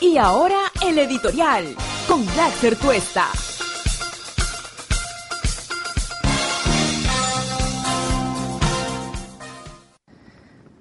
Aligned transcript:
Y 0.00 0.16
ahora 0.16 0.60
el 0.86 0.96
editorial 0.96 1.74
con 2.06 2.24
Black 2.24 2.78
Tuesta. 2.80 3.26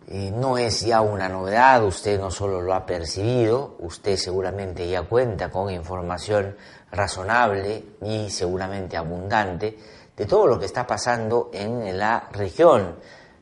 Eh, 0.07 0.31
no 0.35 0.59
es 0.59 0.81
ya 0.81 1.01
una 1.01 1.27
novedad, 1.29 1.83
usted 1.83 2.19
no 2.19 2.29
solo 2.29 2.61
lo 2.61 2.75
ha 2.75 2.85
percibido, 2.85 3.75
usted 3.79 4.17
seguramente 4.17 4.87
ya 4.87 5.01
cuenta 5.01 5.49
con 5.49 5.71
información 5.71 6.55
razonable 6.91 7.85
y 8.03 8.29
seguramente 8.29 8.97
abundante 8.97 9.79
de 10.15 10.25
todo 10.27 10.45
lo 10.45 10.59
que 10.59 10.67
está 10.67 10.85
pasando 10.85 11.49
en 11.53 11.97
la 11.97 12.29
región. 12.31 12.97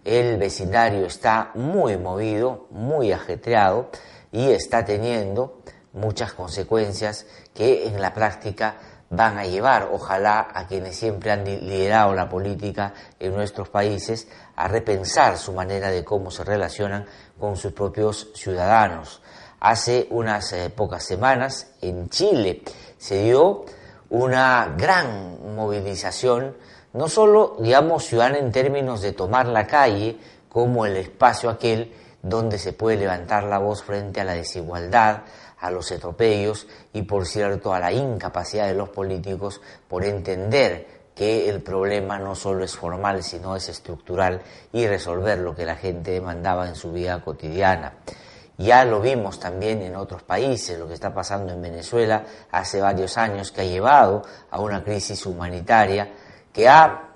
El 0.06 0.38
vecindario 0.38 1.06
está 1.06 1.52
muy 1.56 1.98
movido, 1.98 2.68
muy 2.70 3.12
ajetreado 3.12 3.90
y 4.36 4.52
está 4.52 4.84
teniendo 4.84 5.62
muchas 5.94 6.34
consecuencias 6.34 7.26
que 7.54 7.88
en 7.88 8.02
la 8.02 8.14
práctica 8.14 8.76
van 9.10 9.38
a 9.38 9.46
llevar, 9.46 9.92
ojalá, 9.94 10.50
a 10.54 10.68
quienes 10.68 10.98
siempre 10.98 11.32
han 11.32 11.46
liderado 11.46 12.14
la 12.14 12.28
política 12.28 12.94
en 13.18 13.34
nuestros 13.34 13.70
países 13.70 14.28
a 14.58 14.68
repensar 14.68 15.38
su 15.38 15.54
manera 15.54 15.90
de 15.90 16.04
cómo 16.04 16.32
se 16.32 16.44
relacionan 16.44 17.06
con 17.40 17.56
sus 17.56 17.72
propios 17.72 18.28
ciudadanos. 18.36 19.22
Hace 19.62 20.08
unas 20.10 20.52
eh, 20.52 20.70
pocas 20.70 21.06
semanas 21.06 21.72
en 21.82 22.10
Chile 22.10 22.62
se 22.98 23.24
dio 23.24 23.64
una 24.10 24.76
gran 24.78 25.56
movilización, 25.56 26.58
no 26.92 27.08
solo, 27.08 27.56
digamos, 27.62 28.04
ciudadana 28.04 28.40
en 28.40 28.52
términos 28.52 29.02
de 29.02 29.14
tomar 29.14 29.48
la 29.48 29.66
calle 29.66 30.18
como 30.50 30.86
el 30.86 30.98
espacio 30.98 31.50
aquel 31.50 31.94
donde 32.26 32.58
se 32.58 32.74
puede 32.74 32.98
levantar 32.98 33.44
la 33.44 33.60
voz 33.60 33.84
frente 33.84 34.20
a 34.20 34.24
la 34.24 34.34
desigualdad, 34.34 35.22
a 35.60 35.70
los 35.70 35.92
atropellos 35.92 36.66
y, 36.92 37.04
por 37.04 37.28
cierto, 37.28 37.72
a 37.72 37.80
la 37.80 37.92
incapacidad 37.92 38.66
de 38.66 38.74
los 38.74 38.90
políticos 38.90 39.62
por 39.88 40.04
entender 40.04 40.88
que 41.14 41.48
el 41.48 41.62
problema 41.62 42.18
no 42.18 42.34
solo 42.34 42.66
es 42.66 42.76
formal, 42.76 43.22
sino 43.22 43.56
es 43.56 43.70
estructural 43.70 44.42
y 44.74 44.88
resolver 44.88 45.38
lo 45.38 45.56
que 45.56 45.66
la 45.66 45.76
gente 45.76 46.12
demandaba 46.12 46.68
en 46.68 46.74
su 46.74 46.92
vida 46.92 47.24
cotidiana. 47.24 47.94
Ya 48.58 48.86
lo 48.86 49.02
vimos 49.02 49.40
también 49.40 49.84
en 49.84 49.96
otros 49.96 50.24
países, 50.24 50.80
lo 50.80 50.88
que 50.88 50.96
está 50.96 51.14
pasando 51.14 51.54
en 51.54 51.62
Venezuela 51.62 52.26
hace 52.50 52.82
varios 52.82 53.20
años, 53.20 53.52
que 53.52 53.62
ha 53.62 53.66
llevado 53.66 54.24
a 54.50 54.60
una 54.60 54.84
crisis 54.84 55.24
humanitaria 55.28 56.12
que 56.52 56.68
ha 56.68 57.12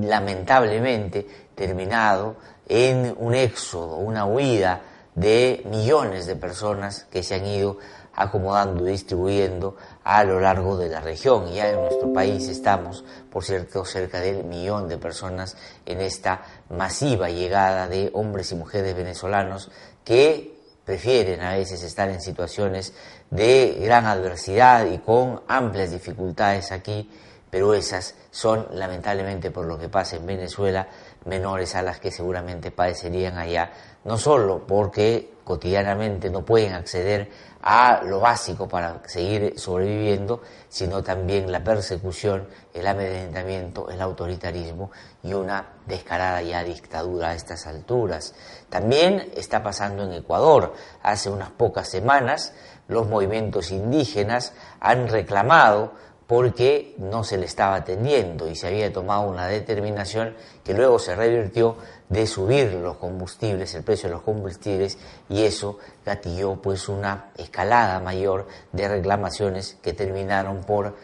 lamentablemente 0.00 1.26
terminado 1.54 2.36
en 2.68 3.14
un 3.18 3.34
éxodo, 3.34 3.96
una 3.96 4.26
huida 4.26 4.82
de 5.14 5.62
millones 5.70 6.26
de 6.26 6.36
personas 6.36 7.06
que 7.10 7.22
se 7.22 7.36
han 7.36 7.46
ido 7.46 7.78
acomodando 8.16 8.88
y 8.88 8.92
distribuyendo 8.92 9.76
a 10.02 10.24
lo 10.24 10.40
largo 10.40 10.76
de 10.76 10.88
la 10.88 11.00
región. 11.00 11.52
Ya 11.52 11.70
en 11.70 11.80
nuestro 11.80 12.12
país 12.12 12.48
estamos, 12.48 13.04
por 13.30 13.44
cierto, 13.44 13.84
cerca 13.84 14.20
del 14.20 14.44
millón 14.44 14.88
de 14.88 14.96
personas 14.98 15.56
en 15.84 16.00
esta 16.00 16.42
masiva 16.70 17.28
llegada 17.28 17.88
de 17.88 18.10
hombres 18.14 18.50
y 18.52 18.54
mujeres 18.56 18.96
venezolanos 18.96 19.70
que 20.02 20.56
prefieren 20.84 21.42
a 21.42 21.56
veces 21.56 21.82
estar 21.82 22.08
en 22.08 22.20
situaciones 22.20 22.94
de 23.30 23.76
gran 23.82 24.06
adversidad 24.06 24.86
y 24.86 24.98
con 24.98 25.42
amplias 25.48 25.90
dificultades 25.90 26.72
aquí, 26.72 27.10
pero 27.50 27.74
esas 27.74 28.14
son 28.30 28.68
lamentablemente 28.72 29.50
por 29.50 29.66
lo 29.66 29.78
que 29.78 29.88
pasa 29.88 30.16
en 30.16 30.26
Venezuela 30.26 30.88
menores 31.26 31.74
a 31.74 31.82
las 31.82 32.00
que 32.00 32.10
seguramente 32.10 32.70
padecerían 32.70 33.36
allá, 33.38 33.70
no 34.04 34.16
solo 34.16 34.66
porque 34.66 35.36
cotidianamente 35.44 36.30
no 36.30 36.44
pueden 36.44 36.72
acceder 36.72 37.30
a 37.62 38.02
lo 38.04 38.20
básico 38.20 38.68
para 38.68 39.02
seguir 39.06 39.58
sobreviviendo, 39.58 40.42
sino 40.68 41.02
también 41.02 41.50
la 41.50 41.64
persecución, 41.64 42.48
el 42.72 42.86
amedrentamiento, 42.86 43.90
el 43.90 44.00
autoritarismo 44.00 44.90
y 45.22 45.32
una 45.32 45.74
descarada 45.86 46.42
ya 46.42 46.62
dictadura 46.62 47.30
a 47.30 47.34
estas 47.34 47.66
alturas. 47.66 48.34
También 48.68 49.32
está 49.36 49.62
pasando 49.62 50.04
en 50.04 50.12
Ecuador. 50.12 50.74
Hace 51.02 51.28
unas 51.28 51.50
pocas 51.50 51.88
semanas 51.88 52.52
los 52.88 53.08
movimientos 53.08 53.72
indígenas 53.72 54.52
han 54.78 55.08
reclamado 55.08 55.92
porque 56.26 56.94
no 56.98 57.22
se 57.22 57.38
le 57.38 57.46
estaba 57.46 57.76
atendiendo 57.76 58.48
y 58.48 58.56
se 58.56 58.66
había 58.66 58.92
tomado 58.92 59.28
una 59.28 59.46
determinación 59.46 60.34
que 60.64 60.74
luego 60.74 60.98
se 60.98 61.14
revirtió 61.14 61.76
de 62.08 62.26
subir 62.26 62.72
los 62.74 62.96
combustibles, 62.96 63.74
el 63.74 63.84
precio 63.84 64.08
de 64.08 64.14
los 64.16 64.22
combustibles 64.22 64.98
y 65.28 65.44
eso 65.44 65.78
gatilló 66.04 66.56
pues 66.56 66.88
una 66.88 67.30
escalada 67.36 68.00
mayor 68.00 68.46
de 68.72 68.88
reclamaciones 68.88 69.78
que 69.82 69.92
terminaron 69.92 70.64
por 70.64 70.96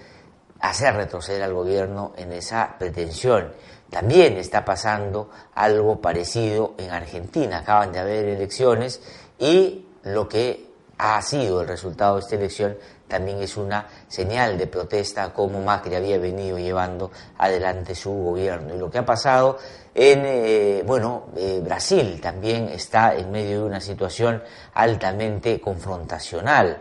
hacer 0.61 0.95
retroceder 0.95 1.43
al 1.43 1.55
gobierno 1.55 2.13
en 2.17 2.33
esa 2.33 2.77
pretensión. 2.79 3.53
También 3.91 4.39
está 4.39 4.65
pasando 4.65 5.29
algo 5.55 6.01
parecido 6.01 6.75
en 6.79 6.91
Argentina. 6.91 7.59
Acaban 7.59 7.93
de 7.93 7.99
haber 7.99 8.25
elecciones 8.27 9.03
y 9.39 9.87
lo 10.05 10.29
que 10.29 10.73
ha 10.99 11.21
sido 11.21 11.63
el 11.63 11.69
resultado 11.69 12.15
de 12.15 12.21
esta 12.21 12.37
elección 12.37 12.77
también 13.13 13.43
es 13.43 13.59
una 13.59 13.87
señal 14.09 14.57
de 14.57 14.67
protesta 14.67 15.35
como 15.35 15.61
Macri 15.61 15.95
había 15.95 16.17
venido 16.17 16.59
llevando 16.59 17.11
adelante 17.37 17.95
su 17.95 18.11
gobierno. 18.11 18.75
Y 18.75 18.79
lo 18.79 18.91
que 18.91 18.97
ha 18.97 19.05
pasado 19.05 19.59
en, 19.95 20.23
eh, 20.25 20.83
bueno, 20.87 21.25
eh, 21.37 21.61
Brasil 21.63 22.19
también 22.23 22.71
está 22.71 23.15
en 23.15 23.31
medio 23.31 23.59
de 23.59 23.65
una 23.67 23.83
situación 23.83 24.43
altamente 24.73 25.61
confrontacional. 25.61 26.79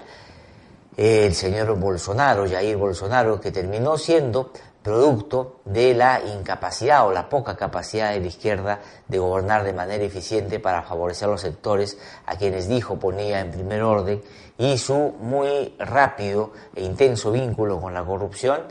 El 0.95 1.35
señor 1.35 1.77
Bolsonaro, 1.77 2.49
Jair 2.49 2.77
Bolsonaro, 2.77 3.41
que 3.41 3.51
terminó 3.51 3.97
siendo 3.97 4.53
producto 4.83 5.61
de 5.65 5.93
la 5.93 6.21
incapacidad 6.21 7.07
o 7.07 7.11
la 7.11 7.29
poca 7.29 7.55
capacidad 7.55 8.11
de 8.11 8.19
la 8.19 8.27
izquierda 8.27 8.79
de 9.07 9.19
gobernar 9.19 9.63
de 9.63 9.73
manera 9.73 10.03
eficiente 10.03 10.59
para 10.59 10.81
favorecer 10.81 11.27
a 11.27 11.31
los 11.31 11.41
sectores 11.41 11.97
a 12.25 12.35
quienes 12.35 12.67
dijo 12.67 12.97
ponía 12.97 13.39
en 13.39 13.51
primer 13.51 13.83
orden 13.83 14.21
y 14.57 14.77
su 14.77 15.13
muy 15.19 15.75
rápido 15.77 16.51
e 16.75 16.83
intenso 16.83 17.31
vínculo 17.31 17.79
con 17.79 17.93
la 17.93 18.03
corrupción 18.03 18.61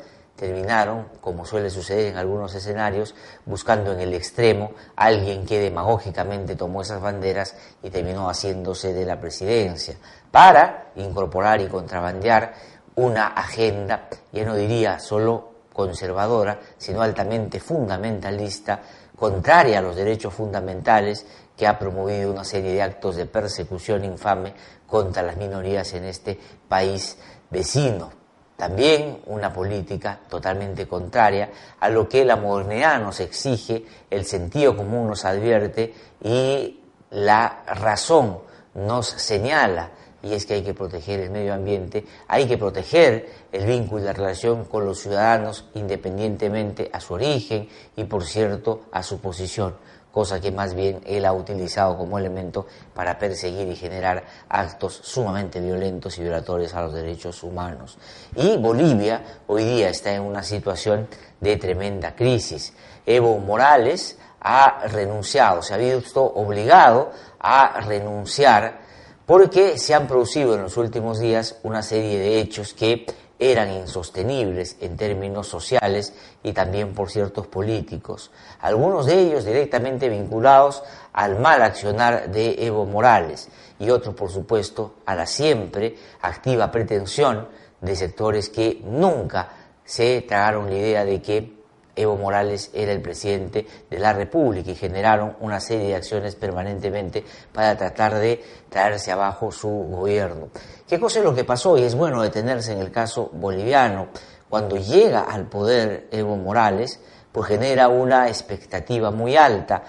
terminaron, 0.41 1.09
como 1.21 1.45
suele 1.45 1.69
suceder 1.69 2.07
en 2.07 2.17
algunos 2.17 2.55
escenarios, 2.55 3.15
buscando 3.45 3.93
en 3.93 4.01
el 4.01 4.15
extremo 4.15 4.73
a 4.97 5.05
alguien 5.05 5.45
que 5.45 5.61
demagógicamente 5.61 6.57
tomó 6.57 6.81
esas 6.81 7.03
banderas 7.03 7.55
y 7.83 7.91
terminó 7.91 8.31
haciéndose 8.31 8.95
de 8.95 9.05
la 9.05 9.21
presidencia, 9.21 9.97
para 10.31 10.93
incorporar 10.97 11.61
y 11.61 11.67
contrabandear 11.67 12.55
una 12.95 13.27
agenda, 13.27 14.09
ya 14.33 14.47
no 14.47 14.57
diría 14.57 14.99
solo 14.99 15.50
conservadora, 15.81 16.61
sino 16.77 17.01
altamente 17.01 17.59
fundamentalista, 17.59 18.83
contraria 19.17 19.79
a 19.79 19.83
los 19.83 19.97
derechos 19.97 20.35
fundamentales, 20.35 21.25
que 21.57 21.67
ha 21.67 21.79
promovido 21.79 22.31
una 22.31 22.45
serie 22.45 22.73
de 22.73 22.83
actos 22.83 23.17
de 23.17 23.25
persecución 23.25 24.05
infame 24.05 24.53
contra 24.87 25.23
las 25.23 25.37
minorías 25.37 25.93
en 25.95 26.05
este 26.05 26.39
país 26.69 27.17
vecino. 27.51 28.11
También 28.57 29.23
una 29.27 29.51
política 29.51 30.21
totalmente 30.29 30.87
contraria 30.87 31.51
a 31.81 31.89
lo 31.89 32.07
que 32.07 32.27
la 32.27 32.37
modernidad 32.37 33.01
nos 33.01 33.21
exige, 33.21 33.87
el 34.11 34.27
sentido 34.27 34.77
común 34.77 35.07
nos 35.07 35.25
advierte 35.25 35.95
y 36.23 36.81
la 37.11 37.63
razón 37.67 38.41
nos 38.75 39.07
señala 39.07 39.91
y 40.23 40.35
es 40.35 40.47
que 40.47 40.55
hay 40.55 40.63
que 40.63 40.75
proteger 40.75 41.21
el 41.21 41.31
medio 41.31 41.55
ambiente, 41.55 42.05
hay 42.29 42.47
que 42.47 42.59
proteger 42.59 43.29
el 43.53 43.67
vínculo 43.67 44.03
y 44.03 44.05
la 44.05 44.13
relación 44.13 44.65
con 44.65 44.85
los 44.85 45.01
ciudadanos 45.01 45.67
independientemente 45.75 46.91
a 46.93 47.01
su 47.01 47.15
origen 47.15 47.69
y, 47.97 48.05
por 48.05 48.25
cierto, 48.25 48.83
a 48.93 49.03
su 49.03 49.21
posición, 49.21 49.75
cosa 50.13 50.41
que 50.41 50.53
más 50.53 50.75
bien 50.75 51.01
él 51.07 51.25
ha 51.25 51.33
utilizado 51.33 51.97
como 51.97 52.19
elemento 52.19 52.67
para 52.95 53.19
perseguir 53.19 53.69
y 53.69 53.77
generar 53.77 54.25
actos 54.49 55.01
sumamente 55.03 55.61
violentos 55.61 56.19
y 56.19 56.23
violatorios 56.23 56.75
a 56.75 56.83
los 56.83 56.93
derechos 56.93 57.43
humanos. 57.43 57.97
Y 58.37 58.57
Bolivia 58.57 59.41
hoy 59.47 59.65
día 59.65 59.89
está 59.89 60.13
en 60.13 60.23
una 60.23 60.43
situación 60.43 61.09
de 61.41 61.57
tremenda 61.57 62.15
crisis. 62.15 62.75
Evo 63.07 63.39
Morales 63.39 64.19
ha 64.43 64.87
renunciado, 64.89 65.63
se 65.63 65.75
ha 65.75 65.77
visto 65.77 66.23
obligado 66.23 67.13
a 67.39 67.81
renunciar 67.81 68.90
porque 69.31 69.79
se 69.79 69.95
han 69.95 70.09
producido 70.09 70.57
en 70.57 70.63
los 70.63 70.77
últimos 70.77 71.21
días 71.21 71.61
una 71.63 71.83
serie 71.83 72.19
de 72.19 72.41
hechos 72.41 72.75
que 72.75 73.07
eran 73.39 73.71
insostenibles 73.71 74.77
en 74.81 74.97
términos 74.97 75.47
sociales 75.47 76.13
y 76.43 76.53
también 76.53 76.95
por 76.95 77.13
ciertos 77.13 77.47
políticos, 77.47 78.33
algunos 78.59 79.07
de 79.07 79.21
ellos 79.21 79.45
directamente 79.45 80.09
vinculados 80.09 80.83
al 81.13 81.39
mal 81.39 81.63
accionar 81.63 82.33
de 82.33 82.57
Evo 82.67 82.87
Morales 82.87 83.49
y 83.79 83.91
otros, 83.91 84.17
por 84.17 84.33
supuesto, 84.33 84.97
a 85.07 85.15
la 85.15 85.27
siempre 85.27 85.95
activa 86.23 86.73
pretensión 86.73 87.47
de 87.81 87.95
sectores 87.95 88.49
que 88.49 88.81
nunca 88.83 89.53
se 89.85 90.23
tragaron 90.23 90.69
la 90.69 90.77
idea 90.77 91.05
de 91.05 91.23
que 91.23 91.60
Evo 91.97 92.17
Morales 92.17 92.71
era 92.73 92.93
el 92.93 93.01
presidente 93.01 93.67
de 93.89 93.99
la 93.99 94.13
República 94.13 94.71
y 94.71 94.75
generaron 94.75 95.37
una 95.41 95.61
serie 95.61 95.89
de 95.89 95.97
acciones 95.97 96.35
permanentemente 96.35 97.25
para 97.53 97.77
tratar 97.77 98.15
de 98.15 98.43
traerse 98.69 99.13
abajo 99.13 99.53
su 99.53 99.69
gobierno. 99.69 100.49
¿Qué 100.89 100.99
cosa 100.99 101.19
es 101.19 101.25
lo 101.25 101.35
que 101.35 101.45
pasó? 101.45 101.77
Y 101.79 101.83
es 101.83 101.95
bueno 101.95 102.23
detenerse 102.23 102.73
en 102.73 102.79
el 102.79 102.91
caso 102.91 103.31
boliviano. 103.33 104.09
Cuando 104.49 104.77
llega 104.77 105.23
al 105.23 105.47
poder 105.47 106.09
Evo 106.11 106.37
Morales, 106.37 107.01
pues 107.33 107.49
genera 107.49 107.89
una 107.89 108.29
expectativa 108.29 109.11
muy 109.11 109.37
alta 109.37 109.85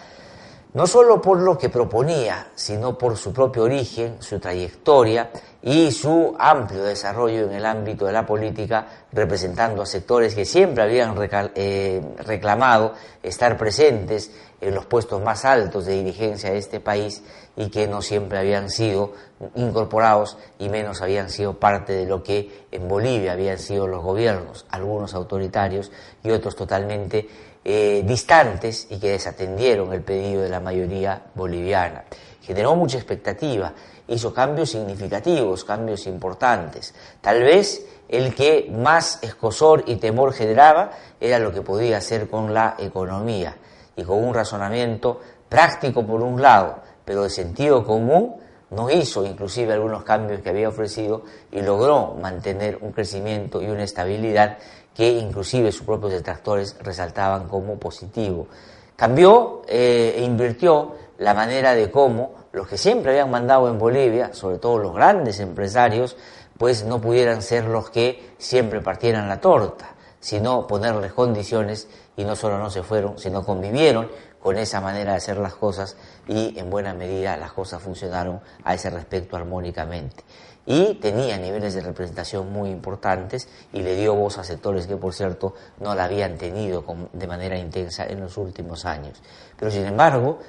no 0.74 0.88
solo 0.88 1.22
por 1.22 1.40
lo 1.40 1.58
que 1.58 1.70
proponía, 1.70 2.48
sino 2.56 2.98
por 2.98 3.18
su 3.18 3.34
propio 3.34 3.64
origen, 3.64 4.18
su 4.20 4.40
trayectoria 4.40 5.30
y 5.62 5.92
su 5.92 6.36
amplio 6.40 6.84
desarrollo 6.84 7.44
en 7.44 7.54
el 7.54 7.66
ámbito 7.66 8.06
de 8.06 8.14
la 8.14 8.26
política, 8.26 8.88
representando 9.12 9.82
a 9.82 9.86
sectores 9.86 10.34
que 10.34 10.46
siempre 10.46 10.84
habían 10.84 11.16
eh, 11.56 12.02
reclamado 12.26 12.94
estar 13.22 13.58
presentes 13.58 14.32
en 14.62 14.74
los 14.74 14.86
puestos 14.86 15.22
más 15.22 15.44
altos 15.44 15.86
de 15.86 15.94
dirigencia 15.94 16.52
de 16.52 16.58
este 16.58 16.80
país 16.80 17.22
y 17.58 17.70
que 17.70 17.88
no 17.88 18.02
siempre 18.02 18.40
habían 18.40 18.70
sido 18.70 19.14
incorporados 19.56 20.38
y 20.58 20.70
menos 20.70 21.02
habían 21.02 21.30
sido 21.30 21.60
parte 21.60 21.94
de 21.94 22.06
lo 22.06 22.24
que 22.24 22.66
en 22.72 22.88
Bolivia 22.88 23.34
habían 23.34 23.60
sido 23.60 23.88
los 23.88 24.04
gobiernos, 24.04 24.66
algunos 24.70 25.14
autoritarios 25.14 25.92
y 26.24 26.30
otros 26.30 26.56
totalmente 26.56 27.28
eh, 27.64 28.04
distantes 28.06 28.88
y 28.90 29.00
que 29.00 29.12
desatendieron 29.12 29.94
el 29.94 30.02
pedido 30.02 30.42
de 30.42 30.50
la 30.50 30.60
mayoría 30.60 31.22
boliviana. 31.36 32.06
Generó 32.42 32.76
mucha 32.76 32.98
expectativa, 32.98 33.74
hizo 34.08 34.34
cambios 34.34 34.72
significativos, 34.72 35.64
cambios 35.64 36.08
importantes. 36.08 36.94
Tal 37.22 37.44
vez 37.44 37.86
el 38.10 38.34
que 38.34 38.70
más 38.72 39.20
escosor 39.22 39.84
y 39.86 39.98
temor 39.98 40.34
generaba 40.34 40.92
era 41.20 41.40
lo 41.40 41.54
que 41.54 41.62
podía 41.62 41.98
hacer 41.98 42.30
con 42.30 42.54
la 42.54 42.76
economía 42.80 43.56
y 43.96 44.04
con 44.04 44.24
un 44.24 44.34
razonamiento 44.34 45.22
práctico 45.48 46.06
por 46.06 46.22
un 46.22 46.42
lado, 46.42 46.82
pero 47.06 47.24
de 47.24 47.30
sentido 47.30 47.86
común 47.86 48.38
no 48.72 48.90
hizo 48.90 49.26
inclusive 49.26 49.74
algunos 49.74 50.04
cambios 50.04 50.42
que 50.42 50.50
había 50.50 50.70
ofrecido 50.70 51.24
y 51.52 51.62
logró 51.62 52.16
mantener 52.20 52.80
un 52.82 52.94
crecimiento 52.94 53.62
y 53.62 53.68
una 53.68 53.84
estabilidad 53.84 54.58
que 54.94 55.10
inclusive 55.10 55.72
sus 55.72 55.86
propios 55.86 56.12
detractores 56.14 56.76
resaltaban 56.82 57.48
como 57.48 57.78
positivo. 57.78 58.48
Cambió 58.96 59.64
eh, 59.68 60.16
e 60.18 60.24
invirtió 60.24 60.96
la 61.18 61.34
manera 61.34 61.74
de 61.74 61.90
cómo 61.90 62.34
los 62.52 62.68
que 62.68 62.78
siempre 62.78 63.12
habían 63.12 63.32
mandado 63.32 63.70
en 63.70 63.80
Bolivia, 63.80 64.34
sobre 64.34 64.58
todo 64.58 64.78
los 64.78 64.94
grandes 64.94 65.40
empresarios, 65.40 66.18
pues 66.58 66.84
no 66.84 67.00
pudieran 67.00 67.42
ser 67.42 67.66
los 67.66 67.90
que 67.90 68.34
siempre 68.38 68.82
partieran 68.82 69.30
la 69.30 69.40
torta, 69.40 69.96
sino 70.20 70.68
ponerles 70.68 71.14
condiciones 71.14 71.88
y 72.16 72.24
no 72.24 72.36
solo 72.36 72.60
no 72.60 72.70
se 72.70 72.84
fueron, 72.84 73.18
sino 73.18 73.44
convivieron 73.44 74.10
con 74.40 74.58
esa 74.58 74.82
manera 74.82 75.12
de 75.12 75.18
hacer 75.18 75.38
las 75.38 75.54
cosas 75.54 75.96
y 76.28 76.58
en 76.60 76.70
buena 76.70 76.94
medida 76.94 77.38
las 77.38 77.54
cosas 77.54 77.82
funcionaron 77.82 78.42
a 78.64 78.74
ese 78.74 78.90
respecto 78.90 79.38
armónicamente 79.38 80.24
y 80.66 80.96
tenía 80.96 81.38
niveles 81.38 81.74
de 81.74 81.82
representación 81.82 82.52
muy 82.52 82.70
importantes 82.70 83.48
y 83.74 83.82
le 83.82 83.96
dio 83.96 84.14
voz 84.14 84.38
a 84.38 84.44
sectores 84.44 84.86
que, 84.88 84.96
por 84.96 85.14
cierto, 85.14 85.56
no 85.80 85.96
la 85.96 86.06
habían 86.06 86.38
tenido 86.38 86.84
de 87.14 87.28
manera 87.28 87.58
intensa 87.58 88.06
en 88.06 88.22
los 88.22 88.38
últimos 88.38 88.86
años. 88.86 89.22
Pero, 89.58 89.72
sin 89.72 89.86
embargo, 89.86 90.40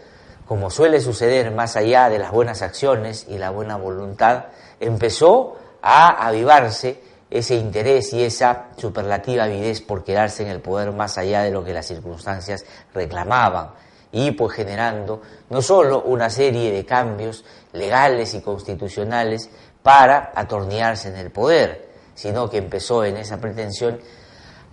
como 0.46 0.70
suele 0.70 1.00
suceder 1.00 1.50
más 1.50 1.76
allá 1.76 2.08
de 2.08 2.18
las 2.18 2.30
buenas 2.30 2.62
acciones 2.62 3.26
y 3.28 3.38
la 3.38 3.50
buena 3.50 3.76
voluntad, 3.76 4.46
empezó 4.80 5.56
a 5.80 6.26
avivarse 6.26 7.00
ese 7.30 7.54
interés 7.54 8.12
y 8.12 8.22
esa 8.22 8.68
superlativa 8.76 9.44
avidez 9.44 9.80
por 9.80 10.04
quedarse 10.04 10.42
en 10.42 10.50
el 10.50 10.60
poder 10.60 10.92
más 10.92 11.16
allá 11.16 11.42
de 11.42 11.50
lo 11.50 11.64
que 11.64 11.72
las 11.72 11.86
circunstancias 11.86 12.66
reclamaban 12.92 13.70
y 14.12 14.32
pues 14.32 14.54
generando 14.54 15.22
no 15.48 15.62
solo 15.62 16.02
una 16.02 16.28
serie 16.28 16.70
de 16.70 16.84
cambios 16.84 17.44
legales 17.72 18.34
y 18.34 18.42
constitucionales 18.42 19.50
para 19.82 20.32
atornearse 20.34 21.08
en 21.08 21.16
el 21.16 21.30
poder, 21.30 21.90
sino 22.14 22.48
que 22.48 22.58
empezó 22.58 23.04
en 23.04 23.16
esa 23.16 23.38
pretensión 23.38 23.98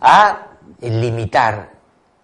a 0.01 0.57
limitar, 0.81 1.71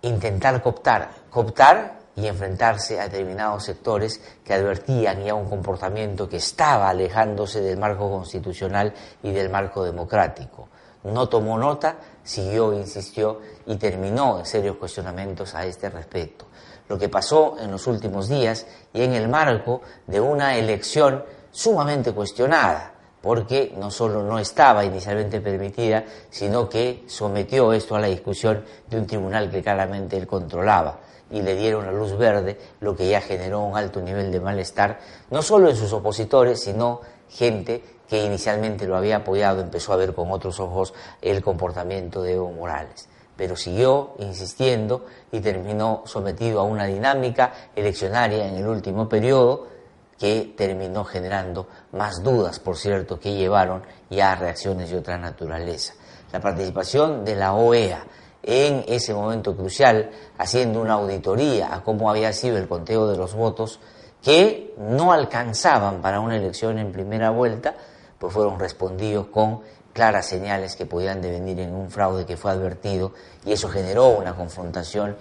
intentar 0.02 0.62
cooptar, 0.62 1.10
cooptar 1.30 2.00
y 2.16 2.28
enfrentarse 2.28 3.00
a 3.00 3.10
determinados 3.10 3.66
sectores 3.66 4.22
que 4.44 4.54
advertían 4.54 5.24
ya 5.24 5.34
un 5.34 5.50
comportamiento 5.50 6.30
que 6.30 6.38
estaba 6.38 6.90
alejándose 6.90 7.62
del 7.62 7.78
marco 7.78 8.10
constitucional 8.10 8.94
y 9.22 9.32
del 9.32 9.50
marco 9.50 9.84
democrático. 9.84 10.70
No 11.04 11.30
tomó 11.30 11.58
nota, 11.58 11.98
siguió, 12.24 12.74
insistió 12.74 13.42
y 13.68 13.76
terminó 13.76 14.40
en 14.40 14.46
serios 14.46 14.78
cuestionamientos 14.78 15.54
a 15.54 15.66
este 15.66 15.90
respecto. 15.90 16.46
Lo 16.88 16.98
que 16.98 17.10
pasó 17.10 17.58
en 17.60 17.72
los 17.72 17.86
últimos 17.88 18.28
días 18.28 18.66
y 18.94 19.04
en 19.04 19.14
el 19.14 19.28
marco 19.28 19.82
de 20.08 20.20
una 20.20 20.56
elección 20.56 21.24
sumamente 21.56 22.12
cuestionada, 22.12 22.92
porque 23.22 23.74
no 23.78 23.90
solo 23.90 24.22
no 24.24 24.38
estaba 24.40 24.84
inicialmente 24.84 25.40
permitida, 25.40 26.04
sino 26.30 26.68
que 26.68 27.06
sometió 27.08 27.72
esto 27.72 27.96
a 27.96 28.02
la 28.02 28.08
discusión 28.08 28.66
de 28.90 28.98
un 28.98 29.08
tribunal 29.08 29.50
que 29.50 29.64
claramente 29.64 30.18
él 30.18 30.28
controlaba 30.28 31.00
y 31.32 31.42
le 31.42 31.56
dieron 31.56 31.86
la 31.86 31.94
luz 31.94 32.18
verde, 32.18 32.60
lo 32.82 32.94
que 32.94 33.08
ya 33.08 33.22
generó 33.22 33.62
un 33.62 33.78
alto 33.78 34.02
nivel 34.02 34.32
de 34.32 34.42
malestar, 34.42 35.00
no 35.32 35.42
solo 35.42 35.70
en 35.70 35.78
sus 35.78 35.94
opositores, 35.94 36.62
sino 36.62 37.00
gente 37.30 37.82
que 38.10 38.24
inicialmente 38.24 38.86
lo 38.86 38.98
había 38.98 39.18
apoyado, 39.18 39.62
empezó 39.62 39.94
a 39.94 39.96
ver 39.96 40.14
con 40.14 40.32
otros 40.32 40.60
ojos 40.60 40.94
el 41.22 41.42
comportamiento 41.42 42.22
de 42.22 42.34
Evo 42.34 42.52
Morales. 42.52 43.08
Pero 43.38 43.56
siguió 43.56 44.14
insistiendo 44.20 45.06
y 45.32 45.40
terminó 45.40 46.04
sometido 46.06 46.60
a 46.60 46.64
una 46.64 46.86
dinámica 46.86 47.54
eleccionaria 47.76 48.46
en 48.46 48.56
el 48.56 48.68
último 48.68 49.10
periodo, 49.10 49.75
que 50.18 50.54
terminó 50.58 51.04
generando 51.04 51.68
más 51.92 52.24
dudas, 52.24 52.60
por 52.60 52.78
cierto, 52.78 53.20
que 53.20 53.36
llevaron 53.36 53.84
ya 54.10 54.32
a 54.32 54.36
reacciones 54.36 54.90
de 54.90 54.98
otra 54.98 55.18
naturaleza. 55.18 55.94
La 56.32 56.40
participación 56.40 57.26
de 57.26 57.36
la 57.36 57.54
OEA 57.54 58.06
en 58.44 58.86
ese 58.88 59.14
momento 59.14 59.56
crucial, 59.56 60.12
haciendo 60.38 60.82
una 60.82 60.94
auditoría 60.94 61.74
a 61.74 61.84
cómo 61.84 62.10
había 62.10 62.32
sido 62.32 62.58
el 62.58 62.68
conteo 62.68 63.08
de 63.08 63.18
los 63.18 63.34
votos, 63.34 63.80
que 64.22 64.74
no 64.78 65.12
alcanzaban 65.12 66.02
para 66.02 66.20
una 66.20 66.38
elección 66.38 66.80
en 66.80 66.92
primera 66.92 67.32
vuelta, 67.32 67.76
pues 68.20 68.34
fueron 68.34 68.60
respondidos 68.60 69.28
con 69.28 69.62
claras 69.94 70.28
señales 70.28 70.76
que 70.76 70.86
podían 70.86 71.22
devenir 71.22 71.60
en 71.60 71.74
un 71.74 71.90
fraude 71.90 72.26
que 72.26 72.36
fue 72.36 72.52
advertido 72.52 73.14
y 73.46 73.54
eso 73.54 73.70
generó 73.70 74.10
una 74.10 74.36
confrontación 74.36 75.16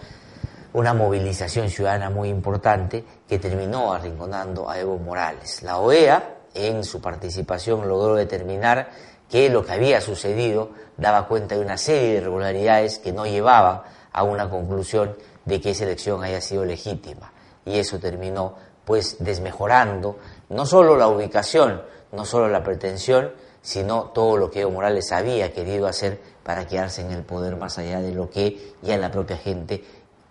una 0.74 0.92
movilización 0.92 1.70
ciudadana 1.70 2.10
muy 2.10 2.28
importante 2.28 3.04
que 3.28 3.38
terminó 3.38 3.94
arrinconando 3.94 4.68
a 4.68 4.78
Evo 4.78 4.98
Morales. 4.98 5.62
La 5.62 5.78
OEA, 5.78 6.38
en 6.52 6.82
su 6.82 7.00
participación, 7.00 7.88
logró 7.88 8.16
determinar 8.16 8.90
que 9.30 9.48
lo 9.48 9.64
que 9.64 9.72
había 9.72 10.00
sucedido 10.00 10.70
daba 10.96 11.28
cuenta 11.28 11.54
de 11.54 11.60
una 11.60 11.78
serie 11.78 12.08
de 12.08 12.16
irregularidades 12.18 12.98
que 12.98 13.12
no 13.12 13.24
llevaban 13.24 13.82
a 14.12 14.24
una 14.24 14.50
conclusión 14.50 15.16
de 15.44 15.60
que 15.60 15.70
esa 15.70 15.84
elección 15.84 16.24
haya 16.24 16.40
sido 16.40 16.64
legítima. 16.64 17.32
Y 17.64 17.78
eso 17.78 18.00
terminó, 18.00 18.56
pues, 18.84 19.16
desmejorando 19.20 20.18
no 20.48 20.66
solo 20.66 20.96
la 20.96 21.06
ubicación, 21.06 21.82
no 22.10 22.24
solo 22.24 22.48
la 22.48 22.64
pretensión, 22.64 23.30
sino 23.62 24.10
todo 24.12 24.36
lo 24.36 24.50
que 24.50 24.62
Evo 24.62 24.72
Morales 24.72 25.12
había 25.12 25.52
querido 25.52 25.86
hacer 25.86 26.20
para 26.42 26.66
quedarse 26.66 27.00
en 27.00 27.12
el 27.12 27.22
poder 27.22 27.56
más 27.56 27.78
allá 27.78 28.00
de 28.00 28.12
lo 28.12 28.28
que 28.28 28.74
ya 28.82 28.98
la 28.98 29.10
propia 29.10 29.38
gente 29.38 29.82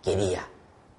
quería. 0.03 0.47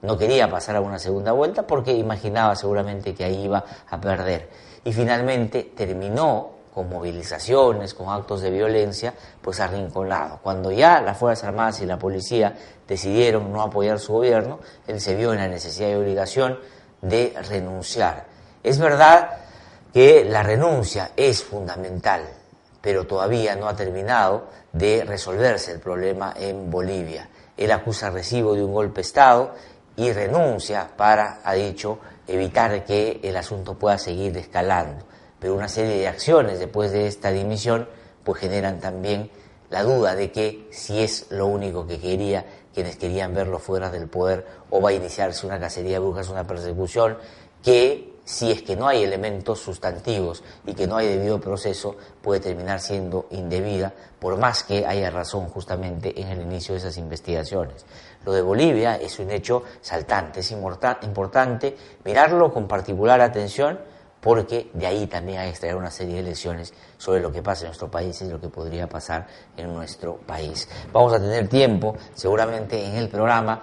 No 0.02 0.18
quería 0.18 0.50
pasar 0.50 0.76
a 0.76 0.80
una 0.80 0.98
segunda 0.98 1.32
vuelta 1.32 1.66
porque 1.66 1.92
imaginaba 1.92 2.56
seguramente 2.56 3.14
que 3.14 3.24
ahí 3.24 3.44
iba 3.44 3.64
a 3.88 4.00
perder. 4.00 4.50
Y 4.84 4.92
finalmente 4.92 5.72
terminó 5.76 6.50
con 6.74 6.88
movilizaciones, 6.88 7.94
con 7.94 8.08
actos 8.08 8.40
de 8.40 8.50
violencia, 8.50 9.14
pues 9.40 9.60
arrinconado. 9.60 10.40
Cuando 10.42 10.72
ya 10.72 11.00
las 11.00 11.16
Fuerzas 11.16 11.48
Armadas 11.48 11.80
y 11.80 11.86
la 11.86 11.98
policía 11.98 12.54
decidieron 12.86 13.52
no 13.52 13.62
apoyar 13.62 14.00
su 14.00 14.14
gobierno, 14.14 14.58
él 14.86 15.00
se 15.00 15.14
vio 15.14 15.32
en 15.32 15.38
la 15.38 15.48
necesidad 15.48 15.90
y 15.90 15.94
obligación 15.94 16.58
de 17.00 17.32
renunciar. 17.48 18.26
Es 18.62 18.78
verdad 18.78 19.30
que 19.92 20.24
la 20.24 20.42
renuncia 20.42 21.12
es 21.16 21.44
fundamental, 21.44 22.22
pero 22.80 23.06
todavía 23.06 23.54
no 23.54 23.68
ha 23.68 23.76
terminado 23.76 24.48
de 24.72 25.04
resolverse 25.04 25.70
el 25.70 25.78
problema 25.78 26.34
en 26.36 26.70
Bolivia. 26.70 27.28
Él 27.56 27.70
acusa 27.72 28.10
recibo 28.10 28.54
de 28.54 28.64
un 28.64 28.72
golpe 28.72 28.96
de 28.96 29.02
Estado 29.02 29.54
y 29.96 30.12
renuncia 30.12 30.90
para, 30.96 31.40
ha 31.44 31.54
dicho, 31.54 31.98
evitar 32.26 32.84
que 32.84 33.20
el 33.22 33.36
asunto 33.36 33.74
pueda 33.74 33.98
seguir 33.98 34.36
escalando. 34.36 35.04
Pero 35.38 35.54
una 35.54 35.68
serie 35.68 35.96
de 35.96 36.08
acciones 36.08 36.58
después 36.58 36.92
de 36.92 37.06
esta 37.06 37.30
dimisión 37.30 37.88
pues 38.24 38.40
generan 38.40 38.80
también 38.80 39.30
la 39.70 39.82
duda 39.82 40.14
de 40.14 40.32
que 40.32 40.68
si 40.70 41.02
es 41.02 41.26
lo 41.30 41.46
único 41.46 41.86
que 41.86 42.00
quería, 42.00 42.44
quienes 42.72 42.96
querían 42.96 43.34
verlo 43.34 43.58
fuera 43.58 43.90
del 43.90 44.08
poder, 44.08 44.46
o 44.70 44.80
va 44.80 44.90
a 44.90 44.92
iniciarse 44.92 45.46
una 45.46 45.60
cacería 45.60 45.94
de 45.94 45.98
brujas, 45.98 46.28
una 46.28 46.46
persecución 46.46 47.18
que 47.62 48.13
si 48.24 48.50
es 48.50 48.62
que 48.62 48.74
no 48.74 48.88
hay 48.88 49.02
elementos 49.02 49.60
sustantivos 49.60 50.42
y 50.66 50.74
que 50.74 50.86
no 50.86 50.96
hay 50.96 51.08
debido 51.08 51.40
proceso, 51.40 51.96
puede 52.22 52.40
terminar 52.40 52.80
siendo 52.80 53.26
indebida, 53.30 53.92
por 54.18 54.36
más 54.38 54.62
que 54.64 54.86
haya 54.86 55.10
razón 55.10 55.48
justamente 55.48 56.18
en 56.20 56.28
el 56.28 56.40
inicio 56.40 56.74
de 56.74 56.80
esas 56.80 56.96
investigaciones. 56.96 57.84
Lo 58.24 58.32
de 58.32 58.40
Bolivia 58.40 58.96
es 58.96 59.18
un 59.18 59.30
hecho 59.30 59.62
saltante, 59.82 60.40
es 60.40 60.50
importante 60.50 61.76
mirarlo 62.04 62.52
con 62.52 62.66
particular 62.66 63.20
atención 63.20 63.78
porque 64.24 64.70
de 64.72 64.86
ahí 64.86 65.06
también 65.06 65.38
hay 65.38 65.48
que 65.48 65.50
extraer 65.50 65.76
una 65.76 65.90
serie 65.90 66.16
de 66.16 66.22
lecciones 66.22 66.72
sobre 66.96 67.20
lo 67.20 67.30
que 67.30 67.42
pasa 67.42 67.64
en 67.64 67.68
nuestro 67.68 67.90
país 67.90 68.22
y 68.22 68.30
lo 68.30 68.40
que 68.40 68.48
podría 68.48 68.88
pasar 68.88 69.26
en 69.54 69.74
nuestro 69.74 70.16
país. 70.16 70.66
Vamos 70.94 71.12
a 71.12 71.20
tener 71.20 71.46
tiempo, 71.46 71.94
seguramente 72.14 72.82
en 72.82 72.94
el 72.94 73.10
programa, 73.10 73.60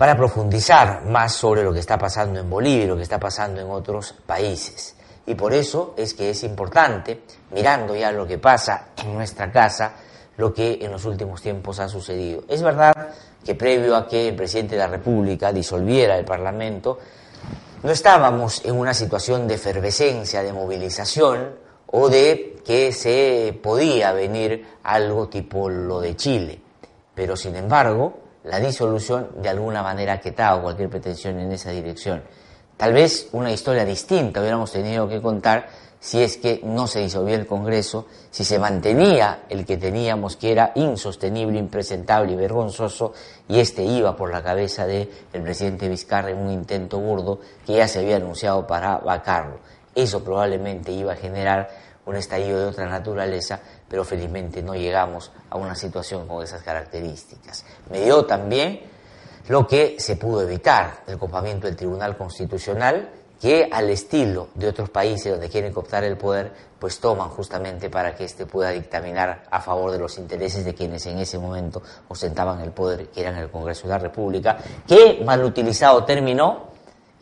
para 0.00 0.16
profundizar 0.16 1.04
más 1.04 1.34
sobre 1.34 1.62
lo 1.62 1.74
que 1.74 1.80
está 1.80 1.98
pasando 1.98 2.40
en 2.40 2.48
Bolivia 2.48 2.84
y 2.84 2.86
lo 2.86 2.96
que 2.96 3.02
está 3.02 3.20
pasando 3.20 3.60
en 3.60 3.70
otros 3.70 4.14
países. 4.24 4.96
Y 5.26 5.34
por 5.34 5.52
eso 5.52 5.92
es 5.94 6.14
que 6.14 6.30
es 6.30 6.42
importante, 6.42 7.20
mirando 7.50 7.94
ya 7.94 8.10
lo 8.10 8.26
que 8.26 8.38
pasa 8.38 8.92
en 8.96 9.12
nuestra 9.12 9.52
casa, 9.52 9.92
lo 10.38 10.54
que 10.54 10.78
en 10.80 10.90
los 10.90 11.04
últimos 11.04 11.42
tiempos 11.42 11.80
ha 11.80 11.88
sucedido. 11.90 12.44
Es 12.48 12.62
verdad 12.62 13.10
que 13.44 13.54
previo 13.54 13.94
a 13.94 14.08
que 14.08 14.28
el 14.28 14.36
presidente 14.36 14.74
de 14.74 14.80
la 14.80 14.86
República 14.86 15.52
disolviera 15.52 16.16
el 16.16 16.24
Parlamento, 16.24 16.98
no 17.82 17.90
estábamos 17.90 18.64
en 18.64 18.78
una 18.78 18.94
situación 18.94 19.46
de 19.46 19.56
efervescencia, 19.56 20.42
de 20.42 20.54
movilización 20.54 21.56
o 21.88 22.08
de 22.08 22.62
que 22.64 22.90
se 22.92 23.54
podía 23.62 24.12
venir 24.12 24.66
algo 24.82 25.28
tipo 25.28 25.68
lo 25.68 26.00
de 26.00 26.16
Chile. 26.16 26.58
Pero 27.14 27.36
sin 27.36 27.54
embargo, 27.54 28.29
la 28.50 28.58
disolución 28.58 29.28
de 29.36 29.48
alguna 29.48 29.80
manera 29.80 30.14
ha 30.14 30.20
quitado 30.20 30.60
cualquier 30.60 30.90
pretensión 30.90 31.38
en 31.38 31.52
esa 31.52 31.70
dirección. 31.70 32.20
Tal 32.76 32.92
vez 32.92 33.28
una 33.30 33.52
historia 33.52 33.84
distinta 33.84 34.40
hubiéramos 34.40 34.72
tenido 34.72 35.08
que 35.08 35.22
contar 35.22 35.68
si 36.00 36.20
es 36.20 36.36
que 36.36 36.60
no 36.64 36.88
se 36.88 36.98
disolvió 36.98 37.36
el 37.36 37.46
Congreso, 37.46 38.06
si 38.30 38.42
se 38.42 38.58
mantenía 38.58 39.42
el 39.48 39.64
que 39.64 39.76
teníamos 39.76 40.34
que 40.34 40.50
era 40.50 40.72
insostenible, 40.74 41.60
impresentable 41.60 42.32
y 42.32 42.36
vergonzoso, 42.36 43.12
y 43.46 43.60
este 43.60 43.84
iba 43.84 44.16
por 44.16 44.32
la 44.32 44.42
cabeza 44.42 44.84
del 44.84 45.08
presidente 45.30 45.88
Vizcarra 45.88 46.30
en 46.30 46.38
un 46.38 46.50
intento 46.50 46.98
burdo 46.98 47.38
que 47.64 47.74
ya 47.74 47.86
se 47.86 48.00
había 48.00 48.16
anunciado 48.16 48.66
para 48.66 48.96
vacarlo. 48.96 49.60
Eso 49.94 50.24
probablemente 50.24 50.90
iba 50.90 51.12
a 51.12 51.16
generar 51.16 51.68
un 52.06 52.16
estallido 52.16 52.58
de 52.58 52.66
otra 52.66 52.88
naturaleza, 52.88 53.60
pero 53.90 54.04
felizmente 54.04 54.62
no 54.62 54.74
llegamos 54.74 55.32
a 55.50 55.58
una 55.58 55.74
situación 55.74 56.28
con 56.28 56.44
esas 56.44 56.62
características. 56.62 57.64
Me 57.90 58.00
dio 58.04 58.24
también 58.24 58.80
lo 59.48 59.66
que 59.66 59.96
se 59.98 60.14
pudo 60.14 60.42
evitar, 60.42 61.02
el 61.08 61.18
copamiento 61.18 61.66
del 61.66 61.74
Tribunal 61.74 62.16
Constitucional, 62.16 63.10
que 63.40 63.68
al 63.72 63.90
estilo 63.90 64.48
de 64.54 64.68
otros 64.68 64.90
países 64.90 65.32
donde 65.32 65.48
quieren 65.48 65.72
cooptar 65.72 66.04
el 66.04 66.16
poder, 66.16 66.52
pues 66.78 67.00
toman 67.00 67.30
justamente 67.30 67.90
para 67.90 68.14
que 68.14 68.24
éste 68.24 68.46
pueda 68.46 68.70
dictaminar 68.70 69.42
a 69.50 69.60
favor 69.60 69.90
de 69.90 69.98
los 69.98 70.18
intereses 70.18 70.64
de 70.64 70.72
quienes 70.74 71.04
en 71.06 71.18
ese 71.18 71.38
momento 71.38 71.82
ostentaban 72.06 72.60
el 72.60 72.70
poder, 72.70 73.08
que 73.08 73.22
eran 73.22 73.36
el 73.36 73.50
Congreso 73.50 73.88
de 73.88 73.94
la 73.94 73.98
República, 73.98 74.56
que 74.86 75.20
mal 75.24 75.42
utilizado 75.42 76.04
terminó 76.04 76.68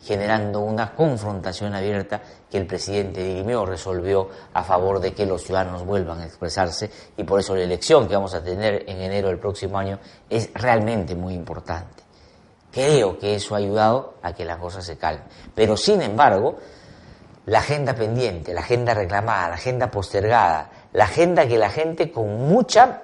generando 0.01 0.61
una 0.61 0.93
confrontación 0.93 1.75
abierta 1.75 2.21
que 2.49 2.57
el 2.57 2.65
presidente 2.65 3.23
dirimió, 3.23 3.65
resolvió 3.65 4.29
a 4.53 4.63
favor 4.63 4.99
de 4.99 5.13
que 5.13 5.25
los 5.25 5.43
ciudadanos 5.43 5.85
vuelvan 5.85 6.21
a 6.21 6.25
expresarse 6.25 6.89
y 7.17 7.23
por 7.23 7.39
eso 7.39 7.55
la 7.55 7.63
elección 7.63 8.07
que 8.07 8.15
vamos 8.15 8.33
a 8.33 8.43
tener 8.43 8.85
en 8.87 9.01
enero 9.01 9.27
del 9.27 9.39
próximo 9.39 9.77
año 9.77 9.99
es 10.29 10.49
realmente 10.53 11.15
muy 11.15 11.33
importante. 11.33 12.03
Creo 12.71 13.17
que 13.17 13.35
eso 13.35 13.55
ha 13.55 13.57
ayudado 13.57 14.15
a 14.21 14.33
que 14.33 14.45
la 14.45 14.57
cosa 14.57 14.81
se 14.81 14.97
calme. 14.97 15.23
Pero 15.55 15.75
sin 15.75 16.01
embargo, 16.01 16.57
la 17.47 17.59
agenda 17.59 17.95
pendiente, 17.95 18.53
la 18.53 18.61
agenda 18.61 18.93
reclamada, 18.93 19.49
la 19.49 19.55
agenda 19.55 19.89
postergada, 19.89 20.69
la 20.93 21.05
agenda 21.05 21.47
que 21.47 21.57
la 21.57 21.69
gente 21.69 22.11
con 22.11 22.47
mucha 22.47 23.01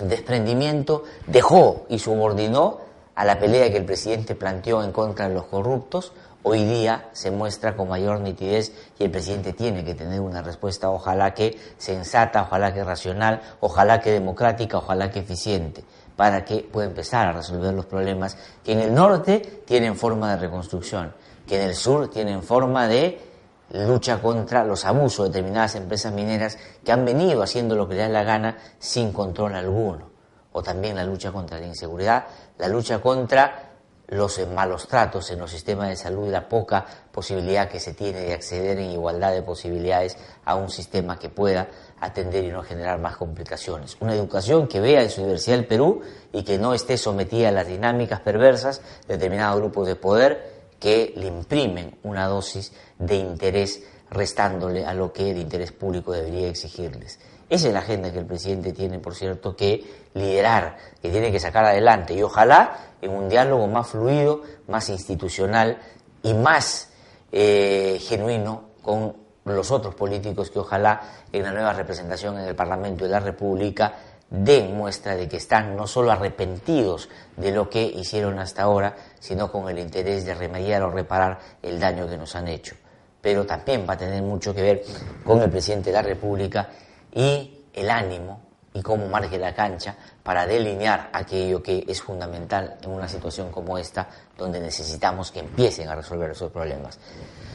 desprendimiento 0.00 1.04
dejó 1.26 1.86
y 1.88 1.98
subordinó 1.98 2.91
a 3.14 3.24
la 3.24 3.38
pelea 3.38 3.70
que 3.70 3.78
el 3.78 3.84
presidente 3.84 4.34
planteó 4.34 4.82
en 4.82 4.92
contra 4.92 5.28
de 5.28 5.34
los 5.34 5.44
corruptos, 5.44 6.12
hoy 6.42 6.64
día 6.64 7.08
se 7.12 7.30
muestra 7.30 7.76
con 7.76 7.88
mayor 7.88 8.20
nitidez 8.20 8.72
y 8.98 9.04
el 9.04 9.10
presidente 9.10 9.52
tiene 9.52 9.84
que 9.84 9.94
tener 9.94 10.20
una 10.20 10.42
respuesta, 10.42 10.90
ojalá 10.90 11.34
que 11.34 11.58
sensata, 11.78 12.42
ojalá 12.42 12.74
que 12.74 12.82
racional, 12.82 13.40
ojalá 13.60 14.00
que 14.00 14.10
democrática, 14.10 14.78
ojalá 14.78 15.10
que 15.10 15.20
eficiente 15.20 15.84
para 16.16 16.44
que 16.44 16.58
pueda 16.58 16.88
empezar 16.88 17.28
a 17.28 17.32
resolver 17.32 17.72
los 17.72 17.86
problemas 17.86 18.36
que 18.64 18.72
en 18.72 18.80
el 18.80 18.94
norte 18.94 19.62
tienen 19.66 19.96
forma 19.96 20.30
de 20.30 20.40
reconstrucción, 20.40 21.12
que 21.46 21.60
en 21.60 21.68
el 21.68 21.74
sur 21.74 22.10
tienen 22.10 22.42
forma 22.42 22.86
de 22.86 23.32
lucha 23.72 24.20
contra 24.20 24.64
los 24.64 24.84
abusos 24.84 25.26
de 25.26 25.30
determinadas 25.30 25.74
empresas 25.76 26.12
mineras 26.12 26.58
que 26.84 26.92
han 26.92 27.04
venido 27.04 27.42
haciendo 27.42 27.74
lo 27.74 27.88
que 27.88 27.94
les 27.94 28.06
da 28.06 28.12
la 28.12 28.22
gana 28.22 28.58
sin 28.78 29.12
control 29.12 29.54
alguno, 29.54 30.10
o 30.52 30.62
también 30.62 30.96
la 30.96 31.04
lucha 31.04 31.32
contra 31.32 31.58
la 31.58 31.66
inseguridad, 31.66 32.24
la 32.58 32.68
lucha 32.68 33.00
contra 33.00 33.72
los 34.12 34.46
malos 34.48 34.88
tratos 34.88 35.30
en 35.30 35.38
los 35.38 35.50
sistemas 35.50 35.88
de 35.88 35.96
salud 35.96 36.28
la 36.28 36.46
poca 36.46 36.84
posibilidad 37.10 37.68
que 37.68 37.80
se 37.80 37.94
tiene 37.94 38.20
de 38.20 38.34
acceder 38.34 38.78
en 38.78 38.90
igualdad 38.90 39.32
de 39.32 39.40
posibilidades 39.40 40.18
a 40.44 40.54
un 40.54 40.68
sistema 40.68 41.18
que 41.18 41.30
pueda 41.30 41.68
atender 41.98 42.44
y 42.44 42.48
no 42.48 42.62
generar 42.62 42.98
más 42.98 43.16
complicaciones. 43.16 43.96
Una 44.00 44.14
educación 44.14 44.68
que 44.68 44.80
vea 44.80 45.02
en 45.02 45.08
su 45.08 45.22
diversidad 45.22 45.58
el 45.58 45.66
Perú 45.66 46.02
y 46.30 46.42
que 46.42 46.58
no 46.58 46.74
esté 46.74 46.98
sometida 46.98 47.48
a 47.48 47.52
las 47.52 47.66
dinámicas 47.66 48.20
perversas 48.20 48.82
de 49.08 49.14
determinados 49.14 49.58
grupos 49.60 49.86
de 49.86 49.96
poder 49.96 50.62
que 50.78 51.14
le 51.16 51.28
imprimen 51.28 51.96
una 52.02 52.26
dosis 52.26 52.72
de 52.98 53.16
interés 53.16 53.82
restándole 54.10 54.84
a 54.84 54.92
lo 54.92 55.10
que 55.10 55.32
de 55.32 55.40
interés 55.40 55.72
público 55.72 56.12
debería 56.12 56.48
exigirles. 56.48 57.18
Esa 57.52 57.68
es 57.68 57.74
la 57.74 57.80
agenda 57.80 58.10
que 58.10 58.18
el 58.18 58.24
presidente 58.24 58.72
tiene, 58.72 58.98
por 58.98 59.14
cierto, 59.14 59.54
que 59.54 59.84
liderar, 60.14 60.74
que 61.02 61.10
tiene 61.10 61.30
que 61.30 61.38
sacar 61.38 61.66
adelante 61.66 62.14
y 62.14 62.22
ojalá 62.22 62.94
en 63.02 63.10
un 63.10 63.28
diálogo 63.28 63.66
más 63.66 63.88
fluido, 63.88 64.40
más 64.68 64.88
institucional 64.88 65.76
y 66.22 66.32
más 66.32 66.88
eh, 67.30 67.98
genuino 68.00 68.70
con 68.80 69.14
los 69.44 69.70
otros 69.70 69.94
políticos 69.94 70.50
que 70.50 70.60
ojalá 70.60 71.02
en 71.30 71.42
la 71.42 71.52
nueva 71.52 71.74
representación 71.74 72.38
en 72.38 72.46
el 72.46 72.54
Parlamento 72.54 73.04
de 73.04 73.10
la 73.10 73.20
República 73.20 73.96
den 74.30 74.74
muestra 74.74 75.14
de 75.14 75.28
que 75.28 75.36
están 75.36 75.76
no 75.76 75.86
solo 75.86 76.10
arrepentidos 76.10 77.10
de 77.36 77.52
lo 77.52 77.68
que 77.68 77.82
hicieron 77.82 78.38
hasta 78.38 78.62
ahora, 78.62 78.96
sino 79.20 79.52
con 79.52 79.68
el 79.68 79.78
interés 79.78 80.24
de 80.24 80.32
remediar 80.32 80.82
o 80.84 80.90
reparar 80.90 81.38
el 81.60 81.78
daño 81.78 82.08
que 82.08 82.16
nos 82.16 82.34
han 82.34 82.48
hecho. 82.48 82.76
Pero 83.20 83.44
también 83.44 83.84
va 83.86 83.92
a 83.92 83.98
tener 83.98 84.22
mucho 84.22 84.54
que 84.54 84.62
ver 84.62 84.84
con 85.22 85.42
el 85.42 85.50
presidente 85.50 85.90
de 85.90 85.96
la 85.96 86.02
República 86.02 86.70
y 87.12 87.66
el 87.72 87.90
ánimo 87.90 88.40
y 88.74 88.80
cómo 88.80 89.06
marque 89.06 89.38
la 89.38 89.54
cancha 89.54 89.94
para 90.22 90.46
delinear 90.46 91.10
aquello 91.12 91.62
que 91.62 91.84
es 91.86 92.00
fundamental 92.00 92.78
en 92.82 92.90
una 92.90 93.06
situación 93.06 93.50
como 93.50 93.76
esta, 93.76 94.08
donde 94.36 94.60
necesitamos 94.60 95.30
que 95.30 95.40
empiecen 95.40 95.88
a 95.88 95.94
resolver 95.94 96.30
esos 96.30 96.50
problemas. 96.50 96.98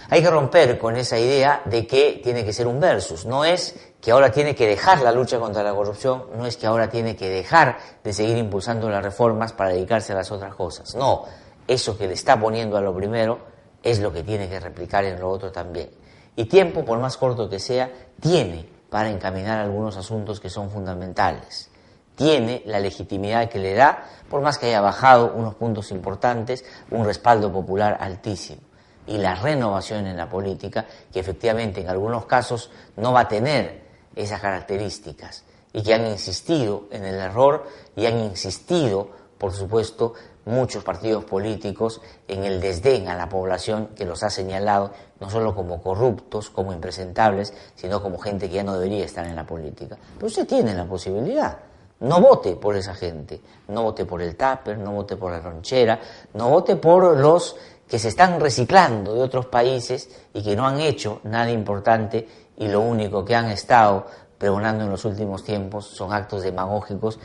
Hay 0.10 0.22
que 0.22 0.30
romper 0.30 0.78
con 0.78 0.96
esa 0.96 1.18
idea 1.18 1.62
de 1.66 1.88
que 1.88 2.22
tiene 2.24 2.46
que 2.46 2.54
ser 2.54 2.68
un 2.68 2.80
versus. 2.80 3.26
No 3.26 3.44
es 3.44 3.76
que 4.00 4.12
ahora 4.12 4.32
tiene 4.32 4.56
que 4.56 4.68
dejar 4.68 5.02
la 5.02 5.12
lucha 5.12 5.40
contra 5.40 5.64
la 5.64 5.74
corrupción, 5.74 6.26
no 6.38 6.46
es 6.46 6.56
que 6.56 6.68
ahora 6.68 6.90
tiene 6.90 7.16
que 7.16 7.30
dejar 7.30 7.78
de 8.04 8.14
seguir 8.14 8.38
impulsando 8.38 8.90
las 8.90 9.04
reformas 9.04 9.54
para 9.54 9.72
dedicarse 9.72 10.14
a 10.14 10.18
las 10.18 10.32
otras 10.32 10.54
cosas. 10.56 10.94
No, 10.96 11.26
eso 11.68 11.98
que 11.98 12.08
le 12.08 12.14
está 12.14 12.40
poniendo 12.40 12.78
a 12.78 12.82
lo 12.82 12.96
primero 12.96 13.40
es 13.82 14.00
lo 14.00 14.14
que 14.14 14.24
tiene 14.24 14.48
que 14.48 14.60
replicar 14.60 15.04
en 15.04 15.20
lo 15.20 15.30
otro 15.30 15.52
también. 15.52 15.90
Y 16.36 16.46
tiempo, 16.46 16.86
por 16.86 17.00
más 17.00 17.18
corto 17.18 17.50
que 17.50 17.60
sea, 17.60 17.92
tiene 18.22 18.76
para 18.89 19.10
encaminar 19.10 19.60
algunos 19.60 19.98
asuntos 19.98 20.39
que 20.39 20.50
son 20.50 20.70
fundamentales. 20.70 21.70
Tiene 22.15 22.63
la 22.65 22.79
legitimidad 22.79 23.50
que 23.50 23.60
le 23.60 23.74
da, 23.74 24.03
por 24.29 24.41
más 24.41 24.58
que 24.58 24.67
haya 24.67 24.82
bajado 24.82 25.34
unos 25.34 25.56
puntos 25.56 25.91
importantes, 25.91 26.65
un 26.89 27.06
respaldo 27.06 27.51
popular 27.51 27.98
altísimo 28.00 28.62
y 29.06 29.17
la 29.17 29.36
renovación 29.36 30.06
en 30.06 30.17
la 30.17 30.29
política, 30.29 30.86
que 31.12 31.20
efectivamente 31.20 31.82
en 31.82 31.89
algunos 31.89 32.25
casos 32.25 32.70
no 32.98 33.13
va 33.13 33.22
a 33.22 33.27
tener 33.27 33.88
esas 34.15 34.41
características 34.41 35.44
y 35.74 35.82
que 35.82 35.94
han 35.94 36.06
insistido 36.08 36.86
en 36.91 37.06
el 37.06 37.15
error 37.15 37.65
y 37.96 38.06
han 38.06 38.20
insistido, 38.20 39.10
por 39.38 39.53
supuesto, 39.53 40.13
muchos 40.48 40.84
partidos 40.84 41.25
políticos 41.25 42.01
en 42.27 42.44
el 42.44 42.60
desdén 42.60 43.08
a 43.10 43.16
la 43.16 43.30
población 43.30 43.89
que 43.96 44.06
los 44.06 44.24
ha 44.24 44.30
señalado 44.30 44.92
no 45.20 45.30
solo 45.30 45.54
como 45.54 45.82
corruptos, 45.82 46.50
como 46.50 46.74
impresentables, 46.74 47.54
sino 47.75 48.01
como 48.01 48.18
gente 48.18 48.50
que 48.50 48.56
ya 48.56 48.63
no 48.63 48.74
debería 48.74 49.06
estar 49.06 49.25
en 49.25 49.36
la 49.36 49.46
política. 49.46 49.98
Pero 50.16 50.27
usted 50.27 50.48
tiene 50.48 50.74
la 50.74 50.86
posibilidad. 50.86 51.58
No 52.00 52.22
vote 52.22 52.56
por 52.56 52.75
esa 52.75 52.94
gente, 52.94 53.42
no 53.70 53.84
vote 53.84 54.06
por 54.06 54.22
el 54.22 54.36
Tupper, 54.36 54.77
no 54.77 54.92
vote 54.92 55.16
por 55.16 55.32
la 55.32 55.39
ronchera, 55.39 56.00
no 56.34 56.50
vote 56.50 56.75
por 56.75 57.18
los 57.18 57.56
que 57.88 57.98
se 57.98 58.10
están 58.10 58.39
reciclando 58.39 59.16
de 59.16 59.22
otros 59.22 59.48
países 59.48 60.10
y 60.34 60.44
que 60.44 60.56
no 60.56 60.68
han 60.68 60.80
hecho 60.80 61.22
nada 61.24 61.50
importante 61.50 62.27
y 62.58 62.68
lo 62.68 62.82
único 62.82 63.25
que 63.25 63.36
han 63.36 63.50
estado 63.50 64.06
pregonando 64.38 64.84
en 64.84 64.92
los 64.92 65.06
últimos 65.06 65.44
tiempos 65.44 65.88
son 65.88 66.13
actos 66.13 66.44
demagógicos 66.44 67.20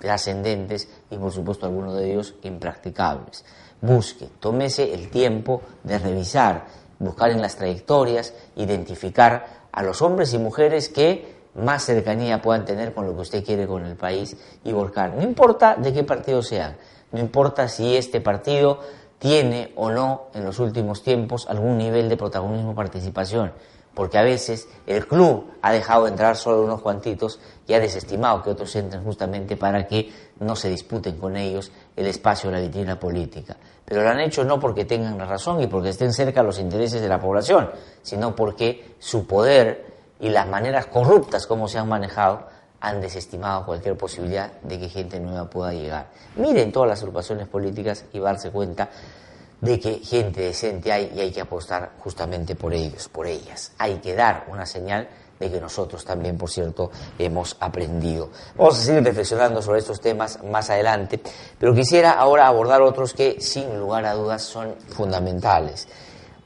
intrascendentes 0.00 0.88
y 1.10 1.16
por 1.16 1.32
supuesto 1.32 1.66
algunos 1.66 1.96
de 1.96 2.12
ellos 2.12 2.34
impracticables. 2.42 3.44
Busque, 3.80 4.28
tómese 4.40 4.94
el 4.94 5.10
tiempo 5.10 5.62
de 5.84 5.98
revisar 5.98 6.66
buscar 6.98 7.30
en 7.30 7.40
las 7.40 7.56
trayectorias, 7.56 8.34
identificar 8.56 9.46
a 9.72 9.82
los 9.82 10.02
hombres 10.02 10.32
y 10.34 10.38
mujeres 10.38 10.88
que 10.88 11.38
más 11.54 11.84
cercanía 11.84 12.42
puedan 12.42 12.64
tener 12.64 12.92
con 12.92 13.06
lo 13.06 13.14
que 13.14 13.22
usted 13.22 13.44
quiere 13.44 13.66
con 13.66 13.84
el 13.84 13.96
país 13.96 14.36
y 14.64 14.72
volcar. 14.72 15.14
No 15.14 15.22
importa 15.22 15.76
de 15.76 15.92
qué 15.92 16.04
partido 16.04 16.42
sean, 16.42 16.76
no 17.12 17.20
importa 17.20 17.68
si 17.68 17.96
este 17.96 18.20
partido 18.20 18.80
tiene 19.18 19.72
o 19.76 19.90
no 19.90 20.26
en 20.34 20.44
los 20.44 20.58
últimos 20.58 21.02
tiempos 21.02 21.46
algún 21.48 21.78
nivel 21.78 22.08
de 22.08 22.16
protagonismo 22.16 22.74
participación, 22.74 23.52
porque 23.94 24.18
a 24.18 24.22
veces 24.22 24.68
el 24.86 25.06
club 25.06 25.50
ha 25.62 25.72
dejado 25.72 26.06
entrar 26.06 26.36
solo 26.36 26.62
unos 26.62 26.82
cuantitos 26.82 27.40
y 27.68 27.74
ha 27.74 27.80
desestimado 27.80 28.42
que 28.42 28.50
otros 28.50 28.74
entren 28.76 29.04
justamente 29.04 29.56
para 29.56 29.86
que 29.86 30.10
no 30.40 30.56
se 30.56 30.70
disputen 30.70 31.18
con 31.18 31.36
ellos 31.36 31.70
el 31.94 32.06
espacio 32.06 32.50
de 32.50 32.56
la 32.56 32.62
vitrina 32.62 32.98
política. 32.98 33.56
Pero 33.84 34.02
lo 34.02 34.08
han 34.08 34.20
hecho 34.20 34.42
no 34.42 34.58
porque 34.58 34.86
tengan 34.86 35.18
la 35.18 35.26
razón 35.26 35.62
y 35.62 35.66
porque 35.66 35.90
estén 35.90 36.14
cerca 36.14 36.42
los 36.42 36.58
intereses 36.58 37.02
de 37.02 37.08
la 37.08 37.20
población, 37.20 37.70
sino 38.02 38.34
porque 38.34 38.96
su 38.98 39.26
poder 39.26 39.86
y 40.18 40.30
las 40.30 40.48
maneras 40.48 40.86
corruptas 40.86 41.46
como 41.46 41.68
se 41.68 41.78
han 41.78 41.88
manejado 41.88 42.46
han 42.80 43.02
desestimado 43.02 43.66
cualquier 43.66 43.98
posibilidad 43.98 44.50
de 44.62 44.78
que 44.78 44.88
gente 44.88 45.20
nueva 45.20 45.50
pueda 45.50 45.72
llegar. 45.72 46.06
Miren 46.36 46.72
todas 46.72 46.88
las 46.88 47.00
agrupaciones 47.00 47.48
políticas 47.48 48.06
y 48.14 48.18
darse 48.18 48.50
cuenta 48.50 48.88
de 49.60 49.78
que 49.78 49.98
gente 49.98 50.40
decente 50.40 50.90
hay 50.90 51.12
y 51.14 51.20
hay 51.20 51.32
que 51.32 51.42
apostar 51.42 51.90
justamente 51.98 52.54
por 52.54 52.72
ellos, 52.72 53.08
por 53.08 53.26
ellas. 53.26 53.72
Hay 53.76 53.96
que 53.96 54.14
dar 54.14 54.46
una 54.48 54.64
señal 54.64 55.08
de 55.38 55.50
que 55.50 55.60
nosotros 55.60 56.04
también, 56.04 56.36
por 56.36 56.50
cierto, 56.50 56.90
hemos 57.18 57.56
aprendido. 57.60 58.30
Vamos 58.56 58.78
a 58.78 58.82
seguir 58.82 59.04
reflexionando 59.04 59.62
sobre 59.62 59.80
estos 59.80 60.00
temas 60.00 60.42
más 60.44 60.70
adelante, 60.70 61.20
pero 61.58 61.74
quisiera 61.74 62.12
ahora 62.12 62.46
abordar 62.46 62.82
otros 62.82 63.14
que, 63.14 63.40
sin 63.40 63.78
lugar 63.78 64.04
a 64.04 64.14
dudas, 64.14 64.42
son 64.42 64.74
fundamentales. 64.88 65.88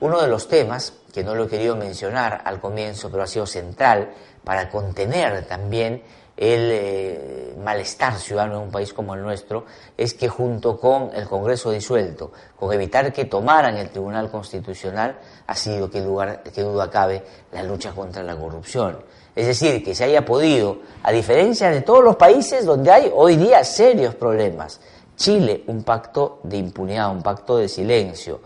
Uno 0.01 0.21
de 0.21 0.29
los 0.29 0.49
temas, 0.49 0.93
que 1.13 1.23
no 1.23 1.35
lo 1.35 1.45
he 1.45 1.49
querido 1.49 1.77
mencionar 1.77 2.43
al 2.45 2.61
comienzo, 2.61 3.11
pero 3.11 3.23
ha 3.23 3.27
sido 3.27 3.47
central 3.47 4.13
para 4.45 4.69
contener 4.69 5.47
también 5.47 6.03
el 6.37 6.71
eh, 6.73 7.55
malestar 7.63 8.19
ciudadano 8.19 8.57
en 8.57 8.63
un 8.63 8.71
país 8.71 8.93
como 8.93 9.15
el 9.15 9.23
nuestro 9.23 9.67
es 9.97 10.15
que 10.15 10.29
junto 10.29 10.79
con 10.79 11.11
el 11.15 11.29
Congreso 11.29 11.71
disuelto, 11.71 12.33
con 12.59 12.73
evitar 12.73 13.13
que 13.13 13.27
tomaran 13.27 13.77
el 13.77 13.91
Tribunal 13.91 14.31
Constitucional, 14.31 15.19
ha 15.47 15.55
sido, 15.55 15.91
que, 15.91 16.01
lugar, 16.01 16.43
que 16.43 16.63
duda 16.63 16.91
cabe, 16.91 17.23
la 17.53 17.63
lucha 17.63 17.93
contra 17.93 18.23
la 18.23 18.37
corrupción. 18.37 18.99
Es 19.35 19.47
decir, 19.47 19.83
que 19.85 19.95
se 19.95 20.05
haya 20.05 20.25
podido, 20.25 20.79
a 21.03 21.13
diferencia 21.13 21.71
de 21.71 21.83
todos 21.83 22.03
los 22.03 22.17
países 22.17 22.65
donde 22.65 22.91
hay 22.91 23.11
hoy 23.15 23.37
día 23.37 23.65
serios 23.65 24.15
problemas, 24.15 24.81
Chile, 25.17 25.65
un 25.67 25.85
pacto 25.85 26.41
de 26.43 26.57
impunidad, 26.57 27.11
un 27.11 27.23
pacto 27.23 27.59
de 27.59 27.69
silencio, 27.69 28.41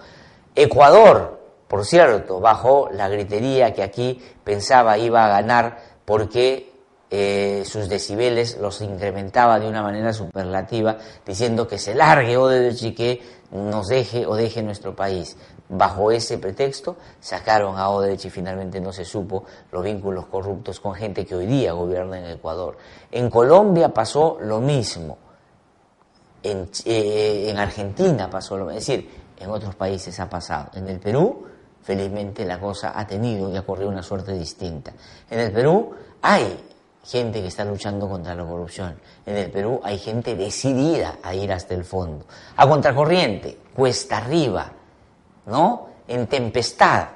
Ecuador, 0.54 1.38
por 1.68 1.84
cierto, 1.84 2.40
bajo 2.40 2.88
la 2.92 3.08
gritería 3.08 3.74
que 3.74 3.82
aquí 3.82 4.22
pensaba 4.44 4.96
iba 4.98 5.24
a 5.24 5.28
ganar 5.28 5.78
porque 6.04 6.75
eh, 7.08 7.62
sus 7.64 7.88
decibeles 7.88 8.58
los 8.58 8.80
incrementaba 8.80 9.60
de 9.60 9.68
una 9.68 9.82
manera 9.82 10.12
superlativa, 10.12 10.98
diciendo 11.24 11.68
que 11.68 11.78
se 11.78 11.94
largue 11.94 12.36
Odebrecht 12.36 12.82
y 12.82 12.94
que 12.94 13.22
nos 13.52 13.86
deje 13.86 14.26
o 14.26 14.34
deje 14.34 14.62
nuestro 14.62 14.96
país. 14.96 15.36
Bajo 15.68 16.10
ese 16.10 16.38
pretexto 16.38 16.96
sacaron 17.20 17.78
a 17.78 17.90
Odebrecht 17.90 18.24
y 18.24 18.30
finalmente 18.30 18.80
no 18.80 18.92
se 18.92 19.04
supo 19.04 19.44
los 19.70 19.84
vínculos 19.84 20.26
corruptos 20.26 20.80
con 20.80 20.94
gente 20.94 21.24
que 21.24 21.36
hoy 21.36 21.46
día 21.46 21.72
gobierna 21.72 22.18
en 22.18 22.26
Ecuador. 22.26 22.76
En 23.12 23.30
Colombia 23.30 23.88
pasó 23.94 24.38
lo 24.40 24.60
mismo. 24.60 25.18
En, 26.42 26.68
eh, 26.84 27.46
en 27.50 27.58
Argentina 27.58 28.28
pasó 28.28 28.56
lo 28.56 28.64
mismo. 28.64 28.78
Es 28.78 28.86
decir, 28.86 29.10
en 29.38 29.50
otros 29.50 29.76
países 29.76 30.18
ha 30.18 30.28
pasado. 30.28 30.70
En 30.74 30.88
el 30.88 30.98
Perú, 30.98 31.46
felizmente 31.82 32.44
la 32.44 32.58
cosa 32.58 32.98
ha 32.98 33.06
tenido 33.06 33.48
y 33.48 33.56
ha 33.56 33.62
corrido 33.62 33.90
una 33.90 34.02
suerte 34.02 34.32
distinta. 34.32 34.92
En 35.30 35.38
el 35.38 35.52
Perú 35.52 35.94
hay 36.22 36.58
gente 37.06 37.40
que 37.40 37.48
está 37.48 37.64
luchando 37.64 38.08
contra 38.08 38.34
la 38.34 38.44
corrupción. 38.44 38.98
En 39.24 39.36
el 39.36 39.50
Perú 39.50 39.80
hay 39.82 39.98
gente 39.98 40.34
decidida 40.34 41.18
a 41.22 41.34
ir 41.34 41.52
hasta 41.52 41.74
el 41.74 41.84
fondo. 41.84 42.26
A 42.56 42.68
contracorriente, 42.68 43.58
cuesta 43.74 44.18
arriba, 44.18 44.72
¿no? 45.46 45.88
En 46.08 46.26
tempestad, 46.26 47.08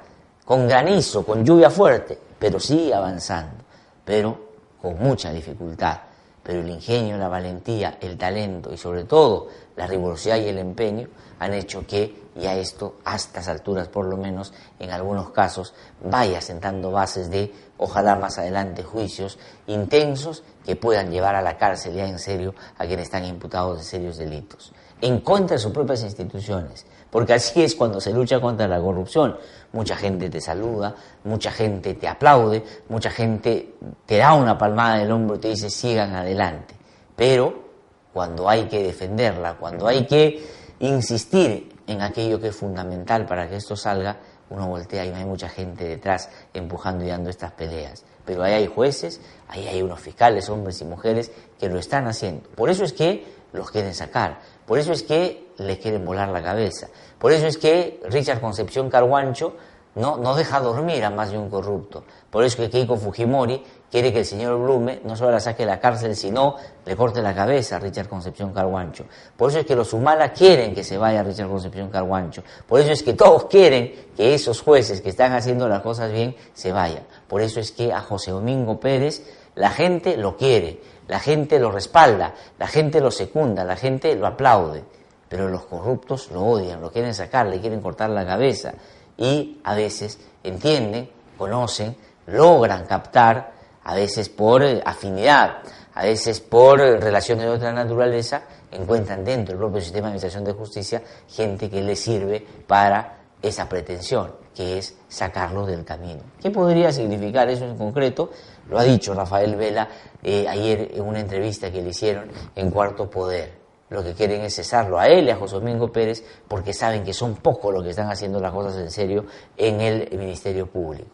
con 0.45 0.67
granizo, 0.67 1.25
con 1.25 1.45
lluvia 1.45 1.69
fuerte, 1.69 2.17
pero 2.39 2.59
sigue 2.59 2.93
avanzando, 2.93 3.63
pero 4.05 4.51
con 4.81 4.97
mucha 4.97 5.31
dificultad. 5.31 5.99
Pero 6.43 6.61
el 6.61 6.69
ingenio, 6.69 7.17
la 7.17 7.27
valentía, 7.27 7.97
el 8.01 8.17
talento 8.17 8.73
y 8.73 8.77
sobre 8.77 9.03
todo 9.03 9.47
la 9.75 9.85
rigurosidad 9.85 10.37
y 10.37 10.47
el 10.47 10.57
empeño 10.57 11.07
han 11.39 11.53
hecho 11.53 11.85
que 11.85 12.21
ya 12.35 12.55
esto, 12.55 12.95
a 13.03 13.15
estas 13.15 13.47
alturas 13.47 13.87
por 13.87 14.05
lo 14.05 14.17
menos, 14.17 14.53
en 14.79 14.89
algunos 14.91 15.31
casos, 15.31 15.73
vaya 16.03 16.41
sentando 16.41 16.91
bases 16.91 17.29
de, 17.29 17.53
ojalá 17.81 18.15
más 18.15 18.37
adelante, 18.37 18.83
juicios 18.83 19.39
intensos 19.65 20.43
que 20.63 20.75
puedan 20.75 21.09
llevar 21.09 21.33
a 21.33 21.41
la 21.41 21.57
cárcel 21.57 21.95
ya 21.95 22.07
en 22.07 22.19
serio 22.19 22.53
a 22.77 22.85
quienes 22.85 23.05
están 23.05 23.25
imputados 23.25 23.79
de 23.79 23.83
serios 23.83 24.17
delitos, 24.17 24.71
en 25.01 25.19
contra 25.21 25.55
de 25.55 25.59
sus 25.63 25.71
propias 25.71 26.03
instituciones, 26.03 26.85
porque 27.09 27.33
así 27.33 27.63
es 27.63 27.73
cuando 27.73 27.99
se 27.99 28.13
lucha 28.13 28.39
contra 28.39 28.67
la 28.67 28.79
corrupción. 28.79 29.35
Mucha 29.73 29.95
gente 29.95 30.29
te 30.29 30.39
saluda, 30.39 30.95
mucha 31.23 31.51
gente 31.51 31.95
te 31.95 32.07
aplaude, 32.07 32.63
mucha 32.87 33.09
gente 33.09 33.73
te 34.05 34.17
da 34.17 34.33
una 34.33 34.59
palmada 34.59 34.99
del 34.99 35.11
hombro 35.11 35.37
y 35.37 35.39
te 35.39 35.47
dice 35.47 35.71
sigan 35.71 36.13
adelante, 36.13 36.75
pero 37.15 37.71
cuando 38.13 38.47
hay 38.47 38.65
que 38.65 38.83
defenderla, 38.83 39.55
cuando 39.55 39.87
hay 39.87 40.05
que 40.05 40.45
insistir 40.79 41.79
en 41.87 42.01
aquello 42.03 42.39
que 42.39 42.49
es 42.49 42.55
fundamental 42.55 43.25
para 43.25 43.49
que 43.49 43.55
esto 43.55 43.75
salga, 43.75 44.19
uno 44.51 44.67
voltea 44.67 45.05
y 45.05 45.09
no 45.09 45.15
hay 45.15 45.25
mucha 45.25 45.49
gente 45.49 45.85
detrás 45.85 46.29
empujando 46.53 47.03
y 47.03 47.07
dando 47.07 47.29
estas 47.29 47.53
peleas. 47.53 48.03
Pero 48.25 48.43
ahí 48.43 48.53
hay 48.53 48.67
jueces, 48.67 49.19
ahí 49.47 49.67
hay 49.67 49.81
unos 49.81 49.99
fiscales, 49.99 50.49
hombres 50.49 50.79
y 50.81 50.85
mujeres, 50.85 51.31
que 51.59 51.69
lo 51.69 51.79
están 51.79 52.07
haciendo. 52.07 52.47
Por 52.49 52.69
eso 52.69 52.83
es 52.83 52.93
que 52.93 53.25
los 53.53 53.71
quieren 53.71 53.95
sacar, 53.95 54.39
por 54.65 54.77
eso 54.77 54.91
es 54.91 55.03
que 55.03 55.47
les 55.57 55.79
quieren 55.79 56.05
volar 56.05 56.29
la 56.29 56.43
cabeza, 56.43 56.87
por 57.17 57.31
eso 57.31 57.47
es 57.47 57.57
que 57.57 57.99
Richard 58.05 58.39
Concepción 58.39 58.89
Carguancho 58.89 59.55
no, 59.95 60.17
no 60.17 60.35
deja 60.35 60.59
dormir 60.59 61.03
a 61.03 61.09
más 61.09 61.31
de 61.31 61.37
un 61.37 61.49
corrupto. 61.49 62.05
Por 62.29 62.43
eso 62.45 62.61
es 62.61 62.69
que 62.69 62.77
Keiko 62.77 62.95
Fujimori 62.95 63.63
quiere 63.91 64.13
que 64.13 64.19
el 64.19 64.25
señor 64.25 64.57
Blume 64.57 65.01
no 65.03 65.15
solo 65.17 65.31
la 65.31 65.41
saque 65.41 65.63
de 65.63 65.69
la 65.69 65.79
cárcel, 65.79 66.15
sino 66.15 66.55
le 66.85 66.95
corte 66.95 67.21
la 67.21 67.35
cabeza 67.35 67.75
a 67.75 67.79
Richard 67.79 68.07
Concepción 68.07 68.53
Carguancho. 68.53 69.05
Por 69.35 69.49
eso 69.49 69.59
es 69.59 69.65
que 69.65 69.75
los 69.75 69.91
Humala 69.91 70.31
quieren 70.31 70.73
que 70.73 70.83
se 70.83 70.97
vaya 70.97 71.21
Richard 71.21 71.49
Concepción 71.49 71.89
Carguancho. 71.89 72.41
Por 72.65 72.79
eso 72.79 72.93
es 72.93 73.03
que 73.03 73.13
todos 73.13 73.45
quieren 73.45 73.93
que 74.15 74.33
esos 74.33 74.61
jueces 74.61 75.01
que 75.01 75.09
están 75.09 75.33
haciendo 75.33 75.67
las 75.67 75.81
cosas 75.81 76.11
bien 76.11 76.35
se 76.53 76.71
vayan. 76.71 77.03
Por 77.27 77.41
eso 77.41 77.59
es 77.59 77.73
que 77.73 77.91
a 77.91 77.99
José 77.99 78.31
Domingo 78.31 78.79
Pérez 78.79 79.23
la 79.55 79.69
gente 79.69 80.15
lo 80.15 80.37
quiere, 80.37 80.79
la 81.09 81.19
gente 81.19 81.59
lo 81.59 81.71
respalda, 81.71 82.33
la 82.57 82.67
gente 82.67 83.01
lo 83.01 83.11
secunda, 83.11 83.65
la 83.65 83.75
gente 83.75 84.15
lo 84.15 84.25
aplaude. 84.25 84.83
Pero 85.27 85.49
los 85.49 85.65
corruptos 85.65 86.31
lo 86.31 86.43
odian, 86.43 86.81
lo 86.81 86.91
quieren 86.91 87.13
sacar, 87.13 87.47
le 87.47 87.59
quieren 87.59 87.81
cortar 87.81 88.09
la 88.09 88.25
cabeza. 88.25 88.73
Y 89.17 89.59
a 89.63 89.75
veces 89.75 90.19
entienden, 90.43 91.09
conocen, 91.37 91.95
logran 92.27 92.85
captar 92.85 93.60
a 93.83 93.95
veces 93.95 94.29
por 94.29 94.63
eh, 94.63 94.81
afinidad, 94.85 95.57
a 95.93 96.03
veces 96.03 96.39
por 96.39 96.81
eh, 96.81 96.97
relaciones 96.97 97.45
de 97.45 97.51
otra 97.51 97.73
naturaleza, 97.73 98.43
encuentran 98.71 99.23
dentro 99.23 99.53
del 99.53 99.59
propio 99.59 99.81
sistema 99.81 100.07
de 100.07 100.13
administración 100.13 100.43
de 100.43 100.53
justicia 100.53 101.03
gente 101.27 101.69
que 101.69 101.81
les 101.81 101.99
sirve 101.99 102.45
para 102.67 103.17
esa 103.41 103.67
pretensión, 103.67 104.33
que 104.55 104.77
es 104.77 104.95
sacarlos 105.07 105.67
del 105.67 105.83
camino. 105.83 106.21
¿Qué 106.41 106.51
podría 106.51 106.91
significar 106.91 107.49
eso 107.49 107.65
en 107.65 107.77
concreto? 107.77 108.29
Lo 108.69 108.77
ha 108.79 108.83
dicho 108.83 109.13
Rafael 109.13 109.55
Vela 109.55 109.89
eh, 110.23 110.47
ayer 110.47 110.91
en 110.93 111.01
una 111.01 111.19
entrevista 111.19 111.71
que 111.71 111.81
le 111.81 111.89
hicieron 111.89 112.29
en 112.55 112.69
Cuarto 112.69 113.09
Poder. 113.09 113.59
Lo 113.89 114.03
que 114.03 114.13
quieren 114.13 114.41
es 114.41 114.55
cesarlo 114.55 114.97
a 114.97 115.07
él 115.07 115.27
y 115.27 115.31
a 115.31 115.35
José 115.35 115.55
Domingo 115.55 115.91
Pérez 115.91 116.23
porque 116.47 116.73
saben 116.73 117.03
que 117.03 117.13
son 117.13 117.35
pocos 117.35 117.73
los 117.73 117.83
que 117.83 117.89
están 117.89 118.09
haciendo 118.09 118.39
las 118.39 118.53
cosas 118.53 118.77
en 118.77 118.89
serio 118.89 119.25
en 119.57 119.81
el 119.81 120.17
Ministerio 120.17 120.67
Público. 120.67 121.09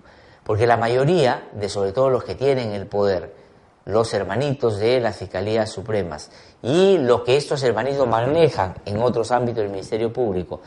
Porque 0.48 0.66
la 0.66 0.78
mayoría 0.78 1.50
de 1.52 1.68
sobre 1.68 1.92
todo 1.92 2.10
los 2.10 2.24
que 2.24 2.34
tienen 2.34 2.72
el 2.72 2.88
poder, 2.88 3.34
los 3.84 4.14
hermanitos 4.14 4.80
de 4.80 5.02
las 5.02 5.18
Fiscalías 5.18 5.70
Supremas 5.70 6.32
y 6.64 6.98
lo 7.00 7.26
que 7.26 7.36
estos 7.36 7.62
hermanitos 7.64 8.08
manejan 8.08 8.76
en 8.86 9.02
otros 9.02 9.32
ámbitos 9.32 9.64
del 9.64 9.72
Ministerio 9.72 10.14
Público, 10.14 10.62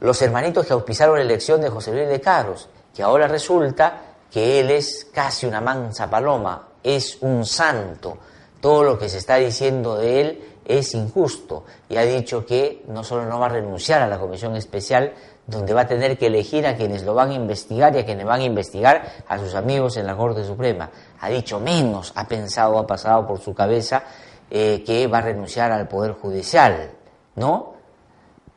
los 0.00 0.20
hermanitos 0.20 0.66
que 0.66 0.72
auspizaron 0.72 1.14
la 1.14 1.22
elección 1.22 1.60
de 1.60 1.70
José 1.70 1.92
Luis 1.92 2.08
de 2.08 2.20
Carlos, 2.20 2.68
que 2.92 3.04
ahora 3.04 3.28
resulta 3.28 4.00
que 4.32 4.58
él 4.58 4.72
es 4.72 5.06
casi 5.12 5.46
una 5.46 5.60
mansa 5.60 6.10
paloma, 6.10 6.70
es 6.82 7.18
un 7.20 7.46
santo, 7.46 8.18
todo 8.60 8.82
lo 8.82 8.98
que 8.98 9.08
se 9.08 9.18
está 9.18 9.36
diciendo 9.36 9.96
de 9.96 10.20
él 10.20 10.44
es 10.64 10.92
injusto 10.92 11.66
y 11.88 11.96
ha 11.98 12.02
dicho 12.02 12.44
que 12.44 12.82
no 12.88 13.04
solo 13.04 13.26
no 13.26 13.38
va 13.38 13.46
a 13.46 13.50
renunciar 13.50 14.02
a 14.02 14.08
la 14.08 14.18
comisión 14.18 14.56
especial, 14.56 15.12
donde 15.46 15.74
va 15.74 15.82
a 15.82 15.86
tener 15.86 16.16
que 16.16 16.26
elegir 16.26 16.66
a 16.66 16.76
quienes 16.76 17.02
lo 17.04 17.14
van 17.14 17.30
a 17.30 17.34
investigar 17.34 17.94
y 17.94 17.98
a 17.98 18.04
quienes 18.04 18.24
van 18.24 18.40
a 18.40 18.44
investigar 18.44 19.02
a 19.28 19.38
sus 19.38 19.54
amigos 19.54 19.96
en 19.96 20.06
la 20.06 20.16
Corte 20.16 20.44
Suprema. 20.44 20.90
Ha 21.20 21.28
dicho 21.28 21.60
menos, 21.60 22.12
ha 22.16 22.26
pensado, 22.26 22.78
ha 22.78 22.86
pasado 22.86 23.26
por 23.26 23.40
su 23.40 23.54
cabeza 23.54 24.04
eh, 24.50 24.82
que 24.86 25.06
va 25.06 25.18
a 25.18 25.22
renunciar 25.22 25.72
al 25.72 25.88
Poder 25.88 26.12
Judicial, 26.12 26.90
¿no? 27.36 27.74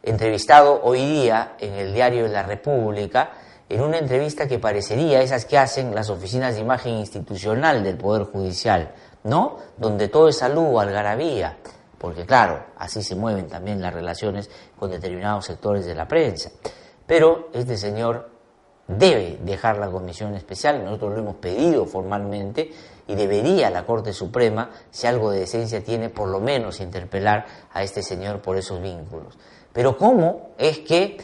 Entrevistado 0.04 0.82
hoy 0.84 1.06
día 1.06 1.56
en 1.60 1.74
el 1.74 1.94
diario 1.94 2.24
de 2.24 2.30
la 2.30 2.44
República, 2.44 3.32
en 3.68 3.82
una 3.82 3.98
entrevista 3.98 4.48
que 4.48 4.60
parecería 4.60 5.22
esas 5.22 5.44
que 5.44 5.58
hacen 5.58 5.94
las 5.94 6.10
oficinas 6.10 6.56
de 6.56 6.62
imagen 6.62 6.94
institucional 6.94 7.84
del 7.84 7.98
Poder 7.98 8.24
Judicial, 8.24 8.94
¿no? 9.26 9.58
Donde 9.76 10.08
todo 10.08 10.30
es 10.30 10.38
salud, 10.38 10.80
algarabía, 10.80 11.58
porque 11.98 12.26
claro, 12.26 12.66
así 12.78 13.02
se 13.04 13.16
mueven 13.16 13.48
también 13.48 13.82
las 13.82 13.94
relaciones 13.94 14.50
con 14.80 14.92
determinados 14.92 15.46
sectores 15.46 15.86
de 15.86 15.96
la 15.96 16.08
prensa. 16.08 16.52
Pero 17.06 17.50
este 17.54 17.78
señor 17.78 18.30
debe 18.88 19.40
dejar 19.42 19.78
la 19.78 19.90
comisión 19.90 20.34
especial, 20.36 20.84
nosotros 20.84 21.14
lo 21.14 21.20
hemos 21.20 21.36
pedido 21.36 21.86
formalmente, 21.86 22.72
y 23.08 23.16
debería 23.16 23.70
la 23.70 23.86
Corte 23.86 24.14
Suprema, 24.14 24.70
si 24.92 25.08
algo 25.08 25.32
de 25.32 25.40
decencia 25.40 25.84
tiene, 25.84 26.10
por 26.10 26.28
lo 26.30 26.40
menos 26.40 26.80
interpelar 26.80 27.46
a 27.72 27.84
este 27.84 28.02
señor 28.02 28.42
por 28.42 28.58
esos 28.58 28.82
vínculos. 28.82 29.38
Pero 29.74 29.98
¿cómo 29.98 30.50
es 30.58 30.80
que 30.80 31.18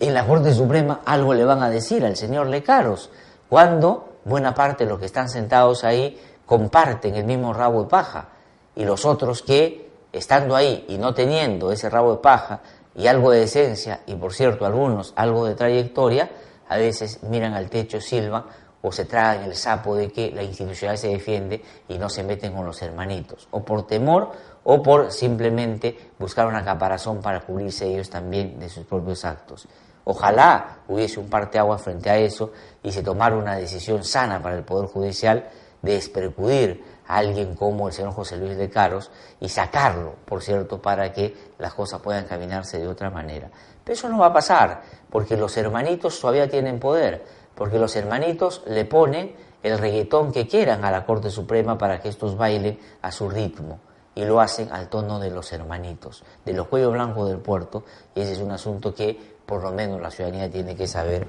en 0.00 0.14
la 0.14 0.26
Corte 0.26 0.52
Suprema 0.52 1.00
algo 1.04 1.34
le 1.34 1.44
van 1.44 1.62
a 1.62 1.70
decir 1.70 2.04
al 2.04 2.16
señor 2.16 2.48
Lecaros, 2.48 3.10
cuando 3.48 4.18
buena 4.24 4.54
parte 4.54 4.84
de 4.84 4.90
los 4.90 4.98
que 4.98 5.06
están 5.06 5.28
sentados 5.28 5.84
ahí 5.84 6.20
comparten 6.44 7.14
el 7.14 7.24
mismo 7.24 7.52
rabo 7.52 7.82
de 7.82 7.88
paja, 7.88 8.28
y 8.74 8.84
los 8.84 9.04
otros 9.04 9.42
que, 9.42 9.87
estando 10.12 10.56
ahí 10.56 10.84
y 10.88 10.98
no 10.98 11.14
teniendo 11.14 11.72
ese 11.72 11.90
rabo 11.90 12.12
de 12.12 12.18
paja 12.18 12.60
y 12.94 13.06
algo 13.06 13.30
de 13.30 13.40
decencia, 13.40 14.00
y 14.06 14.14
por 14.16 14.32
cierto 14.32 14.66
algunos 14.66 15.12
algo 15.16 15.46
de 15.46 15.54
trayectoria, 15.54 16.30
a 16.68 16.76
veces 16.76 17.22
miran 17.22 17.54
al 17.54 17.70
techo, 17.70 18.00
silban 18.00 18.44
o 18.82 18.92
se 18.92 19.04
tragan 19.04 19.44
el 19.44 19.54
sapo 19.54 19.96
de 19.96 20.10
que 20.10 20.30
la 20.30 20.42
institucionalidad 20.42 21.00
se 21.00 21.08
defiende 21.08 21.62
y 21.88 21.98
no 21.98 22.08
se 22.08 22.22
meten 22.22 22.52
con 22.52 22.64
los 22.64 22.80
hermanitos, 22.82 23.48
o 23.50 23.64
por 23.64 23.86
temor 23.86 24.32
o 24.64 24.82
por 24.82 25.10
simplemente 25.10 26.12
buscar 26.18 26.46
una 26.46 26.64
caparazón 26.64 27.20
para 27.20 27.40
cubrirse 27.40 27.86
ellos 27.86 28.10
también 28.10 28.58
de 28.58 28.68
sus 28.68 28.84
propios 28.84 29.24
actos. 29.24 29.66
Ojalá 30.04 30.78
hubiese 30.88 31.20
un 31.20 31.28
agua 31.32 31.78
frente 31.78 32.08
a 32.08 32.16
eso 32.16 32.52
y 32.82 32.92
se 32.92 33.02
tomara 33.02 33.36
una 33.36 33.56
decisión 33.56 34.04
sana 34.04 34.40
para 34.42 34.56
el 34.56 34.64
Poder 34.64 34.88
Judicial 34.88 35.48
de 35.82 35.96
espercudir 35.96 36.82
alguien 37.08 37.54
como 37.54 37.88
el 37.88 37.92
señor 37.92 38.12
José 38.12 38.36
Luis 38.36 38.56
de 38.56 38.70
Caros 38.70 39.10
y 39.40 39.48
sacarlo, 39.48 40.14
por 40.24 40.42
cierto, 40.42 40.80
para 40.80 41.12
que 41.12 41.34
las 41.58 41.74
cosas 41.74 42.00
puedan 42.00 42.26
caminarse 42.26 42.78
de 42.78 42.86
otra 42.86 43.10
manera. 43.10 43.50
Pero 43.82 43.94
eso 43.94 44.08
no 44.08 44.18
va 44.18 44.26
a 44.26 44.32
pasar, 44.32 44.82
porque 45.10 45.36
los 45.36 45.56
hermanitos 45.56 46.20
todavía 46.20 46.48
tienen 46.48 46.78
poder 46.78 47.38
porque 47.58 47.80
los 47.80 47.96
hermanitos 47.96 48.62
le 48.68 48.84
ponen 48.84 49.34
el 49.64 49.78
reggaetón 49.78 50.30
que 50.30 50.46
quieran 50.46 50.84
a 50.84 50.92
la 50.92 51.04
Corte 51.04 51.28
Suprema 51.28 51.76
para 51.76 52.00
que 52.00 52.08
estos 52.08 52.36
bailen 52.36 52.78
a 53.02 53.10
su 53.10 53.28
ritmo 53.28 53.80
y 54.14 54.24
lo 54.24 54.40
hacen 54.40 54.70
al 54.70 54.88
tono 54.88 55.18
de 55.18 55.30
los 55.30 55.52
hermanitos, 55.52 56.22
de 56.44 56.52
los 56.52 56.68
cuellos 56.68 56.92
blancos 56.92 57.28
del 57.28 57.38
puerto, 57.38 57.82
y 58.14 58.20
ese 58.20 58.34
es 58.34 58.38
un 58.38 58.52
asunto 58.52 58.94
que 58.94 59.38
por 59.44 59.62
lo 59.62 59.72
menos 59.72 60.00
la 60.00 60.10
ciudadanía 60.10 60.48
tiene 60.48 60.76
que 60.76 60.86
saber 60.86 61.26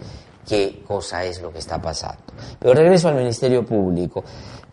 qué 0.48 0.84
cosa 0.88 1.24
es 1.24 1.42
lo 1.42 1.52
que 1.52 1.60
está 1.60 1.82
pasando. 1.82 2.22
Pero 2.60 2.76
regreso 2.76 3.08
al 3.08 3.16
Ministerio 3.16 3.66
Público. 3.66 4.24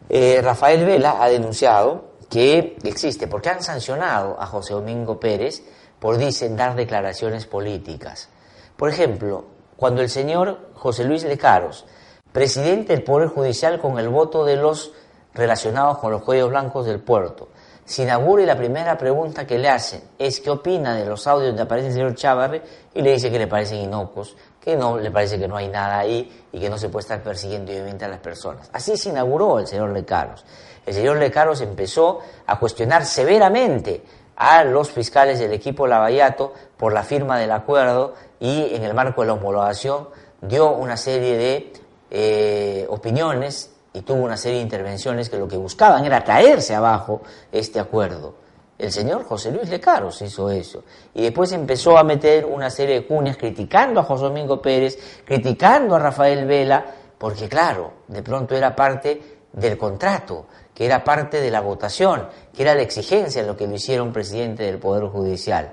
Eh, 0.08 0.40
Rafael 0.42 0.84
Vela 0.84 1.22
ha 1.22 1.28
denunciado 1.28 2.16
que 2.30 2.76
existe, 2.84 3.26
porque 3.26 3.50
han 3.50 3.62
sancionado 3.62 4.36
a 4.40 4.46
José 4.46 4.74
Domingo 4.74 5.18
Pérez 5.18 5.62
por, 5.98 6.18
dicen, 6.18 6.56
dar 6.56 6.74
declaraciones 6.74 7.46
políticas. 7.46 8.28
Por 8.76 8.90
ejemplo, 8.90 9.44
cuando 9.76 10.02
el 10.02 10.08
señor 10.08 10.70
José 10.74 11.04
Luis 11.04 11.24
Lecaros, 11.24 11.86
presidente 12.32 12.92
del 12.92 13.04
Poder 13.04 13.28
Judicial 13.28 13.80
con 13.80 13.98
el 13.98 14.08
voto 14.08 14.44
de 14.44 14.56
los 14.56 14.92
relacionados 15.34 15.98
con 15.98 16.12
los 16.12 16.22
cuellos 16.22 16.50
blancos 16.50 16.86
del 16.86 17.00
puerto, 17.00 17.48
se 17.84 18.02
inaugura 18.02 18.42
y 18.42 18.46
la 18.46 18.56
primera 18.56 18.98
pregunta 18.98 19.46
que 19.46 19.58
le 19.58 19.68
hacen 19.68 20.02
es 20.18 20.40
qué 20.40 20.50
opina 20.50 20.96
de 20.96 21.06
los 21.06 21.26
audios 21.26 21.50
donde 21.50 21.62
aparece 21.62 21.88
el 21.88 21.94
señor 21.94 22.14
Chávarri 22.16 22.60
y 22.94 23.00
le 23.00 23.12
dice 23.12 23.30
que 23.30 23.38
le 23.38 23.46
parecen 23.46 23.78
inocuos, 23.78 24.36
que 24.66 24.74
no 24.74 24.98
le 24.98 25.12
parece 25.12 25.38
que 25.38 25.46
no 25.46 25.56
hay 25.56 25.68
nada 25.68 26.00
ahí 26.00 26.44
y 26.50 26.58
que 26.58 26.68
no 26.68 26.76
se 26.76 26.88
puede 26.88 27.02
estar 27.02 27.22
persiguiendo 27.22 27.70
obviamente 27.70 28.04
a 28.04 28.08
las 28.08 28.18
personas. 28.18 28.68
Así 28.72 28.96
se 28.96 29.10
inauguró 29.10 29.60
el 29.60 29.68
señor 29.68 29.90
Lecaros. 29.90 30.44
El 30.84 30.92
señor 30.92 31.18
Lecaros 31.18 31.60
empezó 31.60 32.18
a 32.48 32.58
cuestionar 32.58 33.04
severamente 33.06 34.02
a 34.34 34.64
los 34.64 34.90
fiscales 34.90 35.38
del 35.38 35.52
equipo 35.52 35.86
Lavallato 35.86 36.52
por 36.76 36.92
la 36.92 37.04
firma 37.04 37.38
del 37.38 37.52
acuerdo 37.52 38.14
y 38.40 38.74
en 38.74 38.82
el 38.82 38.92
marco 38.92 39.20
de 39.20 39.28
la 39.28 39.34
homologación 39.34 40.08
dio 40.40 40.72
una 40.72 40.96
serie 40.96 41.36
de 41.36 41.72
eh, 42.10 42.86
opiniones 42.90 43.70
y 43.92 44.00
tuvo 44.00 44.24
una 44.24 44.36
serie 44.36 44.56
de 44.56 44.64
intervenciones 44.64 45.30
que 45.30 45.38
lo 45.38 45.46
que 45.46 45.56
buscaban 45.56 46.04
era 46.04 46.24
traerse 46.24 46.74
abajo 46.74 47.22
este 47.52 47.78
acuerdo. 47.78 48.34
El 48.78 48.92
señor 48.92 49.24
José 49.24 49.50
Luis 49.50 49.70
Lecaros 49.70 50.20
hizo 50.20 50.50
eso. 50.50 50.84
Y 51.14 51.22
después 51.22 51.50
empezó 51.52 51.96
a 51.96 52.04
meter 52.04 52.44
una 52.44 52.68
serie 52.68 52.96
de 52.96 53.06
cuñas 53.06 53.36
criticando 53.36 54.00
a 54.00 54.04
José 54.04 54.24
Domingo 54.24 54.60
Pérez, 54.60 55.22
criticando 55.24 55.94
a 55.94 55.98
Rafael 55.98 56.44
Vela, 56.46 56.84
porque 57.16 57.48
claro, 57.48 57.92
de 58.08 58.22
pronto 58.22 58.54
era 58.54 58.76
parte 58.76 59.38
del 59.52 59.78
contrato, 59.78 60.46
que 60.74 60.84
era 60.84 61.02
parte 61.02 61.40
de 61.40 61.50
la 61.50 61.62
votación, 61.62 62.28
que 62.54 62.62
era 62.62 62.74
la 62.74 62.82
exigencia 62.82 63.40
de 63.40 63.48
lo 63.48 63.56
que 63.56 63.66
lo 63.66 63.74
hicieron 63.74 64.12
presidente 64.12 64.64
del 64.64 64.78
Poder 64.78 65.04
Judicial. 65.04 65.72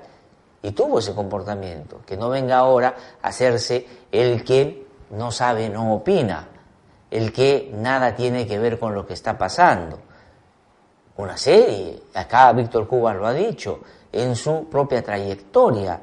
Y 0.62 0.72
tuvo 0.72 0.98
ese 0.98 1.14
comportamiento, 1.14 2.00
que 2.06 2.16
no 2.16 2.30
venga 2.30 2.56
ahora 2.56 2.94
a 3.20 3.28
hacerse 3.28 3.86
el 4.10 4.42
que 4.44 4.86
no 5.10 5.30
sabe, 5.30 5.68
no 5.68 5.94
opina, 5.94 6.48
el 7.10 7.34
que 7.34 7.70
nada 7.74 8.14
tiene 8.14 8.46
que 8.46 8.58
ver 8.58 8.78
con 8.78 8.94
lo 8.94 9.06
que 9.06 9.12
está 9.12 9.36
pasando. 9.36 9.98
Una 11.16 11.36
serie, 11.36 12.02
acá 12.14 12.52
Víctor 12.52 12.88
Cuba 12.88 13.14
lo 13.14 13.26
ha 13.26 13.32
dicho, 13.32 13.80
en 14.10 14.34
su 14.34 14.68
propia 14.68 15.02
trayectoria, 15.02 16.00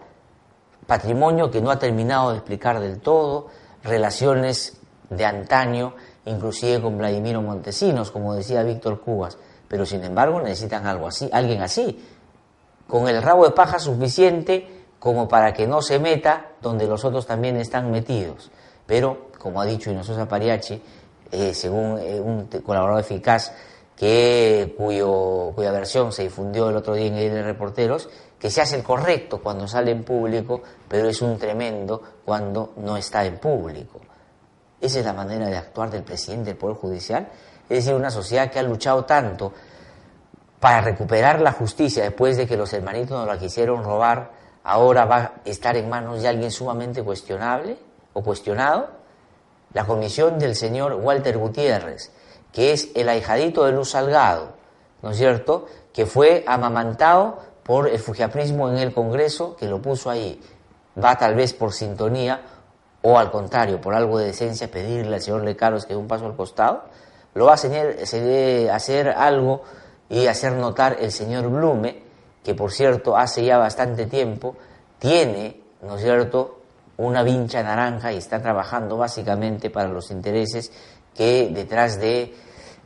patrimonio 0.87 1.51
que 1.51 1.61
no 1.61 1.69
ha 1.69 1.77
terminado 1.77 2.31
de 2.31 2.37
explicar 2.37 2.79
del 2.79 2.99
todo, 2.99 3.47
relaciones 3.83 4.77
de 5.09 5.25
antaño, 5.25 5.95
inclusive 6.25 6.81
con 6.81 6.97
Vladimiro 6.97 7.41
Montesinos, 7.41 8.11
como 8.11 8.35
decía 8.35 8.63
Víctor 8.63 9.01
Cubas, 9.01 9.37
pero 9.67 9.85
sin 9.85 10.03
embargo 10.03 10.41
necesitan 10.41 10.87
algo 10.87 11.07
así, 11.07 11.29
alguien 11.33 11.61
así, 11.61 12.01
con 12.87 13.07
el 13.07 13.21
rabo 13.21 13.45
de 13.45 13.51
paja 13.51 13.79
suficiente 13.79 14.85
como 14.99 15.27
para 15.27 15.53
que 15.53 15.67
no 15.67 15.81
se 15.81 15.99
meta 15.99 16.51
donde 16.61 16.85
los 16.87 17.03
otros 17.03 17.25
también 17.25 17.57
están 17.57 17.89
metidos. 17.89 18.51
Pero, 18.85 19.31
como 19.39 19.61
ha 19.61 19.65
dicho 19.65 19.89
Inososa 19.89 20.27
Pariachi, 20.27 20.81
eh, 21.31 21.53
según 21.53 21.97
eh, 21.99 22.19
un 22.19 22.47
colaborador 22.63 22.99
eficaz 22.99 23.51
que, 24.01 24.73
cuyo, 24.75 25.51
cuya 25.53 25.71
versión 25.71 26.11
se 26.11 26.23
difundió 26.23 26.71
el 26.71 26.75
otro 26.75 26.95
día 26.95 27.05
en 27.05 27.17
el 27.17 27.45
Reporteros, 27.45 28.09
que 28.39 28.49
se 28.49 28.59
hace 28.59 28.77
el 28.77 28.81
correcto 28.81 29.43
cuando 29.43 29.67
sale 29.67 29.91
en 29.91 30.03
público, 30.03 30.63
pero 30.87 31.07
es 31.07 31.21
un 31.21 31.37
tremendo 31.37 32.01
cuando 32.25 32.73
no 32.77 32.97
está 32.97 33.23
en 33.25 33.37
público. 33.37 34.01
Esa 34.81 34.97
es 34.97 35.05
la 35.05 35.13
manera 35.13 35.45
de 35.49 35.55
actuar 35.55 35.91
del 35.91 36.01
presidente 36.01 36.45
del 36.45 36.57
Poder 36.57 36.77
Judicial. 36.77 37.29
Es 37.69 37.85
decir, 37.85 37.93
una 37.93 38.09
sociedad 38.09 38.49
que 38.49 38.57
ha 38.57 38.63
luchado 38.63 39.05
tanto 39.05 39.53
para 40.59 40.81
recuperar 40.81 41.39
la 41.39 41.51
justicia 41.51 42.01
después 42.01 42.37
de 42.37 42.47
que 42.47 42.57
los 42.57 42.73
hermanitos 42.73 43.11
nos 43.11 43.27
la 43.27 43.37
quisieron 43.37 43.83
robar, 43.83 44.31
ahora 44.63 45.05
va 45.05 45.17
a 45.17 45.33
estar 45.45 45.77
en 45.77 45.87
manos 45.87 46.23
de 46.23 46.27
alguien 46.27 46.49
sumamente 46.49 47.03
cuestionable 47.03 47.77
o 48.13 48.23
cuestionado? 48.23 48.89
La 49.73 49.85
comisión 49.85 50.39
del 50.39 50.55
señor 50.55 50.95
Walter 50.95 51.37
Gutiérrez, 51.37 52.11
que 52.51 52.73
es 52.73 52.89
el 52.95 53.09
ahijadito 53.09 53.65
de 53.65 53.71
Luz 53.71 53.91
Salgado, 53.91 54.53
¿no 55.01 55.11
es 55.11 55.17
cierto?, 55.17 55.65
que 55.93 56.05
fue 56.05 56.43
amamantado 56.47 57.39
por 57.63 57.87
el 57.87 57.99
fujiaprismo 57.99 58.69
en 58.69 58.77
el 58.77 58.93
Congreso, 58.93 59.55
que 59.55 59.67
lo 59.67 59.81
puso 59.81 60.09
ahí. 60.09 60.41
Va 61.01 61.15
tal 61.17 61.35
vez 61.35 61.53
por 61.53 61.73
sintonía 61.73 62.41
o 63.01 63.17
al 63.17 63.31
contrario, 63.31 63.81
por 63.81 63.93
algo 63.93 64.19
de 64.19 64.27
decencia, 64.27 64.69
pedirle 64.69 65.15
al 65.15 65.21
señor 65.21 65.43
Lecaros 65.43 65.85
que 65.85 65.93
dé 65.93 65.99
un 65.99 66.07
paso 66.07 66.25
al 66.25 66.35
costado. 66.35 66.83
Lo 67.33 67.45
va 67.45 67.51
a 67.51 67.55
hacer 67.55 69.09
algo 69.09 69.63
y 70.09 70.27
hacer 70.27 70.53
notar 70.53 70.97
el 70.99 71.11
señor 71.11 71.47
Blume, 71.49 72.03
que 72.43 72.53
por 72.53 72.71
cierto 72.71 73.17
hace 73.17 73.45
ya 73.45 73.57
bastante 73.57 74.05
tiempo 74.05 74.55
tiene, 74.99 75.61
¿no 75.81 75.95
es 75.95 76.01
cierto?, 76.03 76.57
una 76.97 77.23
vincha 77.23 77.63
naranja 77.63 78.11
y 78.13 78.17
está 78.17 78.41
trabajando 78.41 78.97
básicamente 78.97 79.69
para 79.69 79.89
los 79.89 80.11
intereses 80.11 80.71
que 81.13 81.49
detrás 81.53 81.99
de 81.99 82.33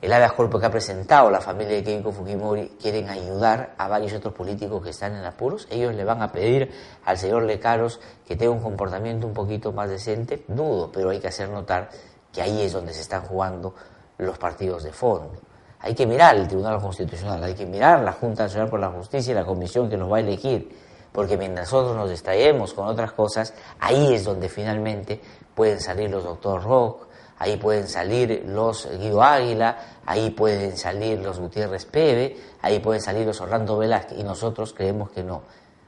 el 0.01 0.13
habeas 0.13 0.33
corpus 0.33 0.59
que 0.59 0.67
ha 0.67 0.71
presentado 0.71 1.31
la 1.31 1.41
familia 1.41 1.77
de 1.77 1.83
Keiko 1.83 2.11
Fujimori 2.11 2.77
quieren 2.79 3.09
ayudar 3.09 3.73
a 3.77 3.87
varios 3.87 4.13
otros 4.13 4.35
políticos 4.35 4.83
que 4.83 4.91
están 4.91 5.15
en 5.15 5.25
apuros. 5.25 5.67
Ellos 5.71 5.95
le 5.95 6.03
van 6.03 6.21
a 6.21 6.31
pedir 6.31 6.69
al 7.05 7.17
señor 7.17 7.43
Lecaros 7.43 7.99
que 8.27 8.35
tenga 8.35 8.51
un 8.51 8.61
comportamiento 8.61 9.25
un 9.25 9.33
poquito 9.33 9.71
más 9.71 9.89
decente. 9.89 10.43
Dudo, 10.47 10.91
pero 10.91 11.09
hay 11.09 11.19
que 11.19 11.29
hacer 11.29 11.49
notar 11.49 11.89
que 12.31 12.41
ahí 12.41 12.61
es 12.61 12.73
donde 12.73 12.93
se 12.93 13.01
están 13.01 13.23
jugando 13.23 13.73
los 14.19 14.37
partidos 14.37 14.83
de 14.83 14.91
fondo. 14.91 15.31
Hay 15.79 15.95
que 15.95 16.05
mirar 16.05 16.35
el 16.35 16.47
Tribunal 16.47 16.79
Constitucional, 16.81 17.43
hay 17.43 17.53
que 17.53 17.65
mirar 17.65 18.01
la 18.01 18.11
Junta 18.11 18.43
Nacional 18.43 18.69
por 18.69 18.79
la 18.79 18.89
Justicia 18.89 19.31
y 19.31 19.35
la 19.35 19.45
comisión 19.45 19.89
que 19.89 19.97
nos 19.97 20.11
va 20.11 20.17
a 20.17 20.19
elegir, 20.19 20.75
porque 21.11 21.37
mientras 21.37 21.71
nosotros 21.71 21.95
nos 21.95 22.09
distraemos 22.09 22.73
con 22.73 22.87
otras 22.87 23.11
cosas, 23.11 23.53
ahí 23.79 24.13
es 24.13 24.23
donde 24.23 24.49
finalmente 24.49 25.21
pueden 25.53 25.79
salir 25.79 26.09
los 26.09 26.23
doctor 26.23 26.63
Rock, 26.63 27.04
ahí 27.37 27.57
pueden 27.57 27.87
salir 27.87 28.43
los 28.47 28.87
Guido 28.97 29.21
Águila, 29.21 29.77
ahí 30.05 30.29
pueden 30.29 30.77
salir 30.77 31.19
los 31.19 31.39
Gutiérrez 31.39 31.85
Pebe, 31.85 32.37
ahí 32.61 32.79
pueden 32.79 33.01
salir 33.01 33.25
los 33.25 33.41
Orlando 33.41 33.77
Velázquez, 33.77 34.17
y 34.17 34.23
nosotros 34.23 34.73
creemos 34.73 35.11
que 35.11 35.23
no. 35.23 35.43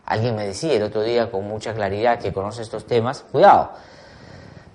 Alguien 0.06 0.36
me 0.36 0.46
decía 0.46 0.74
el 0.74 0.84
otro 0.84 1.02
día 1.02 1.30
con 1.30 1.48
mucha 1.48 1.74
claridad 1.74 2.20
que 2.20 2.32
conoce 2.32 2.62
estos 2.62 2.86
temas, 2.86 3.26
cuidado, 3.32 3.72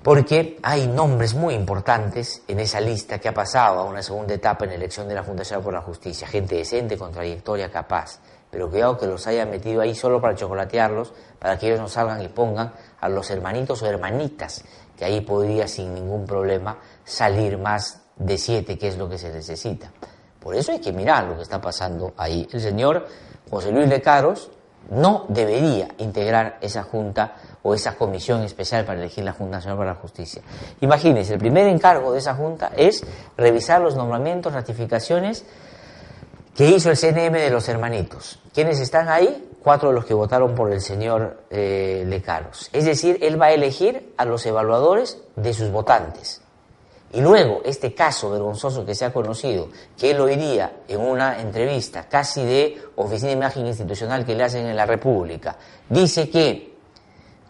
porque 0.02 0.58
hay 0.62 0.88
nombres 0.88 1.34
muy 1.34 1.54
importantes 1.54 2.42
en 2.48 2.60
esa 2.60 2.80
lista 2.80 3.18
que 3.18 3.28
ha 3.28 3.34
pasado 3.34 3.80
a 3.80 3.84
una 3.84 4.02
segunda 4.02 4.34
etapa 4.34 4.64
en 4.64 4.70
la 4.70 4.76
elección 4.76 5.08
de 5.08 5.14
la 5.14 5.22
Fundación 5.22 5.62
por 5.62 5.72
la 5.72 5.80
Justicia, 5.80 6.26
gente 6.26 6.56
decente, 6.56 6.98
con 6.98 7.12
trayectoria 7.12 7.70
capaz, 7.70 8.18
pero 8.50 8.68
cuidado 8.68 8.98
que 8.98 9.06
los 9.06 9.26
haya 9.26 9.46
metido 9.46 9.80
ahí 9.80 9.94
solo 9.94 10.20
para 10.20 10.34
chocolatearlos, 10.34 11.14
para 11.38 11.58
que 11.58 11.68
ellos 11.68 11.80
no 11.80 11.88
salgan 11.88 12.20
y 12.20 12.28
pongan 12.28 12.72
a 13.00 13.08
los 13.08 13.30
hermanitos 13.30 13.82
o 13.82 13.86
hermanitas, 13.86 14.64
que 15.02 15.06
ahí 15.06 15.20
podría 15.20 15.66
sin 15.66 15.92
ningún 15.92 16.24
problema 16.24 16.78
salir 17.04 17.58
más 17.58 18.02
de 18.14 18.38
siete, 18.38 18.78
que 18.78 18.86
es 18.86 18.96
lo 18.96 19.08
que 19.08 19.18
se 19.18 19.32
necesita. 19.32 19.90
Por 20.38 20.54
eso 20.54 20.70
hay 20.70 20.78
que 20.78 20.92
mirar 20.92 21.24
lo 21.24 21.34
que 21.34 21.42
está 21.42 21.60
pasando 21.60 22.14
ahí. 22.16 22.46
El 22.52 22.60
señor 22.60 23.08
José 23.50 23.72
Luis 23.72 23.88
Lecaros 23.88 24.52
no 24.90 25.24
debería 25.28 25.88
integrar 25.98 26.58
esa 26.60 26.84
junta 26.84 27.34
o 27.64 27.74
esa 27.74 27.96
comisión 27.96 28.44
especial 28.44 28.84
para 28.84 29.00
elegir 29.00 29.24
la 29.24 29.32
Junta 29.32 29.56
Nacional 29.56 29.78
para 29.78 29.94
la 29.94 29.98
Justicia. 29.98 30.40
Imagínense, 30.80 31.32
el 31.32 31.40
primer 31.40 31.66
encargo 31.66 32.12
de 32.12 32.20
esa 32.20 32.36
junta 32.36 32.70
es 32.76 33.04
revisar 33.36 33.80
los 33.80 33.96
nombramientos, 33.96 34.52
ratificaciones 34.52 35.44
que 36.54 36.68
hizo 36.68 36.92
el 36.92 36.96
CNM 36.96 37.32
de 37.32 37.50
los 37.50 37.68
hermanitos. 37.68 38.38
¿Quiénes 38.54 38.78
están 38.78 39.08
ahí? 39.08 39.51
Cuatro 39.62 39.90
de 39.90 39.94
los 39.94 40.04
que 40.04 40.14
votaron 40.14 40.54
por 40.54 40.72
el 40.72 40.80
señor 40.80 41.44
eh, 41.50 42.04
Lecaros. 42.06 42.68
Es 42.72 42.84
decir, 42.84 43.18
él 43.22 43.40
va 43.40 43.46
a 43.46 43.52
elegir 43.52 44.12
a 44.16 44.24
los 44.24 44.44
evaluadores 44.44 45.22
de 45.36 45.54
sus 45.54 45.70
votantes. 45.70 46.42
Y 47.12 47.20
luego, 47.20 47.60
este 47.64 47.94
caso 47.94 48.30
vergonzoso 48.30 48.86
que 48.86 48.94
se 48.94 49.04
ha 49.04 49.12
conocido, 49.12 49.68
que 49.98 50.10
él 50.10 50.20
oiría 50.20 50.78
en 50.88 51.00
una 51.00 51.40
entrevista 51.40 52.08
casi 52.08 52.42
de 52.42 52.82
oficina 52.96 53.28
de 53.28 53.36
imagen 53.36 53.66
institucional 53.66 54.24
que 54.24 54.34
le 54.34 54.44
hacen 54.44 54.66
en 54.66 54.74
la 54.74 54.86
República, 54.86 55.56
dice 55.88 56.30
que, 56.30 56.74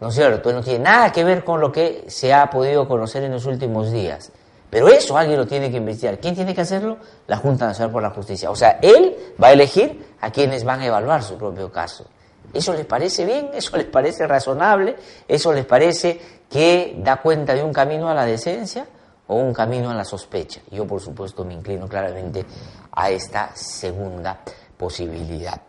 ¿no 0.01 0.09
es 0.09 0.15
cierto?, 0.15 0.51
no 0.51 0.61
tiene 0.61 0.83
nada 0.83 1.11
que 1.11 1.23
ver 1.23 1.45
con 1.45 1.61
lo 1.61 1.71
que 1.71 2.03
se 2.07 2.33
ha 2.33 2.49
podido 2.49 2.87
conocer 2.87 3.23
en 3.23 3.31
los 3.31 3.45
últimos 3.45 3.91
días. 3.91 4.31
Pero 4.73 4.87
eso 4.87 5.15
alguien 5.15 5.37
lo 5.37 5.45
tiene 5.45 5.69
que 5.69 5.77
investigar. 5.77 6.19
¿Quién 6.19 6.33
tiene 6.33 6.55
que 6.55 6.61
hacerlo? 6.61 6.97
La 7.27 7.37
Junta 7.37 7.67
Nacional 7.67 7.91
por 7.91 8.01
la 8.01 8.09
Justicia. 8.09 8.49
O 8.49 8.55
sea, 8.55 8.79
él 8.81 9.15
va 9.41 9.49
a 9.49 9.53
elegir 9.53 10.15
a 10.19 10.31
quienes 10.31 10.63
van 10.63 10.79
a 10.79 10.87
evaluar 10.87 11.21
su 11.21 11.37
propio 11.37 11.71
caso. 11.71 12.07
¿Eso 12.51 12.73
les 12.73 12.83
parece 12.87 13.23
bien? 13.23 13.51
¿Eso 13.53 13.77
les 13.77 13.85
parece 13.85 14.25
razonable? 14.25 14.95
¿Eso 15.27 15.53
les 15.53 15.67
parece 15.67 16.19
que 16.49 16.95
da 16.97 17.17
cuenta 17.21 17.53
de 17.53 17.63
un 17.63 17.71
camino 17.71 18.09
a 18.09 18.15
la 18.15 18.25
decencia? 18.25 18.87
o 19.27 19.35
un 19.35 19.53
camino 19.53 19.89
a 19.89 19.93
la 19.93 20.03
sospecha. 20.03 20.59
Yo, 20.69 20.85
por 20.85 20.99
supuesto, 20.99 21.45
me 21.45 21.53
inclino 21.53 21.87
claramente 21.87 22.45
a 22.91 23.09
esta 23.09 23.55
segunda 23.55 24.37
posibilidad. 24.75 25.61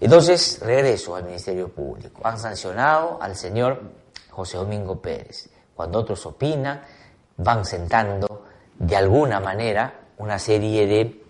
Entonces, 0.00 0.58
regreso 0.62 1.14
al 1.14 1.24
Ministerio 1.24 1.68
Público. 1.68 2.22
Han 2.24 2.38
sancionado 2.38 3.18
al 3.20 3.36
señor 3.36 3.82
José 4.30 4.56
Domingo 4.56 5.02
Pérez. 5.02 5.50
Cuando 5.74 5.98
otros 5.98 6.24
opinan, 6.24 6.80
van 7.36 7.64
sentando 7.64 8.44
de 8.78 8.96
alguna 8.96 9.40
manera 9.40 10.00
una 10.18 10.38
serie 10.38 10.86
de 10.86 11.22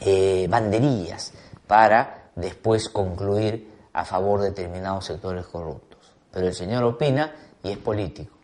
eh, 0.00 0.46
banderillas 0.48 1.32
para 1.66 2.30
después 2.34 2.88
concluir 2.88 3.70
a 3.92 4.04
favor 4.04 4.40
de 4.40 4.50
determinados 4.50 5.06
sectores 5.06 5.46
corruptos. 5.46 5.98
Pero 6.32 6.46
el 6.46 6.54
señor 6.54 6.84
opina 6.84 7.32
y 7.62 7.70
es 7.70 7.78
político 7.78 8.36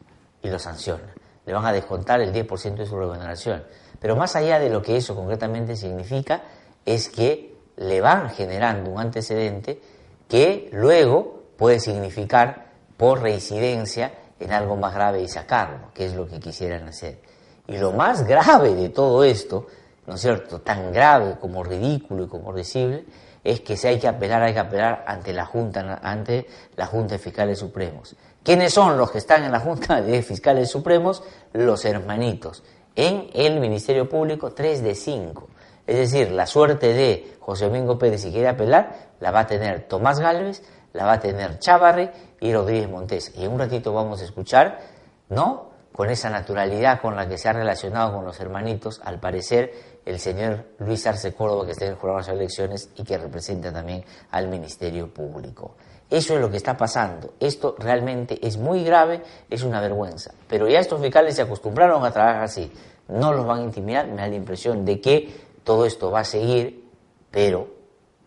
y 0.42 0.48
lo 0.48 0.58
sanciona 0.58 1.16
le 1.46 1.52
van 1.52 1.64
a 1.64 1.72
descontar 1.72 2.20
el 2.20 2.32
10% 2.32 2.74
de 2.74 2.86
su 2.86 2.98
remuneración. 2.98 3.64
Pero 4.00 4.16
más 4.16 4.36
allá 4.36 4.58
de 4.58 4.68
lo 4.68 4.82
que 4.82 4.96
eso 4.96 5.14
concretamente 5.14 5.76
significa, 5.76 6.42
es 6.84 7.08
que 7.08 7.54
le 7.76 8.00
van 8.00 8.30
generando 8.30 8.90
un 8.90 9.00
antecedente 9.00 9.80
que 10.28 10.68
luego 10.72 11.44
puede 11.56 11.80
significar 11.80 12.66
por 12.96 13.22
reincidencia 13.22 14.12
en 14.38 14.52
algo 14.52 14.76
más 14.76 14.94
grave 14.94 15.22
y 15.22 15.28
sacarlo, 15.28 15.92
que 15.94 16.06
es 16.06 16.14
lo 16.14 16.26
que 16.26 16.40
quisieran 16.40 16.88
hacer. 16.88 17.20
Y 17.66 17.78
lo 17.78 17.92
más 17.92 18.26
grave 18.26 18.74
de 18.74 18.90
todo 18.90 19.24
esto, 19.24 19.66
¿no 20.06 20.14
es 20.14 20.20
cierto?, 20.20 20.60
tan 20.60 20.92
grave 20.92 21.36
como 21.40 21.64
ridículo 21.64 22.24
y 22.24 22.28
como 22.28 22.52
risible, 22.52 23.04
es 23.42 23.60
que 23.60 23.76
si 23.76 23.86
hay 23.86 23.98
que 23.98 24.08
apelar, 24.08 24.42
hay 24.42 24.52
que 24.52 24.58
apelar 24.58 25.04
ante 25.06 25.32
la 25.32 25.46
Junta, 25.46 26.00
ante 26.02 26.46
la 26.76 26.86
Junta 26.86 27.14
de 27.14 27.18
Fiscales 27.18 27.58
Supremos. 27.58 28.16
¿Quiénes 28.42 28.72
son 28.72 28.98
los 28.98 29.10
que 29.10 29.18
están 29.18 29.44
en 29.44 29.52
la 29.52 29.60
Junta 29.60 30.00
de 30.00 30.22
Fiscales 30.22 30.70
Supremos? 30.70 31.22
Los 31.52 31.84
hermanitos. 31.84 32.62
En 32.94 33.28
el 33.34 33.60
Ministerio 33.60 34.08
Público, 34.08 34.52
tres 34.52 34.82
de 34.82 34.94
cinco. 34.94 35.48
Es 35.86 35.96
decir, 35.96 36.32
la 36.32 36.46
suerte 36.46 36.92
de 36.92 37.36
José 37.38 37.66
Domingo 37.66 37.98
Pérez, 37.98 38.22
si 38.22 38.32
quiere 38.32 38.48
apelar, 38.48 39.10
la 39.20 39.30
va 39.30 39.40
a 39.40 39.46
tener 39.46 39.86
Tomás 39.86 40.18
Galvez, 40.18 40.62
la 40.96 41.04
va 41.04 41.12
a 41.14 41.20
tener 41.20 41.58
Chávarri 41.58 42.10
y 42.40 42.52
Rodríguez 42.52 42.88
Montes. 42.88 43.32
Y 43.36 43.44
en 43.44 43.52
un 43.52 43.58
ratito 43.58 43.92
vamos 43.92 44.20
a 44.22 44.24
escuchar, 44.24 44.80
¿no? 45.28 45.70
Con 45.92 46.10
esa 46.10 46.28
naturalidad 46.30 47.00
con 47.00 47.16
la 47.16 47.28
que 47.28 47.38
se 47.38 47.48
ha 47.48 47.52
relacionado 47.52 48.14
con 48.14 48.24
los 48.24 48.38
hermanitos, 48.40 49.00
al 49.04 49.20
parecer, 49.20 49.72
el 50.04 50.18
señor 50.18 50.64
Luis 50.78 51.06
Arce 51.06 51.34
Córdoba, 51.34 51.66
que 51.66 51.72
está 51.72 51.84
en 51.84 51.92
el 51.92 51.96
jurado 51.96 52.18
de 52.18 52.26
las 52.26 52.34
elecciones 52.34 52.90
y 52.96 53.04
que 53.04 53.16
representa 53.18 53.72
también 53.72 54.04
al 54.30 54.48
Ministerio 54.48 55.12
Público. 55.12 55.76
Eso 56.08 56.34
es 56.34 56.40
lo 56.40 56.50
que 56.50 56.56
está 56.56 56.76
pasando. 56.76 57.34
Esto 57.40 57.74
realmente 57.78 58.38
es 58.46 58.56
muy 58.56 58.84
grave, 58.84 59.22
es 59.50 59.62
una 59.62 59.80
vergüenza. 59.80 60.32
Pero 60.48 60.68
ya 60.68 60.78
estos 60.78 61.00
fiscales 61.00 61.34
se 61.34 61.42
acostumbraron 61.42 62.04
a 62.04 62.10
trabajar 62.10 62.44
así. 62.44 62.70
No 63.08 63.32
los 63.32 63.46
van 63.46 63.60
a 63.60 63.64
intimidar, 63.64 64.06
me 64.06 64.16
da 64.16 64.28
la 64.28 64.34
impresión 64.34 64.84
de 64.84 65.00
que 65.00 65.34
todo 65.64 65.84
esto 65.84 66.10
va 66.10 66.20
a 66.20 66.24
seguir, 66.24 66.88
pero 67.30 67.76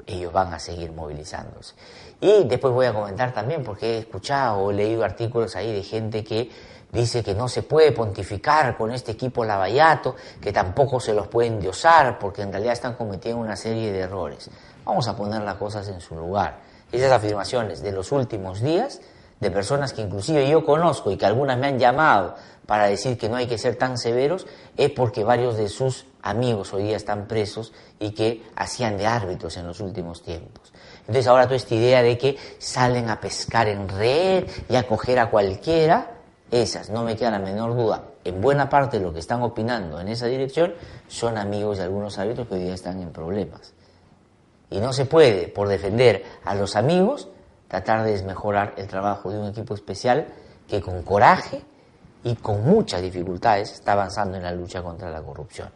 ellos 0.05 0.34
van 0.34 0.53
a 0.53 0.60
seguir 0.60 0.91
movilizándose. 0.91 1.75
Y 2.21 2.43
después 2.45 2.73
voy 2.73 2.86
a 2.86 2.93
comentar 2.93 3.34
también, 3.34 3.63
porque 3.63 3.95
he 3.95 3.97
escuchado 3.99 4.60
o 4.60 4.71
leído 4.71 5.03
artículos 5.03 5.55
ahí 5.55 5.73
de 5.73 5.84
gente 5.84 6.23
que 6.23 6.49
dice 6.91 7.23
que 7.23 7.34
no 7.34 7.47
se 7.47 7.63
puede 7.63 7.91
pontificar 7.91 8.75
con 8.77 8.91
este 8.91 9.12
equipo 9.13 9.45
lavallato, 9.45 10.15
que 10.41 10.51
tampoco 10.51 10.99
se 10.99 11.13
los 11.13 11.27
puede 11.27 11.47
endiosar, 11.47 12.19
porque 12.19 12.41
en 12.41 12.51
realidad 12.51 12.73
están 12.73 12.95
cometiendo 12.95 13.41
una 13.41 13.55
serie 13.55 13.91
de 13.91 13.99
errores. 13.99 14.49
Vamos 14.84 15.08
a 15.08 15.15
poner 15.15 15.41
las 15.43 15.55
cosas 15.55 15.88
en 15.88 16.01
su 16.01 16.15
lugar 16.15 16.69
esas 16.91 17.12
afirmaciones 17.12 17.82
de 17.82 17.91
los 17.91 18.12
últimos 18.12 18.62
días 18.62 19.01
de 19.39 19.51
personas 19.51 19.93
que 19.93 20.01
inclusive 20.01 20.49
yo 20.49 20.65
conozco 20.65 21.12
y 21.12 21.17
que 21.17 21.25
algunas 21.25 21.58
me 21.58 21.67
han 21.67 21.79
llamado 21.79 22.36
para 22.65 22.88
decir 22.88 23.17
que 23.17 23.29
no 23.29 23.36
hay 23.36 23.47
que 23.47 23.58
ser 23.58 23.77
tan 23.77 23.97
severos, 23.97 24.45
es 24.77 24.91
porque 24.91 25.23
varios 25.23 25.58
de 25.58 25.69
sus 25.69 26.05
amigos 26.21 26.73
hoy 26.73 26.84
día 26.84 26.97
están 26.97 27.27
presos 27.27 27.73
y 27.99 28.12
que 28.12 28.43
hacían 28.55 28.97
de 28.97 29.08
árbitros 29.08 29.58
en 29.58 29.65
los 29.65 29.79
últimos 29.79 30.21
tiempos. 30.21 30.71
Entonces 31.09 31.25
ahora 31.25 31.45
toda 31.45 31.55
esta 31.55 31.73
idea 31.73 32.03
de 32.03 32.19
que 32.19 32.37
salen 32.59 33.09
a 33.09 33.19
pescar 33.19 33.67
en 33.67 33.89
red 33.89 34.47
y 34.69 34.75
a 34.75 34.85
coger 34.85 35.17
a 35.17 35.31
cualquiera, 35.31 36.11
esas, 36.51 36.91
no 36.91 37.01
me 37.01 37.15
queda 37.15 37.31
la 37.31 37.39
menor 37.39 37.75
duda, 37.75 38.03
en 38.23 38.39
buena 38.39 38.69
parte 38.69 38.99
de 38.99 39.05
lo 39.05 39.11
que 39.11 39.17
están 39.17 39.41
opinando 39.41 39.99
en 39.99 40.07
esa 40.07 40.27
dirección 40.27 40.75
son 41.07 41.39
amigos 41.39 41.79
de 41.79 41.85
algunos 41.85 42.19
árbitros 42.19 42.47
que 42.47 42.53
hoy 42.53 42.59
día 42.61 42.75
están 42.75 43.01
en 43.01 43.11
problemas. 43.11 43.73
Y 44.69 44.79
no 44.79 44.93
se 44.93 45.05
puede, 45.05 45.47
por 45.47 45.67
defender 45.67 46.23
a 46.45 46.53
los 46.53 46.75
amigos, 46.75 47.27
tratar 47.67 48.03
de 48.03 48.11
desmejorar 48.11 48.75
el 48.77 48.85
trabajo 48.85 49.31
de 49.31 49.39
un 49.39 49.47
equipo 49.47 49.73
especial 49.73 50.27
que 50.67 50.79
con 50.79 51.01
coraje 51.01 51.63
y 52.23 52.35
con 52.35 52.63
muchas 52.63 53.01
dificultades 53.01 53.71
está 53.71 53.93
avanzando 53.93 54.37
en 54.37 54.43
la 54.43 54.51
lucha 54.51 54.83
contra 54.83 55.09
la 55.09 55.23
corrupción. 55.23 55.69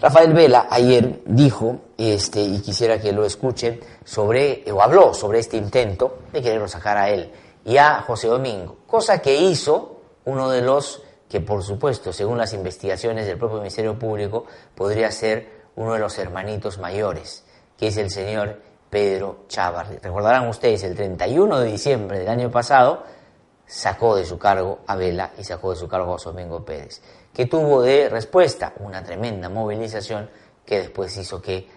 Rafael 0.00 0.32
Vela 0.32 0.66
ayer 0.70 1.20
dijo, 1.26 1.80
este, 1.98 2.40
y 2.40 2.60
quisiera 2.60 3.00
que 3.00 3.12
lo 3.12 3.24
escuchen, 3.24 3.80
sobre, 4.04 4.64
o 4.72 4.82
habló 4.82 5.12
sobre 5.14 5.40
este 5.40 5.56
intento 5.56 6.20
de 6.32 6.42
quererlo 6.42 6.68
sacar 6.68 6.96
a 6.96 7.10
él 7.10 7.30
y 7.64 7.76
a 7.76 8.02
José 8.02 8.28
Domingo, 8.28 8.78
cosa 8.86 9.20
que 9.20 9.36
hizo 9.36 10.00
uno 10.24 10.50
de 10.50 10.62
los 10.62 11.02
que, 11.28 11.40
por 11.40 11.62
supuesto, 11.62 12.12
según 12.12 12.38
las 12.38 12.54
investigaciones 12.54 13.26
del 13.26 13.38
propio 13.38 13.58
Ministerio 13.58 13.98
Público, 13.98 14.46
podría 14.74 15.10
ser 15.10 15.60
uno 15.76 15.92
de 15.94 16.00
los 16.00 16.18
hermanitos 16.18 16.78
mayores 16.78 17.44
que 17.80 17.86
es 17.86 17.96
el 17.96 18.10
señor 18.10 18.60
Pedro 18.90 19.46
Chávarri. 19.48 19.96
Recordarán 19.96 20.46
ustedes, 20.48 20.82
el 20.84 20.94
31 20.94 21.60
de 21.60 21.72
diciembre 21.72 22.18
del 22.18 22.28
año 22.28 22.50
pasado 22.50 23.04
sacó 23.70 24.16
de 24.16 24.24
su 24.24 24.36
cargo 24.36 24.80
a 24.86 24.96
Vela 24.96 25.30
y 25.38 25.44
sacó 25.44 25.70
de 25.70 25.76
su 25.76 25.86
cargo 25.86 26.14
a 26.14 26.22
Domingo 26.22 26.64
Pérez, 26.64 27.00
que 27.32 27.46
tuvo 27.46 27.82
de 27.82 28.08
respuesta 28.08 28.74
una 28.80 29.02
tremenda 29.04 29.48
movilización 29.48 30.28
que 30.66 30.78
después 30.80 31.16
hizo 31.16 31.40
que 31.40 31.68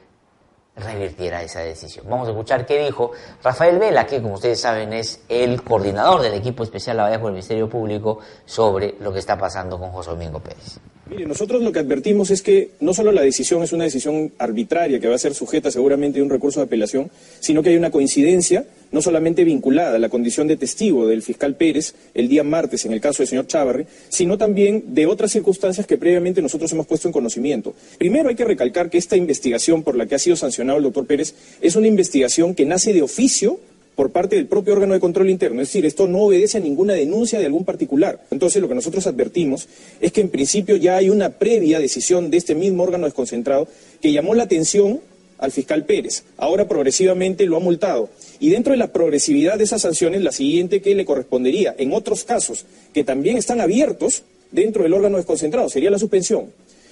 revirtiera 0.75 1.43
esa 1.43 1.59
decisión. 1.59 2.07
Vamos 2.09 2.27
a 2.27 2.31
escuchar 2.31 2.65
qué 2.65 2.83
dijo 2.83 3.11
Rafael 3.43 3.77
Vela, 3.77 4.07
que 4.07 4.23
como 4.23 4.33
ustedes 4.35 4.59
saben 4.59 4.91
es 4.91 5.21
el 5.29 5.63
coordinador 5.63 6.23
del 6.23 6.33
equipo 6.33 6.63
especial 6.63 6.97
la 6.97 7.19
por 7.19 7.27
el 7.27 7.33
Ministerio 7.33 7.69
Público 7.69 8.17
sobre 8.43 8.95
lo 8.99 9.13
que 9.13 9.19
está 9.19 9.37
pasando 9.37 9.79
con 9.79 9.91
José 9.91 10.09
Domingo 10.09 10.39
Pérez. 10.39 10.79
Mire, 11.09 11.25
nosotros 11.25 11.61
lo 11.61 11.73
que 11.73 11.79
advertimos 11.79 12.31
es 12.31 12.41
que 12.41 12.71
no 12.79 12.93
solo 12.93 13.11
la 13.11 13.21
decisión 13.21 13.61
es 13.61 13.73
una 13.73 13.83
decisión 13.83 14.31
arbitraria 14.37 15.01
que 15.01 15.09
va 15.09 15.15
a 15.15 15.19
ser 15.19 15.33
sujeta 15.33 15.69
seguramente 15.69 16.21
a 16.21 16.23
un 16.23 16.29
recurso 16.29 16.61
de 16.61 16.65
apelación, 16.65 17.11
sino 17.41 17.61
que 17.61 17.71
hay 17.71 17.75
una 17.75 17.91
coincidencia 17.91 18.65
no 18.93 19.01
solamente 19.01 19.43
vinculada 19.43 19.97
a 19.97 19.99
la 19.99 20.07
condición 20.07 20.47
de 20.47 20.55
testigo 20.55 21.05
del 21.05 21.21
fiscal 21.21 21.55
Pérez 21.55 21.93
el 22.13 22.29
día 22.29 22.43
martes 22.43 22.85
en 22.85 22.93
el 22.93 23.01
caso 23.01 23.17
del 23.21 23.27
señor 23.27 23.47
Chávarri, 23.47 23.85
sino 24.07 24.37
también 24.37 24.93
de 24.93 25.05
otras 25.05 25.31
circunstancias 25.31 25.85
que 25.85 25.97
previamente 25.97 26.41
nosotros 26.41 26.71
hemos 26.71 26.87
puesto 26.87 27.09
en 27.09 27.11
conocimiento. 27.11 27.73
Primero 27.97 28.29
hay 28.29 28.35
que 28.35 28.45
recalcar 28.45 28.89
que 28.89 28.97
esta 28.97 29.17
investigación 29.17 29.83
por 29.83 29.97
la 29.97 30.05
que 30.05 30.15
ha 30.15 30.19
sido 30.19 30.37
sancionado 30.37 30.77
el 30.77 30.85
doctor 30.85 31.05
Pérez 31.05 31.35
es 31.59 31.75
una 31.75 31.87
investigación 31.87 32.55
que 32.55 32.65
nace 32.65 32.93
de 32.93 33.01
oficio 33.01 33.59
por 33.95 34.11
parte 34.11 34.35
del 34.35 34.47
propio 34.47 34.73
órgano 34.73 34.93
de 34.93 34.99
control 34.99 35.29
interno. 35.29 35.61
Es 35.61 35.69
decir, 35.69 35.85
esto 35.85 36.07
no 36.07 36.23
obedece 36.23 36.57
a 36.57 36.61
ninguna 36.61 36.93
denuncia 36.93 37.39
de 37.39 37.45
algún 37.45 37.65
particular. 37.65 38.21
Entonces, 38.31 38.61
lo 38.61 38.67
que 38.67 38.75
nosotros 38.75 39.05
advertimos 39.07 39.67
es 40.01 40.11
que 40.11 40.21
en 40.21 40.29
principio 40.29 40.75
ya 40.75 40.97
hay 40.97 41.09
una 41.09 41.29
previa 41.29 41.79
decisión 41.79 42.31
de 42.31 42.37
este 42.37 42.55
mismo 42.55 42.83
órgano 42.83 43.05
desconcentrado 43.05 43.67
que 44.01 44.11
llamó 44.11 44.33
la 44.33 44.43
atención 44.43 45.01
al 45.37 45.51
fiscal 45.51 45.85
Pérez. 45.85 46.23
Ahora 46.37 46.67
progresivamente 46.67 47.45
lo 47.45 47.57
ha 47.57 47.59
multado. 47.59 48.09
Y 48.39 48.49
dentro 48.49 48.71
de 48.71 48.77
la 48.77 48.93
progresividad 48.93 49.57
de 49.57 49.65
esas 49.65 49.81
sanciones, 49.81 50.21
la 50.21 50.31
siguiente 50.31 50.81
que 50.81 50.95
le 50.95 51.05
correspondería 51.05 51.75
en 51.77 51.93
otros 51.93 52.23
casos 52.23 52.65
que 52.93 53.03
también 53.03 53.37
están 53.37 53.59
abiertos 53.59 54.23
dentro 54.51 54.83
del 54.83 54.93
órgano 54.93 55.17
desconcentrado 55.17 55.69
sería 55.69 55.91
la 55.91 55.99
suspensión. 55.99 56.51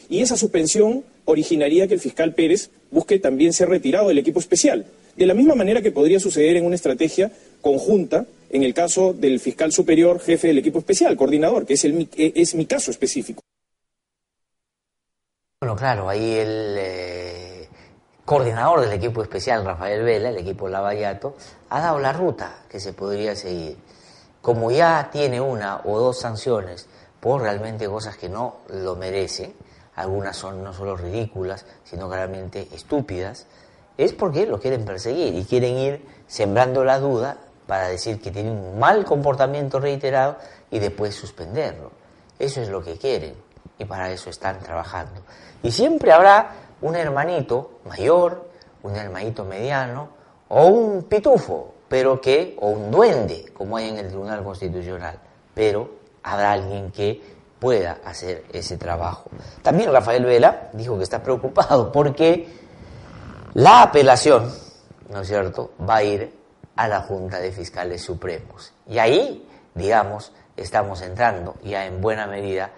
Y 0.10 0.20
esa 0.20 0.36
suspensión 0.36 1.06
originaría 1.24 1.88
que 1.88 1.94
el 1.94 2.02
fiscal 2.02 2.34
Pérez 2.34 2.70
busque 2.92 3.20
también 3.20 3.54
ser 3.54 3.70
retirado 3.70 4.10
del 4.10 4.18
equipo 4.18 4.40
especial. 4.40 4.86
De 5.16 5.26
la 5.26 5.34
misma 5.34 5.56
manera 5.56 5.82
que 5.82 5.92
podría 5.92 6.20
suceder 6.20 6.58
en 6.58 6.66
una 6.66 6.76
estrategia 6.76 7.32
conjunta 7.62 8.26
en 8.50 8.64
el 8.64 8.74
caso 8.74 9.14
del 9.14 9.40
fiscal 9.40 9.72
superior 9.72 10.20
jefe 10.20 10.48
del 10.48 10.58
equipo 10.58 10.80
especial, 10.80 11.16
coordinador, 11.16 11.66
que 11.66 11.74
es, 11.74 11.86
el, 11.86 12.10
es 12.16 12.56
mi 12.56 12.66
caso 12.66 12.92
específico. 12.92 13.42
Bueno, 15.62 15.76
claro, 15.76 16.10
ahí 16.10 16.34
el 16.34 16.76
eh, 16.78 17.70
coordinador 18.26 18.82
del 18.82 18.94
equipo 18.94 19.22
especial, 19.22 19.64
Rafael 19.64 20.04
Vela, 20.04 20.30
el 20.30 20.38
equipo 20.38 20.68
Lavallato, 20.68 21.36
ha 21.70 21.80
dado 21.80 22.00
la 22.00 22.12
ruta 22.12 22.64
que 22.70 22.80
se 22.80 22.94
podría 22.94 23.36
seguir. 23.36 23.78
Como 24.42 24.72
ya 24.72 25.10
tiene 25.12 25.40
una 25.40 25.82
o 25.86 26.00
dos 26.00 26.20
sanciones 26.20 26.88
por 27.20 27.42
realmente 27.42 27.88
cosas 27.88 28.18
que 28.18 28.28
no 28.28 28.62
lo 28.70 28.96
merecen, 28.96 29.54
algunas 29.96 30.36
son 30.36 30.64
no 30.64 30.74
solo 30.74 30.98
ridículas, 30.98 31.66
sino 31.84 32.10
claramente 32.10 32.68
estúpidas, 32.74 33.46
es 33.98 34.14
porque 34.14 34.46
lo 34.46 34.60
quieren 34.60 34.86
perseguir 34.86 35.36
y 35.36 35.46
quieren 35.46 35.78
ir 35.78 36.06
sembrando 36.28 36.84
la 36.84 37.00
duda 37.00 37.38
para 37.68 37.88
decir 37.88 38.20
que 38.20 38.32
tiene 38.32 38.52
un 38.52 38.80
mal 38.80 39.06
comportamiento 39.06 39.80
reiterado 39.80 40.38
y 40.70 40.80
después 40.80 41.16
suspenderlo. 41.16 41.92
Eso 42.40 42.62
es 42.62 42.70
lo 42.70 42.84
que 42.84 42.98
quieren 42.98 43.36
y 43.78 43.86
para 43.86 44.12
eso 44.12 44.30
están 44.30 44.60
trabajando. 44.60 45.22
Y 45.64 45.72
siempre 45.72 46.12
habrá 46.12 46.52
un 46.82 46.96
hermanito 46.96 47.80
mayor, 47.88 48.50
un 48.84 48.96
hermanito 48.96 49.46
mediano 49.46 50.10
o 50.50 50.66
un 50.66 51.04
pitufo, 51.04 51.74
pero 51.88 52.20
que, 52.20 52.58
o 52.60 52.70
un 52.70 52.92
duende, 52.92 53.52
como 53.54 53.78
hay 53.78 53.90
en 53.90 53.98
el 53.98 54.08
Tribunal 54.08 54.44
Constitucional, 54.44 55.20
pero 55.54 55.90
habrá 56.24 56.54
alguien 56.54 56.92
que 56.92 57.22
pueda 57.60 58.00
hacer 58.04 58.44
ese 58.52 58.78
trabajo. 58.78 59.30
También 59.62 59.92
Rafael 59.94 60.26
Vela 60.26 60.70
dijo 60.74 60.98
que 60.98 61.04
está 61.04 61.22
preocupado 61.22 61.92
porque 61.92 62.61
la 63.54 63.84
apelación, 63.84 64.52
¿no 65.10 65.22
es 65.22 65.28
cierto?, 65.28 65.72
va 65.88 65.98
a 65.98 66.04
ir 66.04 66.32
a 66.76 66.88
la 66.88 67.02
Junta 67.02 67.40
de 67.40 67.52
Fiscales 67.52 68.02
Supremos. 68.02 68.74
Y 68.88 68.98
ahí, 68.98 69.46
digamos, 69.76 70.32
estamos 70.58 71.02
entrando 71.02 71.56
ya 71.64 71.86
en 71.86 72.02
buena 72.02 72.28
medida, 72.28 72.72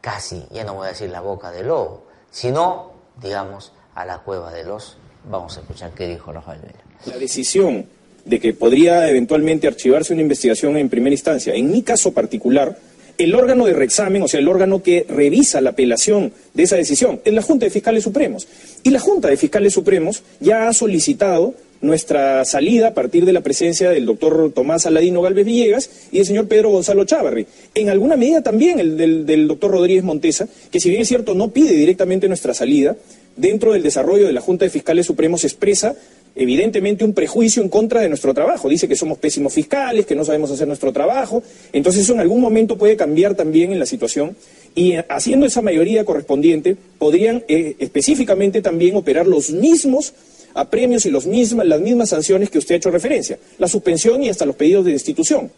casi, 0.00 0.46
ya 0.50 0.64
no 0.64 0.74
voy 0.74 0.86
a 0.86 0.90
decir 0.90 1.10
la 1.10 1.20
boca 1.20 1.50
del 1.50 1.68
lobo, 1.68 2.04
sino, 2.30 2.92
digamos, 3.20 3.72
a 3.94 4.04
la 4.04 4.18
cueva 4.18 4.52
de 4.52 4.64
los... 4.64 4.96
Vamos 5.28 5.56
a 5.56 5.60
escuchar 5.60 5.90
qué 5.90 6.06
dijo 6.06 6.32
Rafael 6.32 6.60
Vela. 6.60 6.78
La 7.06 7.18
decisión 7.18 7.86
de 8.24 8.40
que 8.40 8.52
podría 8.52 9.08
eventualmente 9.08 9.66
archivarse 9.66 10.12
una 10.12 10.22
investigación 10.22 10.76
en 10.76 10.88
primera 10.88 11.14
instancia, 11.14 11.54
en 11.54 11.70
mi 11.70 11.82
caso 11.82 12.12
particular, 12.12 12.78
el 13.18 13.34
órgano 13.34 13.66
de 13.66 13.72
reexamen, 13.72 14.22
o 14.22 14.28
sea, 14.28 14.40
el 14.40 14.48
órgano 14.48 14.82
que 14.82 15.04
revisa 15.08 15.60
la 15.60 15.70
apelación 15.70 16.32
de 16.54 16.62
esa 16.62 16.76
decisión, 16.76 17.20
es 17.24 17.34
la 17.34 17.42
Junta 17.42 17.66
de 17.66 17.70
Fiscales 17.70 18.04
Supremos. 18.04 18.46
Y 18.84 18.90
la 18.90 19.00
Junta 19.00 19.28
de 19.28 19.36
Fiscales 19.36 19.74
Supremos 19.74 20.22
ya 20.40 20.68
ha 20.68 20.72
solicitado 20.72 21.54
nuestra 21.80 22.44
salida 22.44 22.88
a 22.88 22.94
partir 22.94 23.24
de 23.24 23.32
la 23.32 23.40
presencia 23.40 23.90
del 23.90 24.06
doctor 24.06 24.52
Tomás 24.52 24.86
Aladino 24.86 25.22
Galvez 25.22 25.44
Villegas 25.44 25.90
y 26.10 26.18
del 26.18 26.26
señor 26.26 26.48
Pedro 26.48 26.70
Gonzalo 26.70 27.04
Chávarri. 27.04 27.46
En 27.74 27.88
alguna 27.88 28.16
medida 28.16 28.42
también 28.42 28.80
el 28.80 28.96
del, 28.96 29.26
del 29.26 29.48
doctor 29.48 29.72
Rodríguez 29.72 30.04
Montesa, 30.04 30.48
que 30.70 30.80
si 30.80 30.88
bien 30.88 31.02
es 31.02 31.08
cierto 31.08 31.34
no 31.34 31.50
pide 31.50 31.74
directamente 31.74 32.28
nuestra 32.28 32.54
salida, 32.54 32.96
dentro 33.36 33.72
del 33.72 33.82
desarrollo 33.82 34.26
de 34.26 34.32
la 34.32 34.40
Junta 34.40 34.64
de 34.64 34.70
Fiscales 34.70 35.06
Supremos 35.06 35.44
expresa 35.44 35.94
evidentemente 36.38 37.04
un 37.04 37.12
prejuicio 37.12 37.62
en 37.62 37.68
contra 37.68 38.00
de 38.00 38.08
nuestro 38.08 38.32
trabajo. 38.32 38.68
Dice 38.68 38.86
que 38.88 38.94
somos 38.94 39.18
pésimos 39.18 39.52
fiscales, 39.52 40.06
que 40.06 40.14
no 40.14 40.24
sabemos 40.24 40.50
hacer 40.50 40.68
nuestro 40.68 40.92
trabajo. 40.92 41.42
Entonces 41.72 42.02
eso 42.02 42.14
en 42.14 42.20
algún 42.20 42.40
momento 42.40 42.78
puede 42.78 42.96
cambiar 42.96 43.34
también 43.34 43.72
en 43.72 43.80
la 43.80 43.86
situación 43.86 44.36
y 44.74 44.92
eh, 44.92 45.04
haciendo 45.08 45.46
esa 45.46 45.62
mayoría 45.62 46.04
correspondiente 46.04 46.76
podrían 46.98 47.44
eh, 47.48 47.76
específicamente 47.80 48.62
también 48.62 48.94
operar 48.94 49.26
los 49.26 49.50
mismos 49.50 50.14
apremios 50.54 51.06
y 51.06 51.10
las 51.10 51.26
mismas 51.26 52.08
sanciones 52.08 52.50
que 52.50 52.58
usted 52.58 52.76
ha 52.76 52.78
hecho 52.78 52.90
referencia, 52.90 53.38
la 53.58 53.68
suspensión 53.68 54.22
y 54.22 54.28
hasta 54.28 54.46
los 54.46 54.56
pedidos 54.56 54.84
de 54.84 54.92
destitución. 54.92 55.52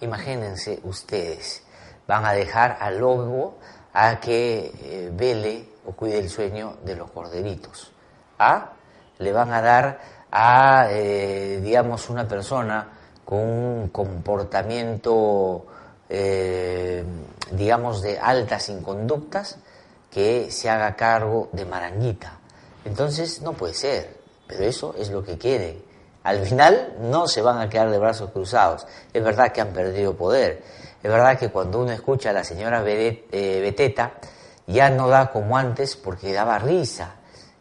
Imagínense 0.00 0.78
ustedes, 0.84 1.62
van 2.06 2.24
a 2.24 2.32
dejar 2.32 2.76
al 2.80 2.98
lobo 2.98 3.58
a 3.92 4.20
que 4.20 4.70
eh, 4.84 5.10
vele 5.12 5.64
o 5.84 5.92
cuide 5.92 6.18
el 6.18 6.28
sueño 6.28 6.76
de 6.84 6.96
los 6.96 7.10
corderitos 7.10 7.92
le 9.18 9.32
van 9.32 9.52
a 9.52 9.62
dar 9.62 10.00
a, 10.30 10.88
eh, 10.90 11.60
digamos, 11.62 12.10
una 12.10 12.26
persona 12.26 12.88
con 13.24 13.38
un 13.38 13.88
comportamiento, 13.88 15.66
eh, 16.08 17.04
digamos, 17.50 18.02
de 18.02 18.18
altas 18.18 18.68
inconductas, 18.68 19.56
que 20.10 20.50
se 20.50 20.70
haga 20.70 20.94
cargo 20.96 21.48
de 21.52 21.64
Maranguita. 21.64 22.38
Entonces 22.84 23.42
no 23.42 23.52
puede 23.52 23.74
ser, 23.74 24.16
pero 24.46 24.64
eso 24.64 24.94
es 24.98 25.10
lo 25.10 25.22
que 25.24 25.36
quieren. 25.36 25.82
Al 26.22 26.44
final 26.44 26.94
no 27.00 27.28
se 27.28 27.42
van 27.42 27.58
a 27.58 27.68
quedar 27.68 27.90
de 27.90 27.98
brazos 27.98 28.30
cruzados. 28.30 28.86
Es 29.12 29.22
verdad 29.22 29.52
que 29.52 29.60
han 29.60 29.72
perdido 29.72 30.16
poder. 30.16 30.62
Es 31.02 31.10
verdad 31.10 31.38
que 31.38 31.50
cuando 31.50 31.80
uno 31.80 31.92
escucha 31.92 32.30
a 32.30 32.32
la 32.32 32.44
señora 32.44 32.82
eh, 32.86 33.60
Beteta, 33.60 34.14
ya 34.66 34.90
no 34.90 35.08
da 35.08 35.30
como 35.30 35.56
antes 35.56 35.96
porque 35.96 36.32
daba 36.32 36.58
risa 36.58 37.14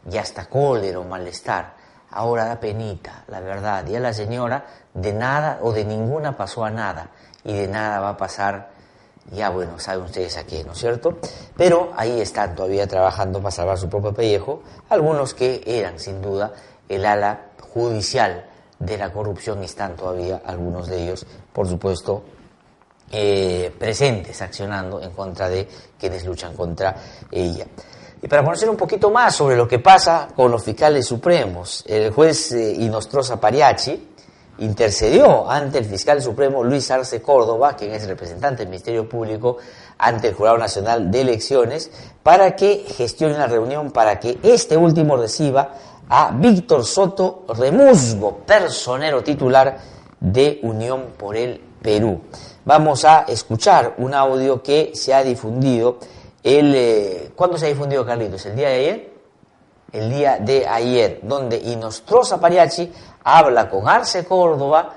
ya 0.06 0.22
hasta 0.22 0.46
cólera 0.46 1.00
o 1.00 1.04
malestar. 1.04 1.74
Ahora 2.12 2.46
da 2.46 2.60
penita, 2.60 3.24
la 3.28 3.40
verdad. 3.42 3.86
Y 3.88 3.96
a 3.96 4.00
la 4.00 4.14
señora 4.14 4.66
de 4.94 5.14
nada 5.14 5.60
o 5.62 5.74
de 5.74 5.84
ninguna 5.84 6.38
pasó 6.38 6.64
a 6.64 6.70
nada. 6.70 7.10
Y 7.44 7.54
de 7.54 7.68
nada 7.68 8.00
va 8.00 8.10
a 8.10 8.18
pasar, 8.18 8.70
ya 9.32 9.50
bueno, 9.50 9.80
saben 9.80 10.06
ustedes 10.06 10.38
a 10.38 10.46
qué, 10.46 10.64
¿no 10.64 10.72
es 10.72 10.80
cierto? 10.80 11.20
Pero 11.58 11.92
ahí 11.96 12.22
están 12.22 12.56
todavía 12.56 12.88
trabajando 12.88 13.40
para 13.40 13.52
salvar 13.52 13.78
su 13.78 13.90
propio 13.90 14.14
pellejo. 14.14 14.64
Algunos 14.90 15.34
que 15.34 15.62
eran, 15.66 16.00
sin 16.00 16.22
duda, 16.22 16.54
el 16.88 17.06
ala 17.06 17.52
judicial 17.74 18.46
de 18.80 18.98
la 18.98 19.12
corrupción 19.12 19.64
están 19.64 19.96
todavía, 19.96 20.42
algunos 20.46 20.88
de 20.88 21.04
ellos, 21.04 21.26
por 21.52 21.68
supuesto, 21.68 22.24
eh, 23.12 23.74
presentes, 23.78 24.42
accionando 24.42 25.02
en 25.02 25.12
contra 25.12 25.50
de 25.50 25.68
quienes 26.00 26.26
luchan 26.26 26.56
contra 26.56 26.96
ella. 27.32 27.66
Y 28.26 28.28
para 28.28 28.44
conocer 28.44 28.68
un 28.72 28.76
poquito 28.76 29.12
más 29.12 29.36
sobre 29.36 29.56
lo 29.56 29.68
que 29.68 29.78
pasa 29.78 30.30
con 30.36 30.50
los 30.50 30.64
fiscales 30.64 31.06
supremos, 31.06 31.84
el 31.86 32.10
juez 32.10 32.54
eh, 32.54 32.74
Inostroza 32.74 33.40
Pariachi 33.40 34.16
intercedió 34.58 35.48
ante 35.48 35.78
el 35.78 35.86
fiscal 35.86 36.24
supremo 36.24 36.64
Luis 36.64 36.90
Arce 36.90 37.22
Córdoba, 37.22 37.76
quien 37.76 37.94
es 37.94 38.08
representante 38.08 38.64
del 38.64 38.70
Ministerio 38.70 39.08
Público 39.08 39.58
ante 40.00 40.30
el 40.30 40.34
Jurado 40.34 40.58
Nacional 40.58 41.12
de 41.12 41.22
Elecciones, 41.22 41.92
para 42.24 42.56
que 42.56 42.86
gestione 42.98 43.38
la 43.38 43.46
reunión 43.46 43.92
para 43.92 44.20
que 44.20 44.40
este 44.42 44.76
último 44.76 45.18
reciba 45.18 45.76
a 46.10 46.32
Víctor 46.32 46.84
Soto 46.84 47.46
Remusgo, 47.50 48.38
personero 48.38 49.24
titular 49.24 49.78
de 50.20 50.62
Unión 50.64 51.10
por 51.16 51.38
el 51.38 51.62
Perú. 51.80 52.22
Vamos 52.66 53.06
a 53.06 53.26
escuchar 53.28 53.94
un 54.00 54.16
audio 54.16 54.64
que 54.64 54.94
se 54.96 55.14
ha 55.14 55.24
difundido 55.24 56.00
el, 56.46 56.76
eh, 56.76 57.32
¿Cuándo 57.36 57.58
se 57.58 57.66
ha 57.66 57.70
difundido 57.70 58.06
Carlitos? 58.06 58.46
¿El 58.46 58.56
día 58.56 58.70
de 58.70 58.76
ayer? 58.76 59.14
El 59.92 60.10
día 60.12 60.38
de 60.40 60.68
ayer, 60.68 61.20
donde 61.24 61.58
Inostroza 61.58 62.40
Pariachi 62.40 62.94
habla 63.24 63.68
con 63.68 63.90
Arce 63.90 64.26
Córdoba, 64.26 64.94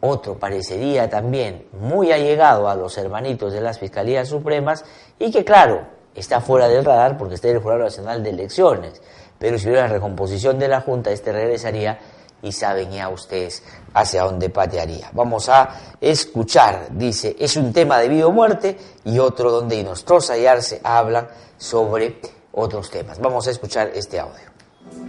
otro 0.00 0.36
parecería 0.38 1.08
también 1.08 1.68
muy 1.72 2.10
allegado 2.10 2.68
a 2.68 2.74
los 2.74 2.98
hermanitos 2.98 3.52
de 3.52 3.60
las 3.60 3.78
Fiscalías 3.78 4.28
Supremas 4.28 4.84
y 5.20 5.30
que 5.30 5.44
claro, 5.44 5.86
está 6.16 6.40
fuera 6.40 6.66
del 6.66 6.84
radar 6.84 7.16
porque 7.16 7.36
está 7.36 7.48
en 7.48 7.56
el 7.56 7.62
Jurado 7.62 7.84
Nacional 7.84 8.24
de 8.24 8.30
Elecciones, 8.30 9.00
pero 9.38 9.56
si 9.56 9.68
hubiera 9.68 9.86
recomposición 9.86 10.58
de 10.58 10.66
la 10.66 10.80
Junta, 10.80 11.12
este 11.12 11.30
regresaría 11.30 12.00
y 12.42 12.52
saben 12.52 12.90
ya 12.90 13.08
ustedes 13.08 13.62
hacia 13.94 14.22
dónde 14.22 14.50
patearía. 14.50 15.10
Vamos 15.12 15.48
a 15.48 15.68
escuchar, 16.00 16.88
dice, 16.92 17.36
es 17.38 17.56
un 17.56 17.72
tema 17.72 17.98
de 17.98 18.08
vida 18.08 18.26
o 18.26 18.32
muerte 18.32 18.76
y 19.04 19.18
otro 19.18 19.50
donde 19.50 19.76
Inostroza 19.76 20.38
y 20.38 20.46
Arce 20.46 20.80
hablan 20.84 21.26
sobre 21.56 22.16
otros 22.52 22.90
temas. 22.90 23.20
Vamos 23.20 23.46
a 23.48 23.50
escuchar 23.50 23.90
este 23.94 24.18
audio. 24.18 24.48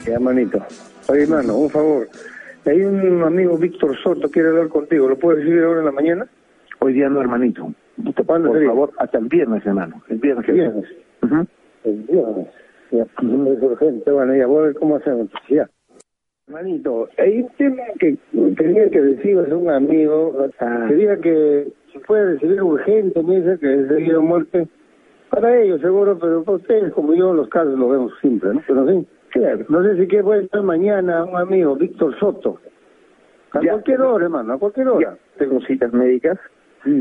Sí, 0.04 0.12
hermanito. 0.12 0.60
Oye, 1.08 1.24
hermano, 1.24 1.56
un 1.56 1.70
favor. 1.70 2.08
Hay 2.66 2.82
un 2.82 3.24
amigo 3.24 3.58
Víctor 3.58 3.97
Soto 4.04 4.30
quiere 4.30 4.49
hablar 4.49 4.70
contigo. 4.70 5.08
¿Lo 5.08 5.18
puedes 5.18 5.39
recibir 5.39 5.64
ahora 5.64 5.80
en 5.80 5.86
la 5.86 5.91
mañana? 5.91 6.28
Hoy 6.80 6.93
día 6.93 7.10
no, 7.10 7.22
hermanito. 7.22 7.74
Por 8.16 8.26
favor, 8.66 8.91
hasta 8.97 9.18
el 9.18 9.26
viernes, 9.26 9.66
hermano. 9.66 10.01
El 10.08 10.18
viernes. 10.20 10.47
El 10.47 10.56
viernes. 10.56 10.86
El 11.84 12.04
viernes. 12.04 12.47
Ya, 12.91 13.04
es 13.04 13.64
urgente. 13.64 14.12
Bueno, 14.12 14.36
ya 14.36 14.47
voy 14.47 14.60
a 14.60 14.62
ver 14.68 14.76
cómo 14.76 14.95
hacemos. 14.95 15.28
Ya. 15.49 15.70
Manito, 16.50 17.08
hay 17.20 17.41
un 17.41 17.50
tema 17.58 17.84
que 18.00 18.18
tenía 18.58 18.89
que 18.89 19.02
decir 19.02 19.38
a 19.38 19.56
un 19.56 19.70
amigo, 19.70 20.50
quería 20.88 21.18
que 21.18 21.68
si 21.91 22.00
puede 22.00 22.34
recibir 22.34 22.64
urgente, 22.64 23.22
me 23.22 23.38
dice 23.38 23.60
que 23.60 23.72
es 23.72 23.88
debido 23.89 24.20
a 24.20 24.24
muerte, 24.24 24.68
para 25.30 25.56
ellos 25.62 25.80
seguro, 25.82 26.18
pero 26.18 26.43
para 26.43 26.58
ustedes 26.58 26.91
como 26.93 27.14
yo 27.14 27.34
los 27.34 27.50
casos 27.50 27.78
los 27.78 27.91
vemos 27.91 28.14
siempre, 28.20 28.52
¿no? 28.54 28.64
Pero 28.66 28.88
sí, 28.88 29.08
claro. 29.30 29.64
no 29.70 29.84
sé 29.84 29.97
si 29.97 30.08
quiere 30.08 30.24
puede 30.24 30.43
estar 30.45 30.64
mañana 30.64 31.24
un 31.24 31.38
amigo, 31.38 31.76
Víctor 31.76 32.18
Soto, 32.20 32.58
a 33.52 33.62
Ya. 33.62 33.74
cualquier 33.74 34.02
hora, 34.02 34.26
hermano, 34.26 34.54
a 34.54 34.58
cualquier 34.58 34.88
hora. 34.88 35.12
Ya, 35.12 35.18
tengo 35.38 35.62
citas 35.62 35.93
médicas, 35.93 36.39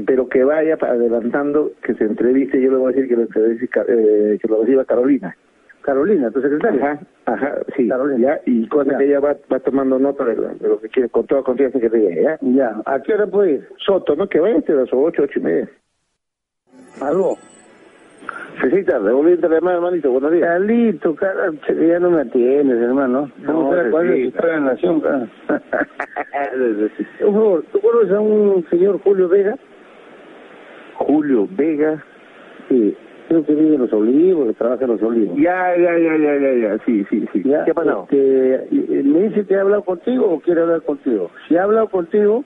pero 0.07 0.29
que 0.29 0.45
vaya 0.45 0.77
adelantando, 0.79 1.73
que 1.83 1.95
se 1.95 2.05
entreviste, 2.05 2.61
yo 2.61 2.71
le 2.71 2.77
voy 2.77 2.93
a 2.93 2.97
decir 2.97 3.09
que 3.09 3.17
lo, 3.17 3.23
entreviste, 3.23 3.69
eh, 3.89 4.39
que 4.43 4.49
lo 4.49 4.61
reciba 4.61 4.85
Carolina. 4.85 5.35
Carolina, 5.89 6.31
tu 6.31 6.43
secretaria. 6.43 6.85
Ajá, 6.85 7.01
ajá, 7.25 7.55
sí, 7.75 7.89
Carolina. 7.89 8.19
ya, 8.37 8.41
y 8.45 8.69
cosa 8.69 8.93
Ya. 8.93 8.99
que 8.99 9.05
ella 9.07 9.21
va, 9.21 9.35
va 9.51 9.59
tomando 9.61 9.99
nota 9.99 10.23
de 10.23 10.37
lo, 10.37 10.49
de 10.49 10.69
lo 10.69 10.79
que 10.81 10.91
quiere, 10.91 11.09
con 11.09 11.27
toda 11.27 11.43
confianza 11.43 11.81
que 11.81 11.89
te 11.89 12.23
¿ya? 12.23 12.39
Ya, 12.43 12.77
¿a 12.85 13.01
qué 13.01 13.15
hora 13.15 13.27
puede 13.27 13.53
ir? 13.53 13.69
Soto, 13.79 14.15
¿no? 14.15 14.29
Que 14.29 14.39
vaya 14.39 14.57
a 14.69 14.73
las 14.73 14.89
ocho, 14.93 15.23
ocho 15.23 15.39
y 15.39 15.43
media. 15.43 15.69
Aló. 17.01 17.37
Sí, 18.61 18.69
sí, 18.71 18.85
tarde, 18.85 19.13
volví 19.13 19.33
a 19.33 19.49
llamar, 19.49 19.77
hermanito, 19.77 20.11
buenos 20.11 20.31
días. 20.33 20.47
Carlito, 20.47 21.15
cara, 21.15 21.53
ya 21.69 21.99
no 22.01 22.11
me 22.11 22.21
atiendes, 22.21 22.77
hermano. 22.83 23.31
No, 23.39 23.53
¿Cómo 23.55 23.71
te 23.75 23.85
sí, 23.85 23.91
cuál 23.91 24.11
es 24.11 24.35
tu 24.35 24.43
de 24.43 24.49
la 24.53 24.61
nación, 24.61 25.01
cara? 25.01 25.29
Por 27.21 27.33
favor, 27.33 27.65
¿tú 27.73 27.81
conoces 27.81 28.13
a 28.13 28.21
un 28.21 28.67
señor 28.69 29.01
Julio 29.03 29.29
Vega? 29.29 29.57
Julio 30.97 31.49
Vega. 31.51 32.05
Sí, 32.69 32.95
creo 33.29 33.45
que 33.45 33.55
vive 33.55 33.75
en 33.77 33.83
Los 33.83 33.93
Olivos, 33.93 34.47
que 34.49 34.55
trabaja 34.55 34.85
en 34.85 34.91
Los 34.91 35.03
Olivos. 35.03 35.37
Ya, 35.37 35.77
ya, 35.77 35.93
ya, 35.99 36.17
ya, 36.17 36.39
ya, 36.41 36.69
ya, 36.77 36.85
sí, 36.85 37.05
sí, 37.11 37.25
sí. 37.33 37.43
Ya, 37.45 37.65
¿Qué 37.65 37.71
ha 37.71 37.75
pasado? 37.75 38.03
este, 38.11 38.69
y 38.71 38.79
me 39.05 39.29
dice 39.29 39.47
que 39.47 39.55
ha 39.57 39.61
hablado 39.61 39.85
contigo 39.85 40.27
o 40.31 40.41
quiere 40.41 40.63
hablar 40.63 40.83
contigo. 40.83 41.31
Si 41.47 41.57
ha 41.57 41.63
hablado 41.65 41.89
contigo, 41.89 42.43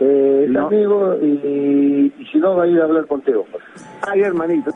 eh, 0.00 0.44
es 0.46 0.50
No. 0.50 0.68
amigo 0.68 1.16
y, 1.20 2.12
y 2.18 2.26
si 2.32 2.38
no 2.38 2.56
va 2.56 2.64
a 2.64 2.66
ir 2.68 2.80
a 2.80 2.84
hablar 2.84 3.06
contigo. 3.06 3.44
pues. 3.50 3.62
Ay, 4.08 4.22
hermanito. 4.22 4.70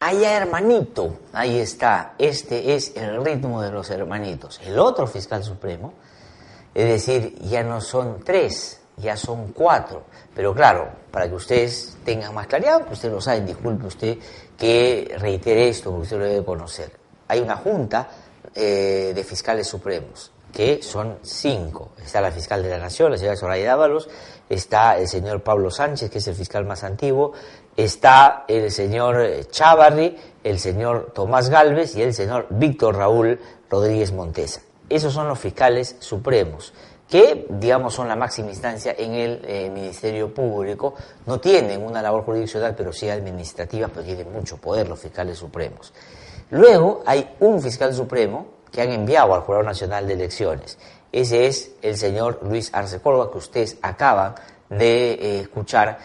Allá 0.00 0.36
hermanito, 0.36 1.18
ahí 1.32 1.58
está, 1.58 2.12
este 2.18 2.74
es 2.74 2.94
el 2.96 3.24
ritmo 3.24 3.62
de 3.62 3.72
los 3.72 3.90
hermanitos. 3.90 4.60
El 4.66 4.78
otro 4.78 5.06
fiscal 5.06 5.42
supremo, 5.42 5.94
es 6.74 6.86
decir, 6.88 7.32
ya 7.50 7.62
no 7.62 7.80
son 7.80 8.16
tres, 8.22 8.83
ya 8.96 9.16
son 9.16 9.52
cuatro. 9.52 10.04
Pero 10.34 10.54
claro, 10.54 10.88
para 11.10 11.28
que 11.28 11.34
ustedes 11.34 11.96
tengan 12.04 12.34
más 12.34 12.46
claridad, 12.46 12.84
que 12.84 12.92
usted 12.92 13.10
lo 13.10 13.20
sabe, 13.20 13.42
disculpe 13.42 13.86
usted 13.86 14.18
que 14.56 15.14
reitere 15.18 15.68
esto, 15.68 15.90
porque 15.90 16.02
usted 16.02 16.18
lo 16.18 16.24
debe 16.24 16.44
conocer. 16.44 16.92
Hay 17.28 17.40
una 17.40 17.56
junta 17.56 18.08
eh, 18.54 19.12
de 19.14 19.24
fiscales 19.24 19.66
supremos, 19.66 20.30
que 20.52 20.82
son 20.82 21.18
cinco. 21.22 21.90
Está 22.04 22.20
la 22.20 22.30
fiscal 22.30 22.62
de 22.62 22.70
la 22.70 22.78
Nación, 22.78 23.10
la 23.10 23.18
señora 23.18 23.36
Soraya 23.36 23.66
Dávalos, 23.66 24.08
está 24.48 24.98
el 24.98 25.08
señor 25.08 25.42
Pablo 25.42 25.70
Sánchez, 25.70 26.10
que 26.10 26.18
es 26.18 26.26
el 26.28 26.34
fiscal 26.34 26.64
más 26.64 26.84
antiguo, 26.84 27.32
está 27.76 28.44
el 28.46 28.70
señor 28.70 29.46
Chávarri, 29.50 30.16
el 30.44 30.58
señor 30.60 31.12
Tomás 31.14 31.48
Galvez 31.48 31.96
y 31.96 32.02
el 32.02 32.14
señor 32.14 32.46
Víctor 32.50 32.96
Raúl 32.96 33.40
Rodríguez 33.68 34.12
Montesa. 34.12 34.60
Esos 34.88 35.14
son 35.14 35.26
los 35.28 35.38
fiscales 35.38 35.96
supremos 35.98 36.72
que, 37.08 37.46
digamos, 37.50 37.94
son 37.94 38.08
la 38.08 38.16
máxima 38.16 38.50
instancia 38.50 38.94
en 38.96 39.12
el 39.14 39.42
eh, 39.44 39.70
Ministerio 39.70 40.32
Público. 40.32 40.94
No 41.26 41.38
tienen 41.38 41.82
una 41.82 42.00
labor 42.00 42.24
jurisdiccional, 42.24 42.74
pero 42.74 42.92
sí 42.92 43.08
administrativa, 43.08 43.88
pero 43.88 44.04
tienen 44.04 44.32
mucho 44.32 44.56
poder 44.56 44.88
los 44.88 45.00
fiscales 45.00 45.38
supremos. 45.38 45.92
Luego 46.50 47.02
hay 47.06 47.36
un 47.40 47.60
fiscal 47.60 47.94
supremo 47.94 48.46
que 48.70 48.82
han 48.82 48.90
enviado 48.90 49.34
al 49.34 49.42
Jurado 49.42 49.64
Nacional 49.64 50.06
de 50.06 50.14
Elecciones. 50.14 50.78
Ese 51.12 51.46
es 51.46 51.72
el 51.82 51.96
señor 51.96 52.40
Luis 52.42 52.70
Arce 52.72 53.00
Córdoba, 53.00 53.30
que 53.30 53.38
ustedes 53.38 53.76
acaban 53.82 54.34
de 54.68 55.12
eh, 55.12 55.40
escuchar 55.40 55.98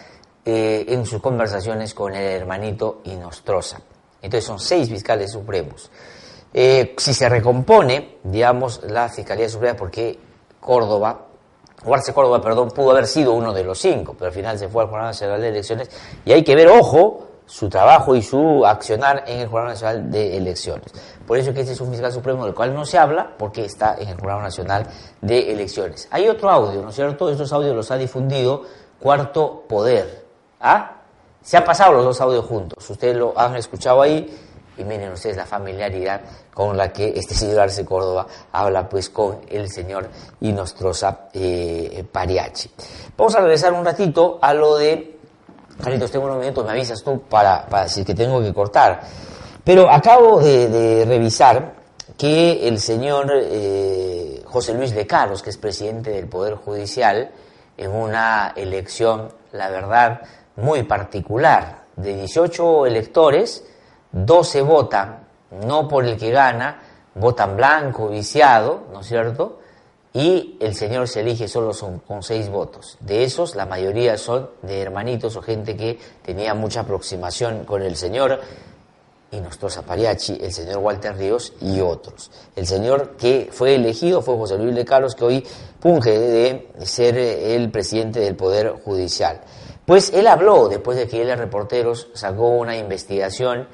eh, 0.46 0.86
en 0.90 1.06
sus 1.06 1.22
conversaciones 1.22 1.94
con 1.94 2.14
el 2.14 2.24
hermanito 2.24 3.02
Inostroza. 3.06 3.82
Entonces 4.22 4.46
son 4.46 4.60
seis 4.60 4.90
fiscales 4.90 5.32
supremos. 5.32 5.90
Si 6.52 7.14
se 7.14 7.30
recompone, 7.30 8.18
digamos, 8.24 8.82
la 8.84 9.08
Fiscalía 9.08 9.48
Suprema, 9.48 9.78
porque 9.78 10.18
Córdoba, 10.60 11.26
o 11.86 11.94
Arce 11.94 12.14
Córdoba, 12.14 12.42
perdón, 12.42 12.70
pudo 12.72 12.92
haber 12.92 13.08
sido 13.08 13.34
uno 13.34 13.54
de 13.54 13.64
los 13.64 13.80
cinco, 13.80 14.14
pero 14.18 14.28
al 14.28 14.34
final 14.34 14.60
se 14.60 14.68
fue 14.68 14.84
al 14.84 14.90
Jurado 14.90 15.08
Nacional 15.08 15.42
de 15.42 15.50
Elecciones, 15.50 15.90
y 16.26 16.32
hay 16.32 16.44
que 16.44 16.56
ver, 16.56 16.68
ojo, 16.68 17.28
su 17.46 17.68
trabajo 17.68 18.16
y 18.16 18.22
su 18.22 18.64
accionar 18.66 19.24
en 19.26 19.40
el 19.40 19.48
Jurado 19.48 19.70
Nacional 19.70 20.12
de 20.12 20.38
Elecciones. 20.38 20.92
Por 21.26 21.38
eso 21.38 21.52
que 21.52 21.62
este 21.62 21.74
es 21.74 21.82
un 21.82 21.90
fiscal 21.90 22.12
supremo 22.12 22.46
del 22.46 22.54
cual 22.54 22.76
no 22.76 22.86
se 22.86 22.98
habla, 22.98 23.34
porque 23.38 23.66
está 23.66 23.96
en 23.98 24.10
el 24.10 24.20
Jurado 24.20 24.42
Nacional 24.42 24.86
de 25.22 25.52
Elecciones. 25.52 26.08
Hay 26.12 26.28
otro 26.28 26.50
audio, 26.50 26.82
¿no 26.82 26.90
es 26.90 26.96
cierto? 26.96 27.30
Estos 27.30 27.52
audios 27.52 27.76
los 27.76 27.90
ha 27.90 27.98
difundido 27.98 28.64
Cuarto 29.00 29.64
Poder. 29.68 30.26
¿Ah? 30.62 30.98
Se 31.42 31.58
han 31.58 31.64
pasado 31.64 31.94
los 31.94 32.06
dos 32.06 32.22
audios 32.22 32.46
juntos. 32.46 32.88
Ustedes 32.88 33.16
lo 33.16 33.34
han 33.36 33.56
escuchado 33.56 34.02
ahí 34.02 34.30
y 34.80 34.84
miren 34.86 35.12
ustedes 35.12 35.36
la 35.36 35.46
familiaridad 35.46 36.22
con 36.54 36.76
la 36.78 36.92
que 36.92 37.14
este 37.16 37.36
señor 37.36 37.60
Arce 37.60 37.86
Córdoba 37.86 38.26
habla 38.52 38.88
pues 38.88 39.10
con 39.10 39.42
el 39.50 39.70
señor 39.70 40.10
Inostroza 40.42 41.30
eh, 41.34 42.04
Pariachi. 42.10 42.72
Vamos 43.18 43.36
a 43.36 43.42
regresar 43.42 43.74
un 43.74 43.86
ratito 43.86 44.40
a 44.42 44.54
lo 44.54 44.78
de... 44.78 45.18
Carlitos, 45.84 46.12
tengo 46.12 46.26
unos 46.26 46.40
minutos, 46.40 46.66
me 46.66 46.72
avisas 46.72 47.02
tú 47.04 47.22
para, 47.22 47.66
para 47.66 47.84
decir 47.84 48.06
que 48.06 48.14
tengo 48.14 48.42
que 48.42 48.54
cortar. 48.54 49.02
Pero 49.64 49.90
acabo 49.90 50.42
de, 50.42 50.68
de 50.68 51.06
revisar 51.06 51.74
que 52.18 52.68
el 52.68 52.80
señor 52.80 53.32
eh, 53.34 54.42
José 54.46 54.74
Luis 54.74 54.94
de 54.94 55.08
Caros, 55.08 55.42
que 55.42 55.52
es 55.52 55.58
presidente 55.58 56.12
del 56.12 56.28
Poder 56.28 56.56
Judicial, 56.56 57.32
en 57.78 57.92
una 57.92 58.54
elección, 58.58 59.30
la 59.54 59.70
verdad, 59.70 60.22
muy 60.58 60.84
particular, 60.84 61.86
de 61.96 62.16
18 62.16 62.86
electores, 62.86 63.64
12 64.12 64.62
votan 64.62 65.30
no 65.52 65.88
por 65.88 66.06
el 66.06 66.18
que 66.18 66.32
gana, 66.32 66.82
votan 67.16 67.58
blanco, 67.58 68.10
viciado, 68.10 68.88
¿no 68.94 69.02
es 69.02 69.08
cierto? 69.08 69.60
Y 70.14 70.58
el 70.60 70.76
señor 70.76 71.08
se 71.08 71.22
elige 71.22 71.48
solo 71.48 71.72
con 72.08 72.24
seis 72.24 72.50
votos. 72.50 72.98
De 73.00 73.24
esos, 73.24 73.56
la 73.56 73.66
mayoría 73.66 74.18
son 74.18 74.50
de 74.62 74.82
hermanitos 74.82 75.36
o 75.36 75.42
gente 75.42 75.78
que 75.78 76.00
tenía 76.24 76.54
mucha 76.54 76.82
aproximación 76.82 77.64
con 77.64 77.82
el 77.84 77.96
señor 77.96 78.40
y 79.32 79.40
nuestro 79.40 79.70
Zapariachi, 79.70 80.40
el 80.42 80.52
señor 80.52 80.78
Walter 80.80 81.16
Ríos 81.16 81.54
y 81.62 81.80
otros. 81.80 82.32
El 82.56 82.66
señor 82.66 83.16
que 83.18 83.50
fue 83.52 83.76
elegido 83.76 84.24
fue 84.24 84.36
José 84.36 84.58
Luis 84.58 84.74
de 84.74 84.84
Carlos, 84.84 85.14
que 85.14 85.24
hoy 85.24 85.48
punge 85.80 86.18
de 86.18 86.70
ser 86.84 87.16
eh, 87.16 87.56
el 87.56 87.70
presidente 87.70 88.20
del 88.20 88.36
Poder 88.36 88.82
Judicial. 88.84 89.42
Pues 89.86 90.12
él 90.14 90.26
habló, 90.26 90.68
después 90.68 90.98
de 90.98 91.08
que 91.08 91.22
él, 91.22 91.38
reporteros, 91.38 92.10
sacó 92.14 92.50
una 92.50 92.76
investigación 92.76 93.68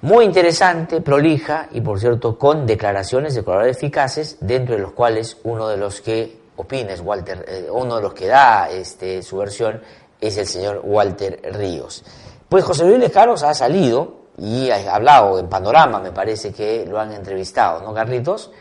muy 0.00 0.24
interesante, 0.24 1.00
prolija 1.00 1.68
y, 1.72 1.80
por 1.80 1.98
cierto, 1.98 2.38
con 2.38 2.66
declaraciones 2.66 3.34
de 3.34 3.42
colaboradores 3.42 3.78
eficaces, 3.78 4.36
dentro 4.40 4.76
de 4.76 4.82
los 4.82 4.92
cuales 4.92 5.36
uno 5.42 5.68
de 5.68 5.76
los 5.76 6.00
que 6.00 6.38
opina 6.56 6.92
es 6.92 7.00
Walter, 7.00 7.44
eh, 7.48 7.68
uno 7.70 7.96
de 7.96 8.02
los 8.02 8.14
que 8.14 8.26
da 8.26 8.70
este, 8.70 9.22
su 9.22 9.38
versión 9.38 9.80
es 10.20 10.36
el 10.36 10.46
señor 10.46 10.82
Walter 10.84 11.40
Ríos. 11.52 12.04
Pues 12.48 12.64
José 12.64 12.84
Luis 12.84 13.00
de 13.00 13.10
Carlos 13.10 13.42
ha 13.42 13.54
salido 13.54 14.18
y 14.38 14.70
ha 14.70 14.94
hablado 14.94 15.38
en 15.38 15.48
Panorama, 15.48 15.98
me 15.98 16.12
parece 16.12 16.52
que 16.52 16.86
lo 16.86 17.00
han 17.00 17.12
entrevistado, 17.12 17.82
¿no, 17.82 17.92
Carlitos? 17.92 18.52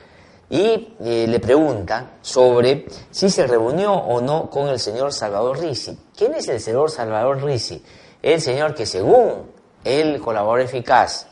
Y 0.49 0.95
eh, 1.03 1.25
le 1.27 1.39
preguntan 1.39 2.13
sobre 2.21 2.85
si 3.11 3.29
se 3.29 3.45
reunió 3.45 3.93
o 3.93 4.21
no 4.21 4.49
con 4.49 4.69
el 4.69 4.79
señor 4.79 5.13
Salvador 5.13 5.59
Risi. 5.59 5.97
¿Quién 6.15 6.33
es 6.33 6.47
el 6.47 6.59
señor 6.59 6.89
Salvador 6.89 7.43
Risi? 7.43 7.83
El 8.23 8.41
señor 8.41 8.73
que 8.73 8.85
según 8.85 9.56
el 9.87 10.19
colaborador 10.19 10.61
eficaz, 10.61 11.27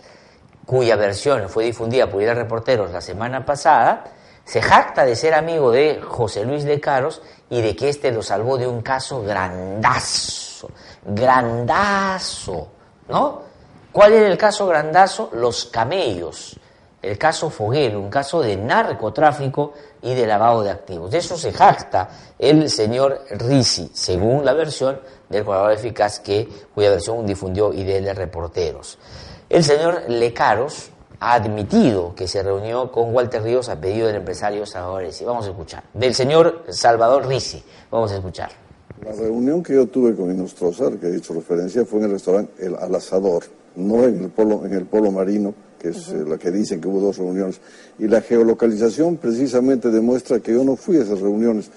cuya 0.65 0.95
versión 0.95 1.49
fue 1.49 1.65
difundida 1.65 2.09
por 2.09 2.21
ir 2.21 2.29
a 2.29 2.33
reporteros 2.33 2.91
la 2.91 3.01
semana 3.01 3.45
pasada, 3.45 4.05
se 4.43 4.61
jacta 4.61 5.05
de 5.05 5.15
ser 5.15 5.33
amigo 5.33 5.71
de 5.71 6.01
José 6.01 6.45
Luis 6.45 6.63
de 6.63 6.79
Caros 6.79 7.21
y 7.49 7.61
de 7.61 7.75
que 7.75 7.89
éste 7.89 8.11
lo 8.11 8.21
salvó 8.21 8.57
de 8.57 8.67
un 8.67 8.81
caso 8.81 9.21
grandazo, 9.23 10.69
grandazo, 11.03 12.67
¿no? 13.09 13.41
¿Cuál 13.91 14.13
era 14.13 14.27
el 14.27 14.37
caso 14.37 14.67
grandazo? 14.67 15.29
Los 15.33 15.65
camellos, 15.65 16.59
el 17.05 17.17
caso 17.19 17.49
Foguero, 17.51 18.01
un 18.01 18.09
caso 18.09 18.41
de 18.41 18.57
narcotráfico 18.57 19.73
y 20.01 20.15
de 20.15 20.25
lavado 20.25 20.63
de 20.63 20.71
activos. 20.71 21.11
De 21.11 21.19
eso 21.19 21.37
se 21.37 21.53
jacta 21.53 22.09
el 22.39 22.69
señor 22.69 23.21
Risi, 23.29 23.91
según 23.93 24.43
la 24.43 24.53
versión 24.53 24.99
del 25.29 25.45
colaborador 25.45 25.77
eficaz 25.77 26.19
que, 26.19 26.47
cuya 26.73 26.89
versión 26.89 27.25
difundió 27.25 27.69
de 27.69 28.13
reporteros. 28.13 28.97
El 29.49 29.63
señor 29.63 30.03
Lecaros 30.07 30.89
ha 31.19 31.35
admitido 31.35 32.15
que 32.15 32.27
se 32.27 32.41
reunió 32.41 32.91
con 32.91 33.13
Walter 33.13 33.43
Ríos 33.43 33.69
a 33.69 33.79
pedido 33.79 34.07
del 34.07 34.17
empresario 34.17 34.65
Salvador 34.65 35.03
Risi. 35.03 35.23
Vamos 35.25 35.45
a 35.45 35.51
escuchar. 35.51 35.83
Del 35.93 36.15
señor 36.15 36.63
Salvador 36.69 37.27
Risi. 37.27 37.63
Vamos 37.91 38.11
a 38.11 38.15
escuchar. 38.15 38.49
La 39.03 39.11
reunión 39.11 39.61
que 39.61 39.75
yo 39.75 39.87
tuve 39.87 40.15
con 40.15 40.31
Inostroza, 40.31 40.89
que 40.99 41.07
he 41.07 41.11
dicho 41.11 41.33
referencia, 41.33 41.85
fue 41.85 41.99
en 41.99 42.05
el 42.05 42.11
restaurante 42.13 42.65
El 42.65 42.75
Al 42.75 42.95
Asador, 42.95 43.43
no 43.75 44.03
en 44.03 44.23
el 44.23 44.29
polo, 44.29 44.65
en 44.65 44.73
el 44.73 44.85
polo 44.85 45.11
marino, 45.11 45.53
que 45.79 45.89
es 45.89 46.09
eh, 46.09 46.23
la 46.27 46.37
que 46.37 46.51
dicen 46.51 46.81
que 46.81 46.87
hubo 46.87 46.99
dos 46.99 47.17
reuniones. 47.17 47.59
Y 47.99 48.07
la 48.07 48.21
geolocalización 48.21 49.17
precisamente 49.17 49.89
demuestra 49.89 50.39
que 50.39 50.53
yo 50.53 50.63
no 50.63 50.75
fui 50.75 50.97
a 50.97 51.03
esas 51.03 51.19
reuniones. 51.19 51.69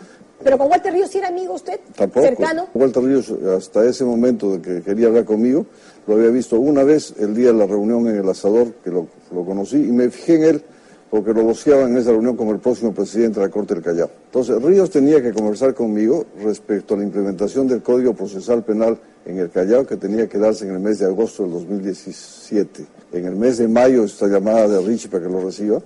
¿Pero 0.43 0.57
con 0.57 0.71
Walter 0.71 0.93
Ríos 0.93 1.11
sí 1.11 1.19
era 1.19 1.29
amigo 1.29 1.55
usted? 1.55 1.81
Tampoco. 1.97 2.27
¿Cercano? 2.27 2.69
Walter 2.75 3.03
Ríos, 3.03 3.31
hasta 3.57 3.85
ese 3.85 4.05
momento 4.05 4.53
de 4.53 4.63
que 4.63 4.83
quería 4.83 5.09
hablar 5.09 5.25
conmigo, 5.25 5.67
lo 6.07 6.15
había 6.15 6.31
visto 6.31 6.59
una 6.61 6.85
vez 6.85 7.15
el 7.19 7.35
día 7.35 7.49
de 7.49 7.59
la 7.59 7.67
reunión 7.67 8.07
en 8.09 8.17
el 8.17 8.29
asador, 8.29 8.73
que 8.85 8.91
lo, 8.91 9.09
lo 9.33 9.45
conocí, 9.45 9.77
y 9.77 9.91
me 9.91 10.11
fijé 10.11 10.37
en 10.37 10.43
él 10.45 10.63
porque 11.11 11.33
lo 11.33 11.43
voceaba 11.43 11.85
en 11.85 11.97
esa 11.97 12.11
reunión 12.11 12.37
como 12.37 12.53
el 12.53 12.59
próximo 12.59 12.93
presidente 12.93 13.41
de 13.41 13.47
la 13.47 13.53
Corte 13.53 13.75
del 13.75 13.83
Callao. 13.83 14.11
Entonces, 14.27 14.63
Ríos 14.63 14.91
tenía 14.91 15.23
que 15.23 15.33
conversar 15.33 15.75
conmigo 15.75 16.27
respecto 16.43 16.95
a 16.95 16.99
la 16.99 17.05
implementación 17.05 17.67
del 17.67 17.83
Código 17.83 18.15
Procesal 18.15 18.63
Penal 18.65 18.99
en 19.25 19.39
el 19.39 19.51
Callao, 19.51 19.87
que 19.87 19.97
tenía 19.97 20.29
que 20.29 20.39
darse 20.39 20.67
en 20.67 20.75
el 20.75 20.81
mes 20.81 20.99
de 20.99 21.07
agosto 21.07 21.45
del 21.45 21.53
2017. 21.53 22.87
En 23.13 23.25
el 23.25 23.37
mes 23.37 23.59
de 23.59 23.69
mayo, 23.69 24.05
esta 24.05 24.27
llamada 24.27 24.69
de 24.69 24.81
Richie 24.81 25.09
para 25.09 25.25
que 25.25 25.31
lo 25.33 25.41
reciba, 25.41 25.81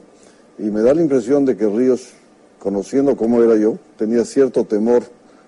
y 0.58 0.64
me 0.64 0.82
da 0.82 0.92
la 0.94 1.02
impresión 1.02 1.44
de 1.44 1.56
que 1.56 1.66
Ríos, 1.68 2.08
conociendo 2.58 3.16
cómo 3.16 3.42
era 3.42 3.56
yo, 3.56 3.78
tenía 3.96 4.24
cierto 4.24 4.64
temor 4.64 5.02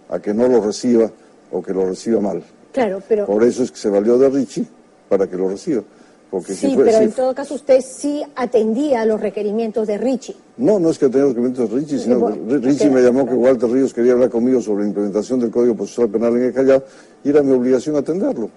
a 0.09 0.21
que 0.21 0.33
no 0.33 0.47
lo 0.49 0.61
reciba 0.65 1.11
o 1.51 1.63
que 1.63 1.73
lo 1.73 1.87
reciba 1.87 2.21
mal. 2.21 2.43
Claro, 2.73 3.03
pero... 3.09 3.27
Por 3.27 3.43
eso 3.45 3.63
es 3.63 3.71
que 3.71 3.77
se 3.79 3.89
valió 3.89 4.19
de 4.19 4.29
Richie 4.31 4.67
para 5.09 5.29
que 5.29 5.37
lo 5.37 5.49
reciba. 5.49 5.83
Porque 6.31 6.53
Sí, 6.55 6.69
si 6.69 6.75
fue- 6.75 6.85
pero 6.87 6.99
si 6.99 7.05
en 7.05 7.13
todo 7.13 7.33
caso 7.35 7.55
usted 7.55 7.81
sí 7.81 8.23
atendía 8.35 9.03
a 9.03 9.07
los 9.07 9.21
requerimientos 9.21 9.87
de 9.87 9.99
Richie. 9.99 10.35
No, 10.57 10.81
no 10.81 10.91
es 10.91 10.99
que 10.99 11.09
tenga 11.09 11.27
los 11.27 11.35
documentos 11.35 11.71
de 11.71 11.77
Richie, 11.77 11.99
sino 12.01 12.17
que 12.17 12.21
bueno, 12.23 12.59
Richie 12.61 12.91
me 12.91 13.03
llamó 13.03 13.25
que 13.25 13.35
Walter 13.35 13.71
Ríos 13.71 13.95
quería 13.95 14.13
hablar 14.13 14.31
conmigo 14.31 14.61
sobre 14.61 14.83
la 14.83 14.89
implementación 14.89 15.39
del 15.39 15.51
Código 15.53 15.77
Procesal 15.77 16.09
Penal 16.09 16.35
en 16.37 16.45
el 16.45 16.53
Callao 16.53 16.83
y 17.23 17.29
era 17.31 17.43
mi 17.43 17.53
obligación 17.53 17.95
atenderlo. 17.95 18.51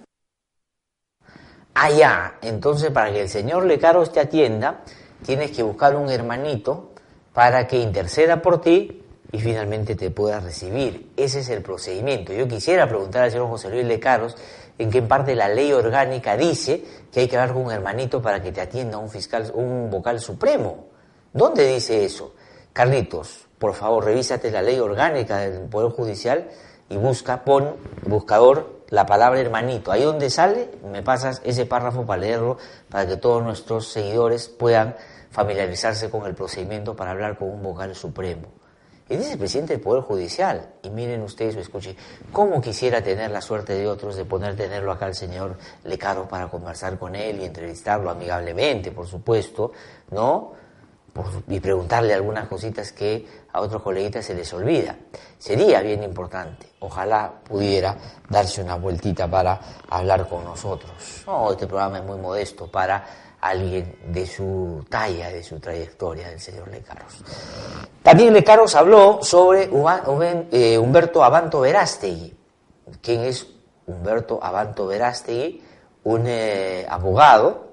Ya. 1.95 2.38
Entonces, 2.41 2.91
para 2.91 3.11
que 3.11 3.21
el 3.21 3.30
señor 3.30 3.65
Lecaros 3.65 4.11
te 4.11 4.19
atienda, 4.19 4.82
tienes 5.25 5.51
que 5.51 5.63
buscar 5.63 5.95
un 5.95 6.09
hermanito 6.09 6.91
para 7.34 7.67
que 7.67 7.78
interceda 7.78 8.41
por 8.41 8.61
ti 8.61 9.03
y 9.32 9.39
finalmente 9.39 9.95
te 9.95 10.09
pueda 10.11 10.39
recibir. 10.39 11.11
Ese 11.17 11.39
es 11.39 11.49
el 11.49 11.61
procedimiento. 11.61 12.34
Yo 12.34 12.47
quisiera 12.47 12.88
preguntar 12.88 13.23
al 13.23 13.32
señor 13.32 13.47
José 13.47 13.69
Luis 13.69 13.86
Lecaros 13.86 14.36
en 14.78 14.89
qué 14.89 15.01
parte 15.01 15.36
la 15.36 15.49
ley 15.49 15.71
orgánica 15.73 16.38
dice 16.38 16.84
que 17.11 17.21
hay 17.21 17.28
que 17.28 17.38
hablar 17.38 17.53
con 17.53 17.65
un 17.65 17.71
hermanito 17.71 18.21
para 18.21 18.41
que 18.41 18.51
te 18.51 18.61
atienda 18.61 18.97
un 18.97 19.09
fiscal, 19.09 19.51
un 19.53 19.89
vocal 19.89 20.19
supremo. 20.19 20.86
¿Dónde 21.34 21.67
dice 21.67 22.05
eso? 22.05 22.34
Carlitos, 22.73 23.47
por 23.57 23.73
favor, 23.73 24.05
revísate 24.05 24.51
la 24.51 24.61
ley 24.61 24.80
orgánica 24.80 25.39
del 25.39 25.61
Poder 25.61 25.91
Judicial 25.91 26.47
y 26.89 26.97
busca, 26.97 27.43
pon 27.43 27.75
buscador 28.05 28.76
la 28.89 29.05
palabra 29.05 29.39
hermanito. 29.39 29.91
Ahí 29.91 30.03
donde 30.03 30.29
sale, 30.29 30.69
me 30.89 31.03
pasas 31.03 31.41
ese 31.43 31.65
párrafo 31.65 32.05
para 32.05 32.21
leerlo, 32.21 32.57
para 32.89 33.07
que 33.07 33.17
todos 33.17 33.43
nuestros 33.43 33.88
seguidores 33.89 34.47
puedan 34.47 34.95
familiarizarse 35.31 36.09
con 36.09 36.25
el 36.25 36.35
procedimiento 36.35 36.95
para 36.95 37.11
hablar 37.11 37.38
con 37.38 37.49
un 37.49 37.61
vocal 37.61 37.95
supremo. 37.95 38.47
Y 39.09 39.15
dice 39.15 39.33
el 39.33 39.39
presidente 39.39 39.73
del 39.73 39.81
Poder 39.81 40.03
Judicial. 40.03 40.67
Y 40.83 40.89
miren 40.89 41.21
ustedes 41.21 41.55
o 41.55 41.59
escuchen, 41.59 41.95
¿cómo 42.33 42.59
quisiera 42.59 43.01
tener 43.01 43.31
la 43.31 43.41
suerte 43.41 43.73
de 43.73 43.88
otros 43.88 44.17
de 44.17 44.25
poder 44.25 44.55
tenerlo 44.55 44.91
acá 44.91 45.07
el 45.07 45.15
señor 45.15 45.57
Lecaro 45.85 46.27
para 46.27 46.49
conversar 46.49 46.97
con 46.99 47.15
él 47.15 47.39
y 47.41 47.45
entrevistarlo 47.45 48.09
amigablemente, 48.09 48.91
por 48.91 49.07
supuesto, 49.07 49.71
¿no? 50.11 50.66
Y 51.47 51.59
preguntarle 51.59 52.13
algunas 52.13 52.47
cositas 52.47 52.91
que 52.91 53.26
a 53.51 53.61
otros 53.61 53.82
coleguitas 53.82 54.26
se 54.26 54.34
les 54.34 54.51
olvida. 54.53 54.95
Sería 55.38 55.82
bien 55.82 56.03
importante. 56.03 56.68
Ojalá 56.80 57.32
pudiera 57.43 57.97
darse 58.30 58.61
una 58.61 58.76
vueltita 58.76 59.28
para 59.28 59.59
hablar 59.89 60.28
con 60.28 60.43
nosotros. 60.43 61.24
No, 61.26 61.51
este 61.51 61.68
programa 61.68 61.99
es 61.99 62.03
muy 62.03 62.18
modesto 62.18 62.68
para 62.68 63.05
alguien 63.41 63.95
de 64.07 64.26
su 64.26 64.86
talla, 64.89 65.30
de 65.30 65.43
su 65.43 65.59
trayectoria, 65.59 66.30
del 66.30 66.39
señor 66.39 66.70
Lecaros. 66.70 67.24
También 68.01 68.34
Lecaros 68.34 68.76
habló 68.76 69.20
sobre 69.22 69.70
eh, 70.51 70.78
Humberto 70.78 71.24
Abanto 71.24 71.61
Verástegui. 71.61 72.36
¿Quién 73.01 73.22
es 73.22 73.47
Humberto 73.86 74.39
Abanto 74.41 74.88
Verástegui? 74.88 75.63
Un 76.03 76.24
eh, 76.26 76.86
abogado, 76.89 77.68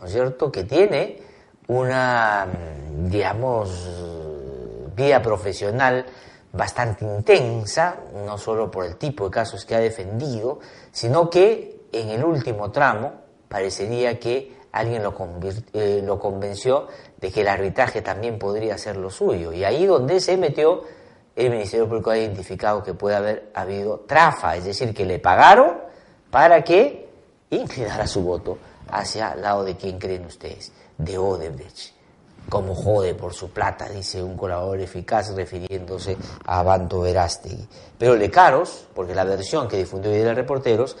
¿no 0.00 0.06
cierto?, 0.06 0.52
que 0.52 0.64
tiene 0.64 1.31
una, 1.72 2.46
digamos, 3.08 3.88
vida 4.94 5.22
profesional 5.22 6.04
bastante 6.52 7.04
intensa, 7.04 7.96
no 8.26 8.36
solo 8.36 8.70
por 8.70 8.84
el 8.84 8.96
tipo 8.96 9.24
de 9.24 9.30
casos 9.30 9.64
que 9.64 9.74
ha 9.74 9.80
defendido, 9.80 10.60
sino 10.90 11.30
que 11.30 11.86
en 11.92 12.10
el 12.10 12.24
último 12.24 12.70
tramo 12.70 13.12
parecería 13.48 14.18
que 14.18 14.56
alguien 14.72 15.02
lo, 15.02 15.14
eh, 15.72 16.02
lo 16.04 16.18
convenció 16.18 16.88
de 17.18 17.30
que 17.30 17.40
el 17.40 17.48
arbitraje 17.48 18.02
también 18.02 18.38
podría 18.38 18.76
ser 18.76 18.96
lo 18.96 19.10
suyo. 19.10 19.52
Y 19.52 19.64
ahí 19.64 19.86
donde 19.86 20.20
se 20.20 20.36
metió, 20.36 20.82
el 21.36 21.50
Ministerio 21.50 21.88
Público 21.88 22.10
ha 22.10 22.18
identificado 22.18 22.82
que 22.82 22.94
puede 22.94 23.16
haber 23.16 23.50
habido 23.54 24.00
trafa, 24.00 24.56
es 24.56 24.64
decir, 24.64 24.94
que 24.94 25.04
le 25.04 25.18
pagaron 25.18 25.78
para 26.30 26.62
que 26.62 27.08
inclinara 27.50 28.06
su 28.06 28.22
voto 28.22 28.58
hacia 28.90 29.32
el 29.32 29.42
lado 29.42 29.64
de 29.64 29.76
quién 29.76 29.98
creen 29.98 30.26
ustedes, 30.26 30.72
de 31.04 31.18
Odebrecht. 31.18 31.92
Como 32.48 32.74
jode 32.74 33.14
por 33.14 33.32
su 33.32 33.50
plata, 33.50 33.88
dice 33.88 34.22
un 34.22 34.36
colaborador 34.36 34.80
eficaz 34.80 35.34
refiriéndose 35.34 36.16
a 36.44 36.58
Abanto 36.58 37.00
Verástegui. 37.00 37.66
Pero 37.96 38.16
Lecaros, 38.16 38.88
porque 38.94 39.14
la 39.14 39.24
versión 39.24 39.68
que 39.68 39.78
difundió 39.78 40.10
hoy 40.10 40.18
de 40.18 40.34
Reporteros, 40.34 40.96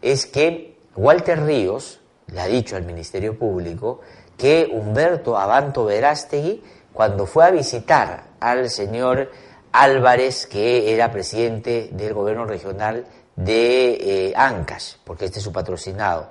es 0.00 0.26
que 0.26 0.78
Walter 0.96 1.44
Ríos 1.44 2.00
le 2.28 2.40
ha 2.40 2.46
dicho 2.46 2.76
al 2.76 2.84
Ministerio 2.84 3.38
Público 3.38 4.00
que 4.36 4.68
Humberto 4.72 5.36
Abanto 5.36 5.84
Verástegui, 5.84 6.62
cuando 6.92 7.26
fue 7.26 7.44
a 7.44 7.50
visitar 7.50 8.24
al 8.40 8.70
señor 8.70 9.30
Álvarez, 9.72 10.46
que 10.46 10.92
era 10.94 11.10
presidente 11.10 11.90
del 11.92 12.14
gobierno 12.14 12.44
regional 12.46 13.04
de 13.34 14.28
eh, 14.28 14.32
Ancash, 14.36 14.94
porque 15.04 15.24
este 15.24 15.38
es 15.38 15.44
su 15.44 15.52
patrocinado, 15.52 16.28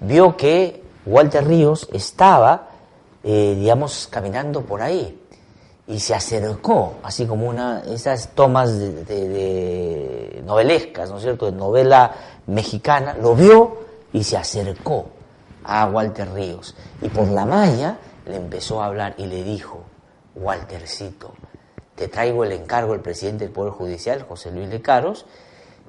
vio 0.00 0.36
que 0.36 0.83
Walter 1.06 1.46
Ríos 1.46 1.88
estaba, 1.92 2.68
eh, 3.22 3.56
digamos, 3.58 4.08
caminando 4.10 4.62
por 4.62 4.82
ahí 4.82 5.20
y 5.86 6.00
se 6.00 6.14
acercó, 6.14 6.94
así 7.02 7.26
como 7.26 7.46
una 7.46 7.82
esas 7.82 8.28
tomas 8.28 8.78
de, 8.78 10.42
novelescas, 10.46 11.10
¿no 11.10 11.18
es 11.18 11.22
cierto?, 11.22 11.46
de 11.46 11.52
novela 11.52 12.12
mexicana, 12.46 13.14
lo 13.20 13.34
vio 13.34 13.78
y 14.12 14.24
se 14.24 14.36
acercó 14.36 15.06
a 15.64 15.86
Walter 15.86 16.32
Ríos 16.32 16.74
y 17.02 17.08
por 17.08 17.28
la 17.28 17.44
malla 17.44 17.98
le 18.26 18.36
empezó 18.36 18.82
a 18.82 18.86
hablar 18.86 19.14
y 19.18 19.26
le 19.26 19.44
dijo, 19.44 19.82
Waltercito, 20.34 21.34
te 21.94 22.08
traigo 22.08 22.44
el 22.44 22.52
encargo 22.52 22.92
del 22.92 23.02
presidente 23.02 23.44
del 23.44 23.52
Poder 23.52 23.72
Judicial, 23.72 24.22
José 24.22 24.50
Luis 24.50 24.68
Lecaros, 24.68 25.26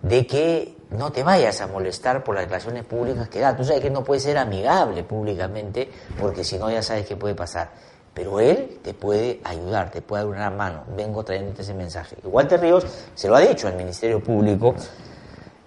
de 0.02 0.28
que 0.28 0.75
no 0.92 1.12
te 1.12 1.24
vayas 1.24 1.62
a 1.62 1.68
molestar 1.68 2.24
por 2.24 2.36
las 2.36 2.44
declaraciones 2.44 2.84
públicas 2.86 3.30
que 3.30 3.40
da. 3.40 3.56
Tú 3.56 3.64
sabes 3.64 3.82
que 3.82 3.90
no 3.90 4.04
puede 4.04 4.20
ser 4.20 4.38
amigable 4.38 5.04
públicamente, 5.04 5.90
porque 6.20 6.44
si 6.44 6.58
no 6.58 6.70
ya 6.70 6.82
sabes 6.82 7.06
qué 7.06 7.16
puede 7.16 7.36
pasar. 7.36 7.70
Pero 8.14 8.40
él 8.40 8.80
te 8.82 8.94
puede 8.94 9.42
ayudar, 9.44 9.92
te 9.92 10.02
puede 10.02 10.24
dar 10.24 10.32
una 10.32 10.50
mano. 10.50 10.84
Vengo 10.96 11.24
trayéndote 11.24 11.64
ese 11.64 11.74
mensaje. 11.74 12.16
Y 12.24 12.28
Walter 12.28 12.60
Ríos 12.62 12.86
se 13.14 13.28
lo 13.28 13.36
ha 13.36 13.42
dicho 13.42 13.68
al 13.68 13.76
Ministerio 13.76 14.24
Público 14.24 14.74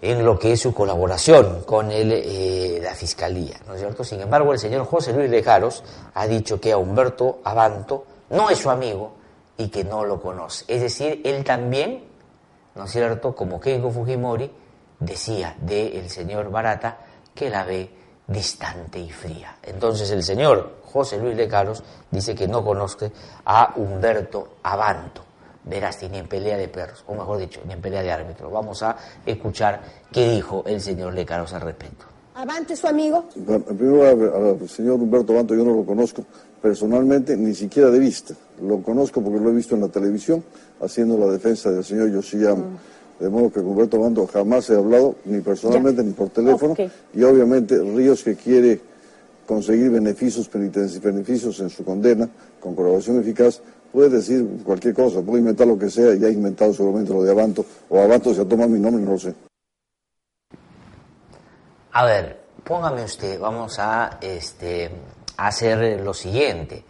en 0.01 0.25
lo 0.25 0.39
que 0.39 0.53
es 0.53 0.61
su 0.61 0.73
colaboración 0.73 1.63
con 1.65 1.89
eh, 1.91 2.79
la 2.83 2.95
Fiscalía, 2.95 3.57
¿no 3.67 3.75
es 3.75 3.81
cierto? 3.81 4.05
Sin 4.05 4.21
embargo, 4.21 4.53
el 4.53 4.59
señor 4.59 4.87
José 4.87 5.13
Luis 5.13 5.29
Lecaros 5.29 5.83
ha 6.15 6.27
dicho 6.27 6.61
que 6.61 6.73
a 6.73 6.79
Humberto 6.79 7.41
Abanto 7.45 8.05
no 8.31 8.49
es 8.49 8.59
su 8.59 8.71
amigo 8.71 9.13
y 9.57 9.69
que 9.69 9.85
no 9.85 10.05
lo 10.05 10.21
conoce. 10.21 10.65
Es 10.69 10.81
decir, 10.81 11.21
él 11.25 11.43
también, 11.45 12.05
¿no 12.77 12.85
es 12.85 12.93
cierto?, 12.93 13.35
como 13.35 13.61
Keiko 13.61 13.91
Fujimori 13.91 14.51
decía 15.01 15.57
del 15.61 16.09
señor 16.11 16.51
Barata 16.51 16.99
que 17.35 17.51
la 17.51 17.65
ve 17.65 17.91
distante 18.27 18.99
y 18.99 19.11
fría. 19.11 19.57
Entonces 19.63 20.11
el 20.11 20.23
señor 20.23 20.79
José 20.85 21.19
Luis 21.19 21.37
Lecaros 21.37 21.83
dice 22.11 22.35
que 22.35 22.49
no 22.49 22.65
conoce 22.65 23.11
a 23.45 23.75
Humberto 23.77 24.57
Abanto. 24.63 25.25
Verás, 25.65 26.03
ni 26.11 26.17
en 26.17 26.27
pelea 26.27 26.57
de 26.57 26.69
perros, 26.69 27.05
o 27.07 27.15
mejor 27.15 27.39
dicho, 27.39 27.61
ni 27.67 27.75
en 27.75 27.81
pelea 27.81 28.03
de 28.03 28.11
árbitros. 28.11 28.51
Vamos 28.51 28.83
a 28.83 28.97
escuchar 29.27 29.81
qué 30.11 30.31
dijo 30.31 30.65
el 30.67 30.81
señor 30.81 31.13
Lecaros 31.13 31.53
al 31.53 31.61
respecto. 31.61 32.07
Avante 32.35 32.75
su 32.75 32.87
amigo. 32.87 33.25
Bueno, 33.37 33.65
en 33.69 33.77
primer 33.77 34.15
lugar, 34.15 34.61
al 34.63 34.69
señor 34.69 34.95
Humberto 34.95 35.35
Banto 35.35 35.55
yo 35.55 35.65
no 35.65 35.75
lo 35.75 35.85
conozco 35.85 36.25
personalmente, 36.63 37.37
ni 37.37 37.55
siquiera 37.55 37.91
de 37.91 37.99
vista. 37.99 38.35
Lo 38.63 38.81
conozco 38.81 39.21
porque 39.21 39.41
lo 39.41 39.51
he 39.51 39.55
visto 39.55 39.75
en 39.75 39.83
la 39.83 39.89
televisión, 39.89 40.43
haciendo 40.81 41.19
la 41.19 41.27
defensa 41.27 41.71
del 41.71 41.85
señor 41.85 42.11
Yoshiyama. 42.11 42.79
De 43.19 43.29
modo 43.29 43.49
que 43.51 43.61
con 43.61 43.71
Humberto 43.71 43.99
Banto 43.99 44.27
jamás 44.27 44.71
he 44.71 44.77
hablado, 44.77 45.17
ni 45.25 45.41
personalmente, 45.41 46.03
Ya. 46.03 46.09
ni 46.09 46.13
por 46.15 46.29
teléfono. 46.31 46.75
Y 47.13 47.23
obviamente 47.25 47.77
Ríos 47.79 48.23
que 48.23 48.37
quiere 48.37 48.81
conseguir 49.47 49.91
beneficios 49.91 50.49
penitenciarios, 50.49 51.03
beneficios 51.15 51.59
en 51.61 51.71
su 51.71 51.85
condena, 51.85 52.29
con 52.61 52.75
colaboración 52.75 53.19
eficaz, 53.21 53.61
puede 53.91 54.11
decir 54.11 54.47
cualquier 54.65 54.95
cosa, 54.95 55.23
puede 55.23 55.41
inventar 55.41 55.67
lo 55.67 55.79
que 55.79 55.91
sea, 55.91 56.15
y 56.15 56.25
ha 56.25 56.29
inventado 56.29 56.73
seguramente 56.75 57.13
lo 57.13 57.23
de 57.23 57.31
Abanto, 57.31 57.65
o 57.89 57.99
Abanto 58.01 58.35
se 58.35 58.43
ha 58.43 58.45
tomado 58.45 58.69
mi 58.69 58.79
nombre, 58.79 59.03
no 59.03 59.13
lo 59.13 59.19
sé. 59.19 59.35
A 61.93 62.05
ver, 62.05 62.39
póngame 62.65 63.03
usted, 63.05 63.41
vamos 63.41 63.79
a 63.79 64.19
este, 64.21 64.91
hacer 65.39 66.01
lo 66.03 66.13
siguiente. 66.15 66.85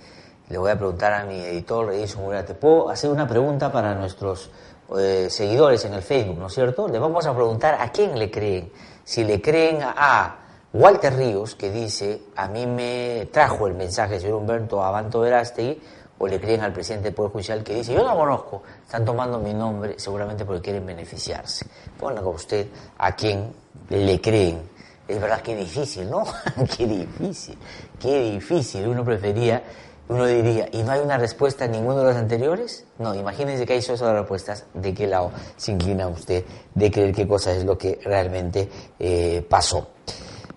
Le 0.49 0.59
voy 0.59 0.71
a 0.71 0.77
preguntar 0.77 1.13
a 1.13 1.25
mi 1.25 1.39
editor, 1.41 1.93
Edison 1.93 2.25
Murata, 2.25 2.47
¿te 2.47 2.55
puedo 2.55 2.91
hacer 2.91 3.11
una 3.11 3.29
pregunta 3.29 3.71
para 3.71 3.95
nuestros 3.95 4.51
eh, 4.97 5.29
seguidores 5.31 5.85
en 5.85 5.95
el 5.95 6.03
Facebook, 6.03 6.39
¿no 6.39 6.47
es 6.47 6.55
cierto? 6.55 6.89
Le 6.89 6.99
vamos 6.99 7.27
a 7.27 7.35
preguntar 7.35 7.77
a 7.81 7.91
quién 7.91 8.19
le 8.19 8.31
creen. 8.31 8.73
Si 9.05 9.25
le 9.25 9.41
creen 9.41 9.81
a 9.83 10.37
Walter 10.73 11.15
Ríos, 11.15 11.55
que 11.55 11.71
dice, 11.71 12.23
a 12.37 12.49
mí 12.49 12.67
me 12.67 13.29
trajo 13.33 13.67
el 13.67 13.75
mensaje 13.75 14.21
señor 14.21 14.37
Humberto 14.37 14.83
Abanto 14.83 15.21
Verástegui, 15.21 15.81
o 16.19 16.27
le 16.27 16.41
creen 16.41 16.63
al 16.63 16.73
presidente 16.73 17.05
del 17.05 17.15
Poder 17.15 17.33
Judicial 17.33 17.63
que 17.63 17.75
dice, 17.75 17.95
yo 17.95 18.03
no 18.03 18.17
conozco, 18.17 18.63
están 18.85 19.05
tomando 19.05 19.39
mi 19.39 19.55
nombre 19.55 19.95
seguramente 19.99 20.45
porque 20.45 20.63
quieren 20.63 20.85
beneficiarse. 20.85 21.67
Con 21.99 22.19
usted 22.27 22.67
a 22.99 23.15
quién 23.15 23.53
le 23.89 24.21
creen. 24.21 24.69
Es 25.07 25.21
verdad 25.21 25.41
que 25.41 25.57
difícil, 25.57 26.11
¿no? 26.11 26.25
qué 26.77 26.87
difícil, 26.87 27.57
qué 27.99 28.33
difícil. 28.33 28.87
Uno 28.87 29.05
prefería, 29.05 29.63
uno 30.09 30.27
diría, 30.27 30.69
¿y 30.73 30.83
no 30.83 30.93
hay 30.93 31.01
una 31.01 31.19
respuesta 31.19 31.67
en 31.67 31.73
ninguno 31.73 31.99
de 31.99 32.05
los 32.05 32.17
anteriores? 32.17 32.85
No, 32.99 33.15
imagínense 33.15 33.67
que 33.67 33.75
hay 33.75 33.83
solo 33.83 34.19
respuestas. 34.19 34.65
¿De 34.73 34.95
qué 34.95 35.07
lado 35.07 35.31
se 35.57 35.73
inclina 35.73 36.09
usted 36.09 36.45
de 36.75 36.91
creer 36.91 37.15
qué 37.15 37.27
cosa 37.29 37.53
es 37.53 37.65
lo 37.65 37.77
que 37.77 38.01
realmente 38.03 38.69
eh, 38.99 39.45
pasó? 39.49 39.89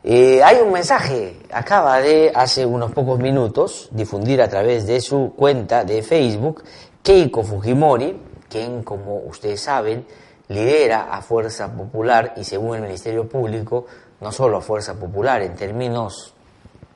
Eh, 0.04 0.42
hay 0.44 0.58
un 0.58 0.72
mensaje, 0.72 1.38
acaba 1.52 2.00
de 2.02 2.32
hace 2.34 2.66
unos 2.66 2.92
pocos 2.92 3.20
minutos 3.20 3.88
difundir 3.92 4.42
a 4.42 4.48
través 4.48 4.88
de 4.88 5.00
su 5.00 5.34
cuenta 5.36 5.84
de 5.84 6.02
Facebook 6.02 6.64
Keiko 7.04 7.44
Fujimori, 7.44 8.20
quien 8.50 8.82
como 8.82 9.18
ustedes 9.18 9.62
saben 9.62 10.06
lidera 10.48 11.14
a 11.14 11.22
Fuerza 11.22 11.72
Popular 11.72 12.34
y 12.36 12.44
según 12.44 12.78
el 12.78 12.82
Ministerio 12.82 13.28
Público, 13.28 13.86
no 14.20 14.32
solo 14.32 14.58
a 14.58 14.62
Fuerza 14.62 14.96
Popular 14.96 15.42
en 15.42 15.56
términos, 15.56 16.34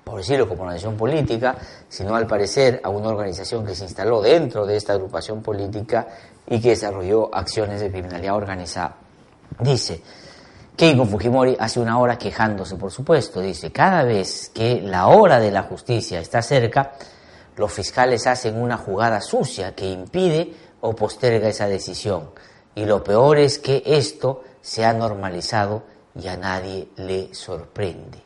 por 0.05 0.19
decirlo 0.19 0.47
como 0.47 0.65
nación 0.65 0.95
política, 0.95 1.57
sino 1.89 2.15
al 2.15 2.27
parecer 2.27 2.79
a 2.83 2.89
una 2.89 3.09
organización 3.09 3.65
que 3.65 3.73
se 3.73 3.85
instaló 3.85 4.21
dentro 4.21 4.65
de 4.65 4.77
esta 4.77 4.93
agrupación 4.93 5.41
política 5.41 6.07
y 6.47 6.61
que 6.61 6.69
desarrolló 6.69 7.33
acciones 7.33 7.81
de 7.81 7.91
criminalidad 7.91 8.35
organizada. 8.35 8.97
Dice, 9.59 10.01
Keiko 10.77 11.05
Fujimori 11.05 11.57
hace 11.59 11.79
una 11.79 11.97
hora 11.97 12.19
quejándose, 12.19 12.75
por 12.75 12.91
supuesto, 12.91 13.41
dice, 13.41 13.71
cada 13.71 14.03
vez 14.03 14.51
que 14.53 14.79
la 14.79 15.07
hora 15.07 15.39
de 15.39 15.51
la 15.51 15.63
justicia 15.63 16.19
está 16.19 16.41
cerca, 16.43 16.91
los 17.55 17.73
fiscales 17.73 18.27
hacen 18.27 18.61
una 18.61 18.77
jugada 18.77 19.21
sucia 19.21 19.73
que 19.73 19.89
impide 19.89 20.53
o 20.81 20.95
posterga 20.95 21.49
esa 21.49 21.67
decisión. 21.67 22.29
Y 22.75 22.85
lo 22.85 23.03
peor 23.03 23.39
es 23.39 23.57
que 23.57 23.81
esto 23.85 24.43
se 24.61 24.85
ha 24.85 24.93
normalizado 24.93 25.83
y 26.13 26.27
a 26.27 26.37
nadie 26.37 26.89
le 26.97 27.33
sorprende. 27.33 28.24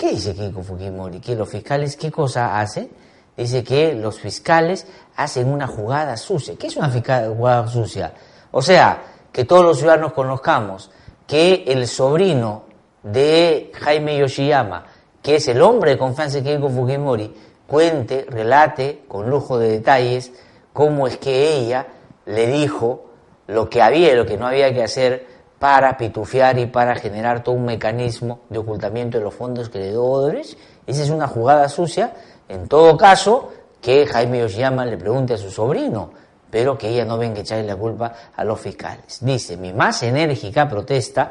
¿Qué 0.00 0.12
dice 0.12 0.34
Keiko 0.34 0.62
Fujimori? 0.62 1.20
¿Que 1.20 1.36
los 1.36 1.46
fiscales 1.46 1.94
qué 1.94 2.10
cosa 2.10 2.58
hacen? 2.58 2.88
Dice 3.36 3.62
que 3.62 3.92
los 3.92 4.18
fiscales 4.18 4.86
hacen 5.14 5.46
una 5.46 5.66
jugada 5.66 6.16
sucia. 6.16 6.54
¿Qué 6.58 6.68
es 6.68 6.76
una 6.78 6.90
jugada 6.90 7.68
sucia? 7.68 8.14
O 8.50 8.62
sea, 8.62 9.02
que 9.30 9.44
todos 9.44 9.62
los 9.62 9.78
ciudadanos 9.78 10.14
conozcamos 10.14 10.90
que 11.26 11.64
el 11.66 11.86
sobrino 11.86 12.62
de 13.02 13.70
Jaime 13.74 14.16
Yoshiyama, 14.16 14.86
que 15.20 15.36
es 15.36 15.46
el 15.48 15.60
hombre 15.60 15.90
de 15.90 15.98
confianza 15.98 16.38
de 16.38 16.44
Keiko 16.44 16.70
Fujimori, 16.70 17.34
cuente, 17.66 18.24
relate 18.26 19.04
con 19.06 19.28
lujo 19.28 19.58
de 19.58 19.68
detalles 19.68 20.32
cómo 20.72 21.08
es 21.08 21.18
que 21.18 21.58
ella 21.58 21.88
le 22.24 22.46
dijo 22.46 23.10
lo 23.48 23.68
que 23.68 23.82
había 23.82 24.14
y 24.14 24.16
lo 24.16 24.24
que 24.24 24.38
no 24.38 24.46
había 24.46 24.72
que 24.72 24.82
hacer 24.82 25.26
para 25.60 25.98
pitufiar 25.98 26.58
y 26.58 26.64
para 26.64 26.94
generar 26.94 27.44
todo 27.44 27.54
un 27.54 27.66
mecanismo 27.66 28.40
de 28.48 28.58
ocultamiento 28.58 29.18
de 29.18 29.24
los 29.24 29.34
fondos 29.34 29.68
que 29.68 29.78
le 29.78 29.90
dio 29.90 30.02
Odebrecht. 30.02 30.58
Esa 30.86 31.02
es 31.02 31.10
una 31.10 31.28
jugada 31.28 31.68
sucia. 31.68 32.14
En 32.48 32.66
todo 32.66 32.96
caso, 32.96 33.52
que 33.78 34.06
Jaime 34.06 34.38
Yoshiyama 34.40 34.86
le 34.86 34.96
pregunte 34.96 35.34
a 35.34 35.36
su 35.36 35.50
sobrino, 35.50 36.12
pero 36.50 36.78
que 36.78 36.88
ella 36.88 37.04
no 37.04 37.18
venga 37.18 37.40
a 37.40 37.42
echarle 37.42 37.66
la 37.66 37.76
culpa 37.76 38.10
a 38.34 38.42
los 38.42 38.58
fiscales. 38.58 39.18
Dice, 39.20 39.58
mi 39.58 39.74
más 39.74 40.02
enérgica 40.02 40.66
protesta 40.66 41.30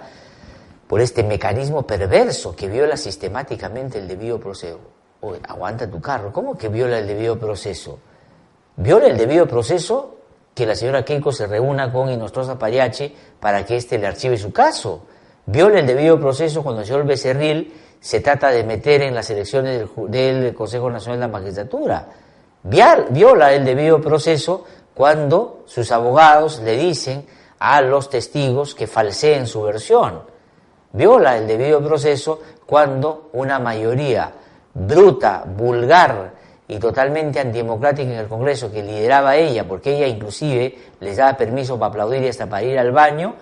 por 0.88 1.02
este 1.02 1.24
mecanismo 1.24 1.82
perverso 1.82 2.56
que 2.56 2.68
viola 2.68 2.98
sistemáticamente 2.98 3.98
el 3.98 4.08
debido 4.08 4.40
proceso. 4.40 4.80
Aguanta 5.48 5.90
tu 5.90 6.00
carro, 6.00 6.32
¿cómo 6.32 6.56
que 6.56 6.70
viola 6.70 7.00
el 7.00 7.08
debido 7.08 7.40
proceso? 7.40 7.98
Viola 8.76 9.08
el 9.08 9.18
debido 9.18 9.48
proceso 9.48 10.19
que 10.60 10.66
la 10.66 10.76
señora 10.76 11.06
Keiko 11.06 11.32
se 11.32 11.48
reúna 11.48 11.90
con 11.90 12.10
Inostroza 12.10 12.60
Pariache 12.60 13.14
para 13.40 13.66
que 13.66 13.78
éste 13.78 13.98
le 13.98 14.08
archive 14.08 14.38
su 14.38 14.52
caso. 14.52 15.04
Viola 15.46 15.80
el 15.80 15.88
debido 15.88 16.20
proceso 16.20 16.62
cuando 16.62 16.82
el 16.82 16.88
señor 16.88 17.06
Becerril 17.06 17.74
se 18.02 18.20
trata 18.20 18.52
de 18.52 18.66
meter 18.66 19.02
en 19.04 19.16
las 19.16 19.30
elecciones 19.30 19.88
del, 20.10 20.12
del 20.12 20.54
Consejo 20.54 20.90
Nacional 20.90 21.18
de 21.18 21.26
la 21.28 21.32
Magistratura. 21.32 22.08
Viola 22.62 23.54
el 23.54 23.64
debido 23.64 24.02
proceso 24.02 24.66
cuando 24.94 25.64
sus 25.66 25.94
abogados 25.94 26.60
le 26.60 26.76
dicen 26.76 27.26
a 27.58 27.80
los 27.80 28.10
testigos 28.10 28.76
que 28.76 28.86
falseen 28.86 29.48
su 29.48 29.62
versión. 29.62 30.24
Viola 30.92 31.38
el 31.38 31.48
debido 31.48 31.82
proceso 31.82 32.42
cuando 32.66 33.30
una 33.32 33.60
mayoría 33.60 34.34
bruta, 34.74 35.46
vulgar 35.48 36.34
y 36.70 36.78
totalmente 36.78 37.40
antidemocrática 37.40 38.14
en 38.14 38.20
el 38.20 38.28
Congreso 38.28 38.72
que 38.72 38.84
lideraba 38.84 39.36
ella, 39.36 39.68
porque 39.68 39.98
ella 39.98 40.08
inclusive 40.08 40.78
les 41.00 41.18
daba 41.18 41.36
permiso 41.36 41.80
para 41.80 41.90
aplaudir 41.90 42.22
y 42.22 42.28
hasta 42.28 42.48
para 42.48 42.62
ir 42.62 42.78
al 42.78 42.92
baño, 42.92 43.36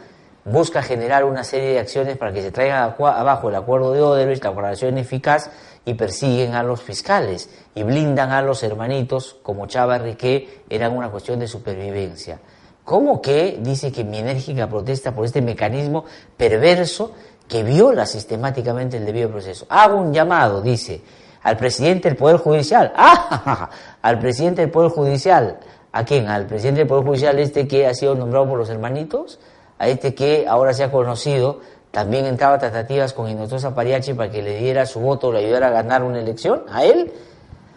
busca 0.46 0.82
generar 0.82 1.26
una 1.26 1.44
serie 1.44 1.72
de 1.72 1.80
acciones 1.80 2.16
para 2.16 2.32
que 2.32 2.42
se 2.42 2.52
traigan 2.52 2.96
abajo 2.98 3.50
el 3.50 3.56
acuerdo 3.56 3.92
de 3.92 4.02
Odebrecht, 4.02 4.46
la 4.46 4.52
colaboración 4.52 4.98
eficaz, 4.98 5.52
y 5.84 5.96
persiguen 5.96 6.54
a 6.54 6.64
los 6.64 6.82
fiscales 6.82 7.50
y 7.76 7.84
blindan 7.84 8.32
a 8.32 8.42
los 8.42 8.64
hermanitos 8.64 9.38
como 9.44 9.68
Chava 9.68 9.98
Enrique, 9.98 10.62
eran 10.70 10.96
una 10.96 11.10
cuestión 11.10 11.38
de 11.38 11.48
supervivencia. 11.48 12.40
¿Cómo 12.86 13.22
que 13.22 13.60
dice 13.62 13.92
que 13.92 14.06
mi 14.06 14.20
enérgica 14.20 14.70
protesta 14.70 15.14
por 15.14 15.26
este 15.26 15.42
mecanismo 15.42 16.06
perverso 16.38 17.12
que 17.46 17.64
viola 17.64 18.06
sistemáticamente 18.06 18.96
el 18.96 19.06
debido 19.06 19.30
proceso? 19.30 19.66
Hago 19.68 19.98
un 19.98 20.14
llamado, 20.14 20.62
dice, 20.62 21.02
al 21.44 21.58
presidente 21.58 22.10
del 22.10 22.18
Poder 22.18 22.38
Judicial. 22.38 22.94
¡Ah! 22.98 23.70
Al 24.02 24.20
presidente 24.20 24.62
del 24.62 24.72
Poder 24.72 24.92
Judicial. 24.92 25.60
¿A 25.92 26.04
quién? 26.04 26.28
Al 26.28 26.46
presidente 26.46 26.80
del 26.80 26.88
Poder 26.88 27.06
Judicial, 27.06 27.40
este 27.40 27.68
que 27.68 27.88
ha 27.88 27.94
sido 27.94 28.16
nombrado 28.16 28.48
por 28.48 28.58
los 28.58 28.70
hermanitos, 28.70 29.40
a 29.80 29.88
este 29.88 30.14
que 30.14 30.46
ahora 30.48 30.74
se 30.74 30.84
ha 30.84 30.92
conocido 30.92 31.60
también 31.92 32.26
entraba 32.26 32.60
tratativas 32.60 33.14
con 33.14 33.28
Inotosa 33.28 33.74
Pariachi 33.74 34.14
para 34.14 34.30
que 34.30 34.42
le 34.42 34.58
diera 34.58 34.86
su 34.86 35.00
voto, 35.00 35.32
le 35.32 35.40
ayudara 35.40 35.68
a 35.68 35.72
ganar 35.72 36.04
una 36.04 36.20
elección, 36.20 36.64
a 36.70 36.84
él, 36.84 37.12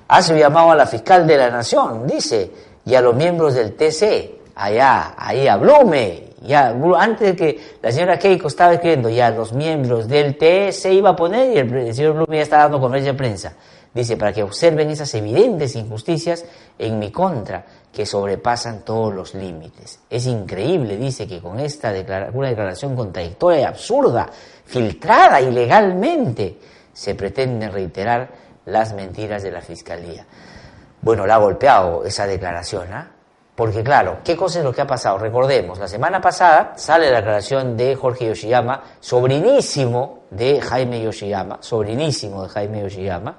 hace 0.09 0.39
llamado 0.39 0.73
a 0.73 0.77
la 0.77 0.87
fiscal 0.87 1.27
de 1.27 1.37
la 1.37 1.49
nación, 1.49 2.07
dice, 2.07 2.53
y 2.85 2.95
a 2.95 3.01
los 3.01 3.15
miembros 3.15 3.55
del 3.55 3.75
TC, 3.75 4.53
allá, 4.57 5.15
ahí 5.17 5.49
a 5.49 5.57
Blume, 5.57 6.30
ya, 6.43 6.75
antes 6.99 7.29
de 7.29 7.37
que 7.37 7.61
la 7.83 7.93
señora 7.93 8.19
Keiko 8.19 8.49
estaba 8.49 8.73
escribiendo, 8.73 9.11
ya 9.11 9.31
los 9.31 9.53
miembros 9.53 10.09
del 10.09 10.39
TC 10.39 10.93
iba 10.93 11.11
a 11.11 11.17
poner 11.17 11.53
y 11.55 11.59
el, 11.59 11.95
señor 11.95 12.15
Blume 12.15 12.37
ya 12.37 12.43
está 12.43 12.59
dando 12.59 12.81
conferencia 12.81 13.13
de 13.13 13.19
prensa. 13.19 13.53
Dice, 13.93 14.17
para 14.17 14.33
que 14.33 14.43
observen 14.43 14.89
esas 14.89 15.13
evidentes 15.15 15.75
injusticias 15.75 16.45
en 16.79 16.99
mi 16.99 17.11
contra, 17.11 17.65
que 17.93 18.07
sobrepasan 18.07 18.85
todos 18.85 19.13
los 19.13 19.35
límites. 19.35 20.01
Es 20.09 20.27
increíble, 20.27 20.97
dice, 20.97 21.27
que 21.27 21.41
con 21.41 21.59
esta 21.59 21.93
una 22.33 22.49
declaración 22.49 22.95
contradictoria 22.95 23.61
y 23.61 23.65
absurda, 23.65 24.31
filtrada 24.65 25.41
ilegalmente, 25.41 26.57
se 26.93 27.15
pretende 27.17 27.69
reiterar 27.69 28.31
las 28.67 28.95
mentiras 28.95 29.43
de 29.43 29.51
la 29.51 29.61
Fiscalía. 29.61 30.25
Bueno, 31.03 31.27
la 31.27 31.35
ha 31.35 31.39
golpeado 31.39 32.05
esa 32.05 32.27
declaración, 32.27 32.93
¿ah? 32.93 33.11
Porque 33.61 33.85
claro, 33.85 34.21
¿qué 34.25 34.35
cosa 34.35 34.61
es 34.61 34.65
lo 34.65 34.73
que 34.73 34.81
ha 34.81 34.87
pasado? 34.87 35.19
Recordemos, 35.19 35.79
la 35.79 35.87
semana 35.87 36.19
pasada 36.19 36.73
sale 36.77 37.11
la 37.11 37.19
declaración 37.19 37.77
de 37.77 37.95
Jorge 37.95 38.29
Yoshiyama, 38.29 38.83
sobrinísimo 39.01 40.21
de 40.31 40.63
Jaime 40.63 41.03
Yoshiyama, 41.03 41.59
sobrinísimo 41.61 42.45
de 42.45 42.49
Jaime 42.49 42.81
Yoshiyama, 42.81 43.37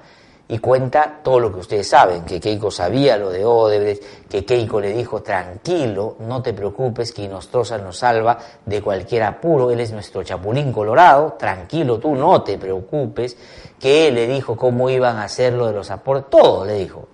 y 0.47 0.59
cuenta 0.59 1.22
todo 1.24 1.39
lo 1.39 1.51
que 1.51 1.61
ustedes 1.61 1.89
saben, 1.89 2.24
que 2.24 2.39
Keiko 2.39 2.69
sabía 2.69 3.17
lo 3.17 3.32
de 3.32 3.43
Odebrecht, 3.43 4.30
que 4.30 4.45
Keiko 4.45 4.80
le 4.80 4.93
dijo, 4.93 5.24
tranquilo, 5.24 6.17
no 6.19 6.39
te 6.39 6.53
preocupes, 6.53 7.11
que 7.11 7.24
Inostroza 7.24 7.80
nos 7.80 7.97
salva 7.97 8.38
de 8.63 8.80
cualquier 8.80 9.24
apuro, 9.24 9.72
él 9.72 9.80
es 9.80 9.91
nuestro 9.91 10.22
chapulín 10.22 10.72
colorado, 10.72 11.34
tranquilo, 11.34 11.97
tú 11.97 12.13
no 12.13 12.43
te 12.43 12.59
preocupes, 12.59 13.36
que 13.80 14.09
él 14.09 14.13
le 14.13 14.28
dijo 14.28 14.55
cómo 14.55 14.88
iban 14.88 15.17
a 15.17 15.24
hacer 15.24 15.53
lo 15.53 15.65
de 15.65 15.74
los 15.74 15.89
aportes, 15.89 16.30
todo 16.30 16.63
le 16.63 16.76
dijo, 16.76 17.07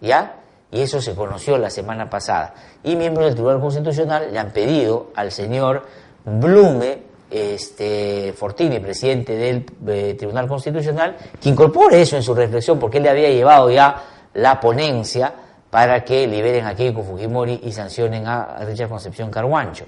¿ya? 0.00 0.41
Y 0.72 0.80
eso 0.80 1.00
se 1.00 1.14
conoció 1.14 1.58
la 1.58 1.70
semana 1.70 2.08
pasada. 2.08 2.54
Y 2.82 2.96
miembros 2.96 3.26
del 3.26 3.34
Tribunal 3.34 3.60
Constitucional 3.60 4.32
le 4.32 4.38
han 4.38 4.50
pedido 4.50 5.10
al 5.14 5.30
señor 5.30 5.82
Blume 6.24 7.02
este, 7.30 8.32
Fortini, 8.36 8.80
presidente 8.80 9.36
del 9.36 9.66
eh, 9.86 10.14
Tribunal 10.18 10.48
Constitucional, 10.48 11.16
que 11.40 11.50
incorpore 11.50 12.00
eso 12.00 12.16
en 12.16 12.22
su 12.22 12.34
reflexión, 12.34 12.78
porque 12.78 12.96
él 12.96 13.04
le 13.04 13.10
había 13.10 13.28
llevado 13.28 13.70
ya 13.70 14.02
la 14.34 14.58
ponencia 14.58 15.32
para 15.70 16.04
que 16.04 16.26
liberen 16.26 16.66
a 16.66 16.74
Keiko 16.74 17.02
Fujimori 17.02 17.60
y 17.64 17.72
sancionen 17.72 18.26
a 18.26 18.58
Richard 18.64 18.88
Concepción 18.88 19.30
Carguancho. 19.30 19.84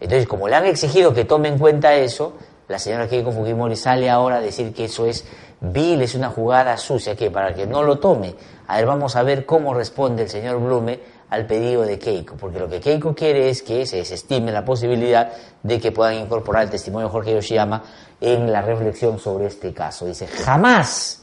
Entonces, 0.00 0.26
como 0.26 0.48
le 0.48 0.56
han 0.56 0.64
exigido 0.66 1.12
que 1.12 1.26
tome 1.26 1.48
en 1.48 1.58
cuenta 1.58 1.94
eso, 1.94 2.34
la 2.70 2.78
señora 2.78 3.08
Keiko 3.08 3.32
Fujimori 3.32 3.74
sale 3.74 4.08
ahora 4.08 4.36
a 4.36 4.40
decir 4.40 4.72
que 4.72 4.84
eso 4.84 5.04
es 5.04 5.24
vil, 5.60 6.00
es 6.02 6.14
una 6.14 6.30
jugada 6.30 6.76
sucia, 6.76 7.16
que 7.16 7.28
para 7.28 7.52
que 7.52 7.66
no 7.66 7.82
lo 7.82 7.98
tome. 7.98 8.36
A 8.68 8.76
ver, 8.76 8.86
vamos 8.86 9.16
a 9.16 9.24
ver 9.24 9.44
cómo 9.44 9.74
responde 9.74 10.22
el 10.22 10.28
señor 10.28 10.60
Blume 10.60 11.00
al 11.30 11.46
pedido 11.46 11.82
de 11.82 11.98
Keiko, 11.98 12.36
porque 12.36 12.60
lo 12.60 12.68
que 12.68 12.78
Keiko 12.78 13.12
quiere 13.12 13.50
es 13.50 13.64
que 13.64 13.86
se 13.86 13.96
desestime 13.96 14.52
la 14.52 14.64
posibilidad 14.64 15.32
de 15.64 15.80
que 15.80 15.90
puedan 15.90 16.14
incorporar 16.14 16.62
el 16.62 16.70
testimonio 16.70 17.08
de 17.08 17.12
Jorge 17.12 17.34
Yoshiyama 17.34 17.82
en 18.20 18.52
la 18.52 18.62
reflexión 18.62 19.18
sobre 19.18 19.46
este 19.46 19.74
caso. 19.74 20.06
Dice, 20.06 20.28
jamás 20.28 21.22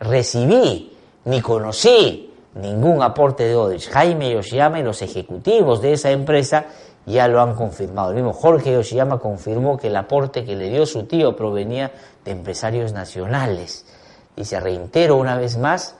recibí 0.00 0.96
ni 1.26 1.42
conocí 1.42 2.32
ningún 2.54 3.02
aporte 3.02 3.44
de 3.44 3.54
Odrich. 3.54 3.90
Jaime 3.90 4.30
Yoshiyama 4.30 4.80
y 4.80 4.82
los 4.82 5.02
ejecutivos 5.02 5.82
de 5.82 5.92
esa 5.92 6.10
empresa 6.10 6.64
ya 7.06 7.28
lo 7.28 7.40
han 7.40 7.54
confirmado. 7.54 8.10
El 8.10 8.16
mismo 8.16 8.32
Jorge 8.32 8.72
Yoshiyama 8.72 9.18
confirmó 9.18 9.78
que 9.78 9.86
el 9.86 9.96
aporte 9.96 10.44
que 10.44 10.56
le 10.56 10.68
dio 10.68 10.84
su 10.84 11.04
tío 11.04 11.36
provenía 11.36 11.92
de 12.24 12.32
empresarios 12.32 12.92
nacionales. 12.92 13.86
Y 14.34 14.44
se 14.44 14.60
reitero 14.60 15.16
una 15.16 15.38
vez 15.38 15.56
más 15.56 15.94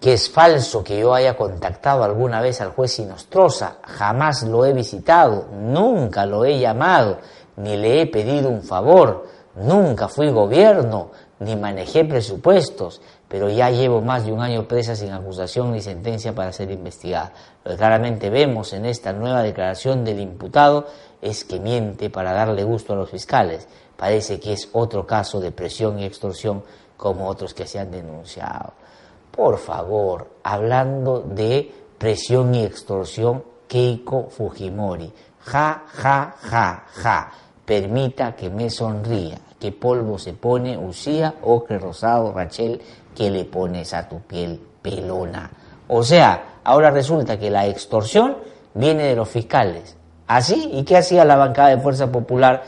que 0.00 0.12
es 0.12 0.30
falso 0.30 0.84
que 0.84 1.00
yo 1.00 1.12
haya 1.12 1.36
contactado 1.36 2.04
alguna 2.04 2.40
vez 2.40 2.60
al 2.60 2.70
juez 2.70 2.92
Sinostroza, 2.92 3.78
jamás 3.82 4.44
lo 4.44 4.64
he 4.64 4.72
visitado, 4.72 5.46
nunca 5.52 6.24
lo 6.24 6.44
he 6.44 6.58
llamado, 6.58 7.18
ni 7.56 7.76
le 7.76 8.02
he 8.02 8.06
pedido 8.06 8.48
un 8.48 8.62
favor, 8.62 9.26
nunca 9.56 10.06
fui 10.08 10.30
gobierno, 10.30 11.10
ni 11.40 11.56
manejé 11.56 12.04
presupuestos, 12.04 13.00
pero 13.28 13.50
ya 13.50 13.70
llevo 13.70 14.00
más 14.00 14.24
de 14.24 14.32
un 14.32 14.40
año 14.40 14.66
presa 14.66 14.96
sin 14.96 15.12
acusación 15.12 15.72
ni 15.72 15.82
sentencia 15.82 16.34
para 16.34 16.52
ser 16.52 16.70
investigada. 16.70 17.32
Lo 17.64 17.72
que 17.72 17.76
claramente 17.76 18.30
vemos 18.30 18.72
en 18.72 18.86
esta 18.86 19.12
nueva 19.12 19.42
declaración 19.42 20.04
del 20.04 20.20
imputado 20.20 20.86
es 21.20 21.44
que 21.44 21.60
miente 21.60 22.08
para 22.08 22.32
darle 22.32 22.64
gusto 22.64 22.94
a 22.94 22.96
los 22.96 23.10
fiscales. 23.10 23.68
Parece 23.96 24.40
que 24.40 24.54
es 24.54 24.70
otro 24.72 25.06
caso 25.06 25.40
de 25.40 25.52
presión 25.52 25.98
y 25.98 26.04
extorsión 26.04 26.62
como 26.96 27.28
otros 27.28 27.52
que 27.52 27.66
se 27.66 27.78
han 27.78 27.90
denunciado. 27.90 28.72
Por 29.30 29.58
favor, 29.58 30.30
hablando 30.42 31.20
de 31.20 31.70
presión 31.98 32.54
y 32.54 32.64
extorsión, 32.64 33.44
Keiko 33.66 34.28
Fujimori. 34.30 35.12
Ja, 35.40 35.84
ja, 35.86 36.34
ja, 36.40 36.86
ja. 36.92 37.32
Permita 37.64 38.34
que 38.34 38.48
me 38.48 38.70
sonría. 38.70 39.38
¿Qué 39.60 39.72
polvo 39.72 40.18
se 40.18 40.34
pone, 40.34 40.78
Usía, 40.78 41.34
ocre 41.42 41.78
rosado, 41.78 42.32
Rachel, 42.32 42.80
que 43.18 43.30
le 43.30 43.44
pones 43.44 43.92
a 43.94 44.08
tu 44.08 44.20
piel 44.20 44.60
pelona? 44.80 45.50
O 45.88 46.04
sea, 46.04 46.60
ahora 46.62 46.92
resulta 46.92 47.36
que 47.36 47.50
la 47.50 47.66
extorsión 47.66 48.36
viene 48.74 49.02
de 49.02 49.16
los 49.16 49.28
fiscales. 49.28 49.96
¿Así? 50.28 50.70
¿Y 50.72 50.84
qué 50.84 50.98
hacía 50.98 51.24
la 51.24 51.34
bancada 51.34 51.70
de 51.70 51.78
Fuerza 51.78 52.12
Popular 52.12 52.62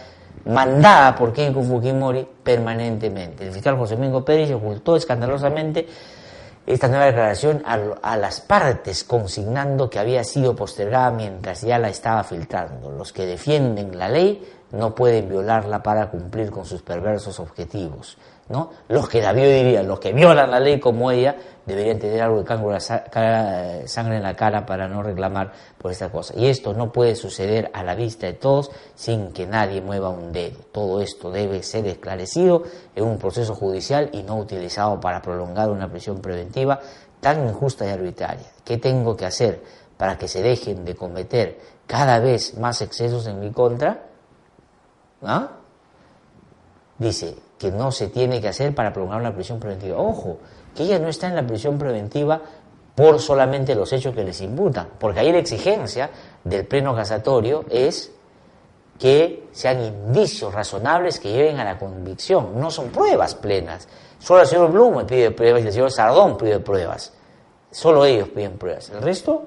mandada 0.46 1.14
por 1.14 1.32
Keiko 1.32 1.62
Fujimori 1.62 2.26
permanentemente? 2.42 3.46
El 3.46 3.52
fiscal 3.52 3.76
José 3.76 3.94
Domingo 3.94 4.24
Pérez 4.24 4.50
ocultó 4.50 4.96
escandalosamente 4.96 5.86
esta 6.66 6.88
nueva 6.88 7.06
declaración 7.06 7.62
a, 7.64 7.78
a, 8.02 8.16
las 8.16 8.40
partes, 8.40 9.04
consignando 9.04 9.88
que 9.88 10.00
había 10.00 10.24
sido 10.24 10.56
postergada 10.56 11.12
mientras 11.12 11.60
ya 11.60 11.78
la 11.78 11.90
estaba 11.90 12.24
filtrando. 12.24 12.90
Los 12.90 13.12
que 13.12 13.24
defienden 13.24 13.96
la 13.96 14.08
ley 14.08 14.42
no 14.72 14.94
pueden 14.94 15.28
violarla 15.28 15.82
para 15.82 16.10
cumplir 16.10 16.50
con 16.50 16.64
sus 16.64 16.82
perversos 16.82 17.40
objetivos. 17.40 18.16
¿no? 18.50 18.70
Los 18.88 19.08
que 19.08 19.22
la 19.22 19.32
dirían, 19.32 19.86
los 19.86 20.00
que 20.00 20.12
violan 20.12 20.50
la 20.50 20.58
ley 20.58 20.80
como 20.80 21.10
ella, 21.10 21.36
deberían 21.64 22.00
tener 22.00 22.20
algo 22.20 22.42
de 22.42 22.80
sangre 23.86 24.16
en 24.16 24.22
la 24.22 24.34
cara 24.34 24.66
para 24.66 24.88
no 24.88 25.04
reclamar 25.04 25.52
por 25.78 25.92
esta 25.92 26.10
cosa. 26.10 26.34
Y 26.36 26.46
esto 26.46 26.74
no 26.74 26.90
puede 26.90 27.14
suceder 27.14 27.70
a 27.72 27.84
la 27.84 27.94
vista 27.94 28.26
de 28.26 28.32
todos 28.32 28.72
sin 28.96 29.32
que 29.32 29.46
nadie 29.46 29.80
mueva 29.80 30.08
un 30.08 30.32
dedo. 30.32 30.58
Todo 30.72 31.00
esto 31.00 31.30
debe 31.30 31.62
ser 31.62 31.86
esclarecido 31.86 32.64
en 32.96 33.04
un 33.04 33.18
proceso 33.18 33.54
judicial 33.54 34.10
y 34.12 34.24
no 34.24 34.36
utilizado 34.36 34.98
para 34.98 35.22
prolongar 35.22 35.70
una 35.70 35.88
prisión 35.88 36.20
preventiva 36.20 36.80
tan 37.20 37.46
injusta 37.46 37.86
y 37.86 37.90
arbitraria. 37.90 38.46
¿Qué 38.64 38.78
tengo 38.78 39.16
que 39.16 39.26
hacer 39.26 39.62
para 39.96 40.18
que 40.18 40.26
se 40.26 40.42
dejen 40.42 40.84
de 40.84 40.96
cometer 40.96 41.60
cada 41.86 42.18
vez 42.18 42.58
más 42.58 42.82
excesos 42.82 43.28
en 43.28 43.38
mi 43.38 43.52
contra? 43.52 44.09
¿Ah? 45.22 45.48
Dice 46.98 47.36
que 47.58 47.70
no 47.70 47.92
se 47.92 48.08
tiene 48.08 48.40
que 48.40 48.48
hacer 48.48 48.74
para 48.74 48.92
prolongar 48.92 49.20
una 49.20 49.34
prisión 49.34 49.58
preventiva. 49.60 49.98
Ojo, 49.98 50.38
que 50.74 50.84
ella 50.84 50.98
no 50.98 51.08
está 51.08 51.28
en 51.28 51.36
la 51.36 51.46
prisión 51.46 51.78
preventiva 51.78 52.40
por 52.94 53.18
solamente 53.20 53.74
los 53.74 53.92
hechos 53.92 54.14
que 54.14 54.24
les 54.24 54.40
imputan, 54.40 54.88
porque 54.98 55.20
ahí 55.20 55.32
la 55.32 55.38
exigencia 55.38 56.10
del 56.44 56.66
pleno 56.66 56.94
casatorio 56.94 57.64
es 57.70 58.12
que 58.98 59.48
sean 59.52 59.82
indicios 59.82 60.52
razonables 60.52 61.18
que 61.18 61.32
lleven 61.32 61.58
a 61.58 61.64
la 61.64 61.78
convicción, 61.78 62.60
no 62.60 62.70
son 62.70 62.88
pruebas 62.88 63.34
plenas. 63.34 63.88
Solo 64.18 64.42
el 64.42 64.46
señor 64.46 64.70
Blum 64.70 65.06
pide 65.06 65.30
pruebas 65.30 65.62
y 65.62 65.68
el 65.68 65.72
señor 65.72 65.90
Sardón 65.90 66.36
pide 66.36 66.60
pruebas. 66.60 67.14
Solo 67.70 68.04
ellos 68.04 68.28
piden 68.28 68.58
pruebas. 68.58 68.90
El 68.90 69.00
resto, 69.00 69.44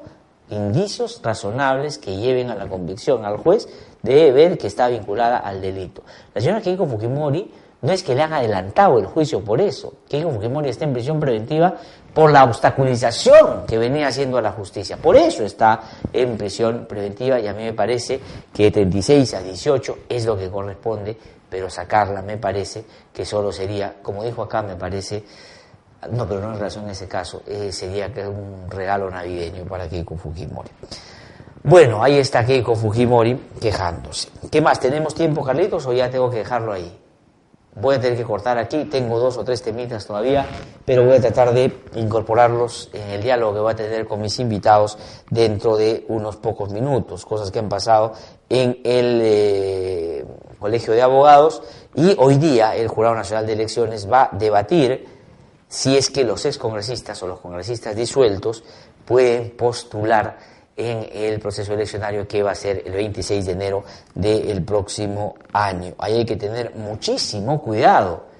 indicios 0.49 1.21
razonables 1.21 1.99
que 1.99 2.17
lleven 2.17 2.49
a 2.49 2.55
la 2.55 2.67
convicción. 2.67 3.23
Al 3.23 3.37
juez 3.37 3.67
debe 4.03 4.31
ver 4.31 4.57
que 4.57 4.67
está 4.67 4.89
vinculada 4.89 5.37
al 5.37 5.61
delito. 5.61 6.03
La 6.35 6.41
señora 6.41 6.61
Keiko 6.61 6.85
Fujimori 6.85 7.51
no 7.81 7.91
es 7.91 8.03
que 8.03 8.13
le 8.13 8.21
han 8.21 8.33
adelantado 8.33 8.99
el 8.99 9.07
juicio 9.07 9.41
por 9.43 9.59
eso. 9.59 9.93
Keiko 10.07 10.29
Fujimori 10.29 10.69
está 10.69 10.83
en 10.85 10.93
prisión 10.93 11.19
preventiva 11.19 11.75
por 12.13 12.31
la 12.31 12.43
obstaculización 12.43 13.65
que 13.65 13.77
venía 13.77 14.07
haciendo 14.07 14.37
a 14.37 14.41
la 14.41 14.51
justicia. 14.51 14.97
Por 14.97 15.15
eso 15.15 15.43
está 15.43 15.81
en 16.11 16.37
prisión 16.37 16.85
preventiva 16.87 17.39
y 17.39 17.47
a 17.47 17.53
mí 17.53 17.63
me 17.63 17.73
parece 17.73 18.19
que 18.53 18.63
de 18.63 18.71
36 18.71 19.33
a 19.33 19.41
18 19.41 19.97
es 20.09 20.25
lo 20.25 20.37
que 20.37 20.49
corresponde, 20.49 21.17
pero 21.49 21.69
sacarla 21.69 22.21
me 22.21 22.37
parece 22.37 22.85
que 23.13 23.25
solo 23.25 23.51
sería, 23.51 23.95
como 24.01 24.23
dijo 24.23 24.43
acá, 24.43 24.61
me 24.61 24.75
parece, 24.75 25.23
no, 26.11 26.27
pero 26.27 26.41
no 26.41 26.51
en 26.51 26.55
relación 26.55 26.87
a 26.87 26.91
ese 26.91 27.07
caso, 27.07 27.41
eh, 27.47 27.71
sería 27.71 28.07
un 28.27 28.69
regalo 28.69 29.09
navideño 29.09 29.63
para 29.65 29.87
Keiko 29.87 30.17
Fujimori. 30.17 30.69
Bueno, 31.65 32.03
ahí 32.03 32.17
está 32.17 32.45
Keiko 32.45 32.75
Fujimori 32.75 33.39
quejándose. 33.61 34.27
¿Qué 34.51 34.59
más? 34.59 34.81
¿Tenemos 34.81 35.15
tiempo, 35.15 35.45
Carlitos, 35.45 35.85
o 35.87 35.93
ya 35.93 36.09
tengo 36.09 36.29
que 36.29 36.39
dejarlo 36.39 36.73
ahí? 36.73 36.99
Voy 37.75 37.95
a 37.95 38.01
tener 38.01 38.17
que 38.17 38.25
cortar 38.25 38.57
aquí, 38.57 38.83
tengo 38.83 39.17
dos 39.17 39.37
o 39.37 39.45
tres 39.45 39.61
temitas 39.61 40.05
todavía, 40.05 40.45
pero 40.83 41.05
voy 41.05 41.15
a 41.15 41.21
tratar 41.21 41.53
de 41.53 41.73
incorporarlos 41.95 42.89
en 42.91 43.09
el 43.11 43.23
diálogo 43.23 43.53
que 43.53 43.59
voy 43.61 43.71
a 43.71 43.75
tener 43.77 44.05
con 44.05 44.19
mis 44.19 44.37
invitados 44.39 44.97
dentro 45.29 45.77
de 45.77 46.03
unos 46.09 46.35
pocos 46.35 46.69
minutos, 46.69 47.25
cosas 47.25 47.49
que 47.49 47.59
han 47.59 47.69
pasado 47.69 48.11
en 48.49 48.81
el 48.83 49.21
eh, 49.23 50.25
Colegio 50.59 50.93
de 50.93 51.01
Abogados 51.01 51.63
y 51.95 52.13
hoy 52.19 52.35
día 52.35 52.75
el 52.75 52.89
Jurado 52.89 53.15
Nacional 53.15 53.47
de 53.47 53.53
Elecciones 53.53 54.11
va 54.11 54.29
a 54.33 54.37
debatir 54.37 55.07
si 55.69 55.95
es 55.95 56.09
que 56.09 56.25
los 56.25 56.45
excongresistas 56.45 57.23
o 57.23 57.27
los 57.27 57.39
congresistas 57.39 57.95
disueltos 57.95 58.65
pueden 59.05 59.51
postular 59.57 60.52
en 60.75 61.07
el 61.11 61.39
proceso 61.39 61.73
eleccionario 61.73 62.27
que 62.27 62.41
va 62.41 62.51
a 62.51 62.55
ser 62.55 62.83
el 62.85 62.93
26 62.93 63.45
de 63.45 63.51
enero 63.51 63.83
del 64.15 64.63
próximo 64.63 65.35
año. 65.51 65.93
Ahí 65.97 66.17
hay 66.17 66.25
que 66.25 66.35
tener 66.35 66.75
muchísimo 66.75 67.61
cuidado 67.61 68.33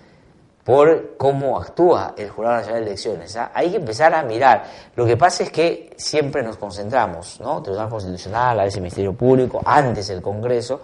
por 0.63 1.17
cómo 1.17 1.59
actúa 1.59 2.13
el 2.17 2.29
Jurado 2.29 2.55
Nacional 2.57 2.81
de 2.81 2.88
Elecciones. 2.88 3.36
¿ah? 3.36 3.51
Hay 3.53 3.71
que 3.71 3.77
empezar 3.77 4.13
a 4.13 4.23
mirar. 4.23 4.63
Lo 4.95 5.05
que 5.05 5.17
pasa 5.17 5.43
es 5.43 5.51
que 5.51 5.93
siempre 5.97 6.41
nos 6.41 6.57
concentramos, 6.57 7.39
¿no? 7.41 7.61
Tribunal 7.61 7.89
Constitucional, 7.89 8.59
a 8.59 8.63
veces 8.63 8.77
el 8.77 8.84
Ministerio 8.84 9.13
Público, 9.13 9.61
antes 9.65 10.09
el 10.09 10.21
Congreso, 10.21 10.81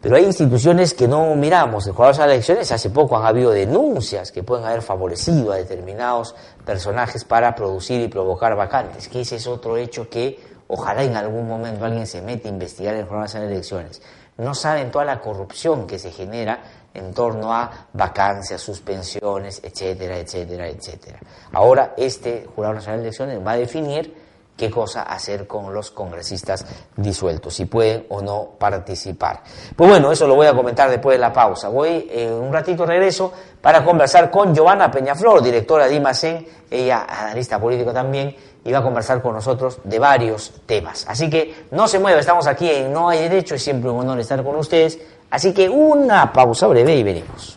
pero 0.00 0.16
hay 0.16 0.24
instituciones 0.24 0.94
que 0.94 1.08
no 1.08 1.34
miramos. 1.34 1.86
El 1.86 1.92
Jurado 1.92 2.12
Nacional 2.12 2.28
de 2.30 2.34
Elecciones 2.36 2.72
hace 2.72 2.90
poco 2.90 3.16
han 3.16 3.26
habido 3.26 3.50
denuncias 3.50 4.30
que 4.30 4.42
pueden 4.42 4.64
haber 4.64 4.82
favorecido 4.82 5.52
a 5.52 5.56
determinados 5.56 6.34
personajes 6.64 7.24
para 7.24 7.54
producir 7.54 8.00
y 8.00 8.08
provocar 8.08 8.56
vacantes, 8.56 9.08
que 9.08 9.20
ese 9.20 9.36
es 9.36 9.46
otro 9.46 9.76
hecho 9.76 10.08
que 10.08 10.38
Ojalá 10.68 11.02
en 11.04 11.16
algún 11.16 11.46
momento 11.46 11.84
alguien 11.84 12.06
se 12.06 12.22
mete 12.22 12.48
a 12.48 12.50
investigar 12.50 12.94
el 12.94 13.06
programa 13.06 13.26
de 13.32 13.46
elecciones. 13.46 14.02
No 14.38 14.54
saben 14.54 14.90
toda 14.90 15.04
la 15.04 15.20
corrupción 15.20 15.86
que 15.86 15.98
se 15.98 16.10
genera 16.10 16.60
en 16.92 17.12
torno 17.14 17.52
a 17.52 17.88
vacancias, 17.92 18.60
suspensiones, 18.60 19.60
etcétera, 19.62 20.18
etcétera, 20.18 20.68
etcétera. 20.68 21.18
Ahora 21.52 21.94
este 21.96 22.46
Jurado 22.54 22.74
Nacional 22.74 23.00
de 23.00 23.08
Elecciones 23.08 23.46
va 23.46 23.52
a 23.52 23.56
definir 23.56 24.26
qué 24.56 24.70
cosa 24.70 25.02
hacer 25.02 25.46
con 25.46 25.72
los 25.72 25.90
congresistas 25.90 26.64
disueltos, 26.96 27.54
si 27.54 27.66
pueden 27.66 28.06
o 28.08 28.22
no 28.22 28.50
participar. 28.58 29.42
Pues 29.76 29.90
bueno, 29.90 30.10
eso 30.10 30.26
lo 30.26 30.34
voy 30.34 30.46
a 30.46 30.54
comentar 30.54 30.88
después 30.90 31.14
de 31.14 31.20
la 31.20 31.32
pausa. 31.32 31.68
Voy 31.68 32.08
en 32.10 32.32
un 32.32 32.52
ratito 32.52 32.86
regreso 32.86 33.32
para 33.60 33.84
conversar 33.84 34.30
con 34.30 34.54
Giovanna 34.54 34.90
Peñaflor, 34.90 35.42
directora 35.42 35.86
de 35.86 35.96
IMACEN, 35.96 36.46
ella 36.70 37.06
analista 37.08 37.60
político 37.60 37.92
también, 37.92 38.34
y 38.66 38.72
va 38.72 38.80
a 38.80 38.82
conversar 38.82 39.22
con 39.22 39.32
nosotros 39.32 39.78
de 39.84 39.98
varios 39.98 40.52
temas. 40.66 41.06
Así 41.08 41.30
que 41.30 41.66
no 41.70 41.86
se 41.86 42.00
mueva, 42.00 42.18
estamos 42.18 42.46
aquí 42.48 42.68
en 42.68 42.92
No 42.92 43.08
hay 43.08 43.20
derecho, 43.20 43.54
es 43.54 43.62
siempre 43.62 43.88
un 43.88 44.00
honor 44.00 44.18
estar 44.18 44.42
con 44.42 44.56
ustedes. 44.56 44.98
Así 45.30 45.54
que 45.54 45.68
una 45.68 46.32
pausa 46.32 46.66
breve 46.66 46.96
y 46.96 47.02
veremos. 47.02 47.56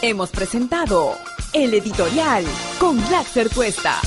Hemos 0.00 0.30
presentado 0.30 1.14
el 1.52 1.74
editorial 1.74 2.44
con 2.78 2.96
Black 3.08 3.26
Cuesta. 3.54 4.00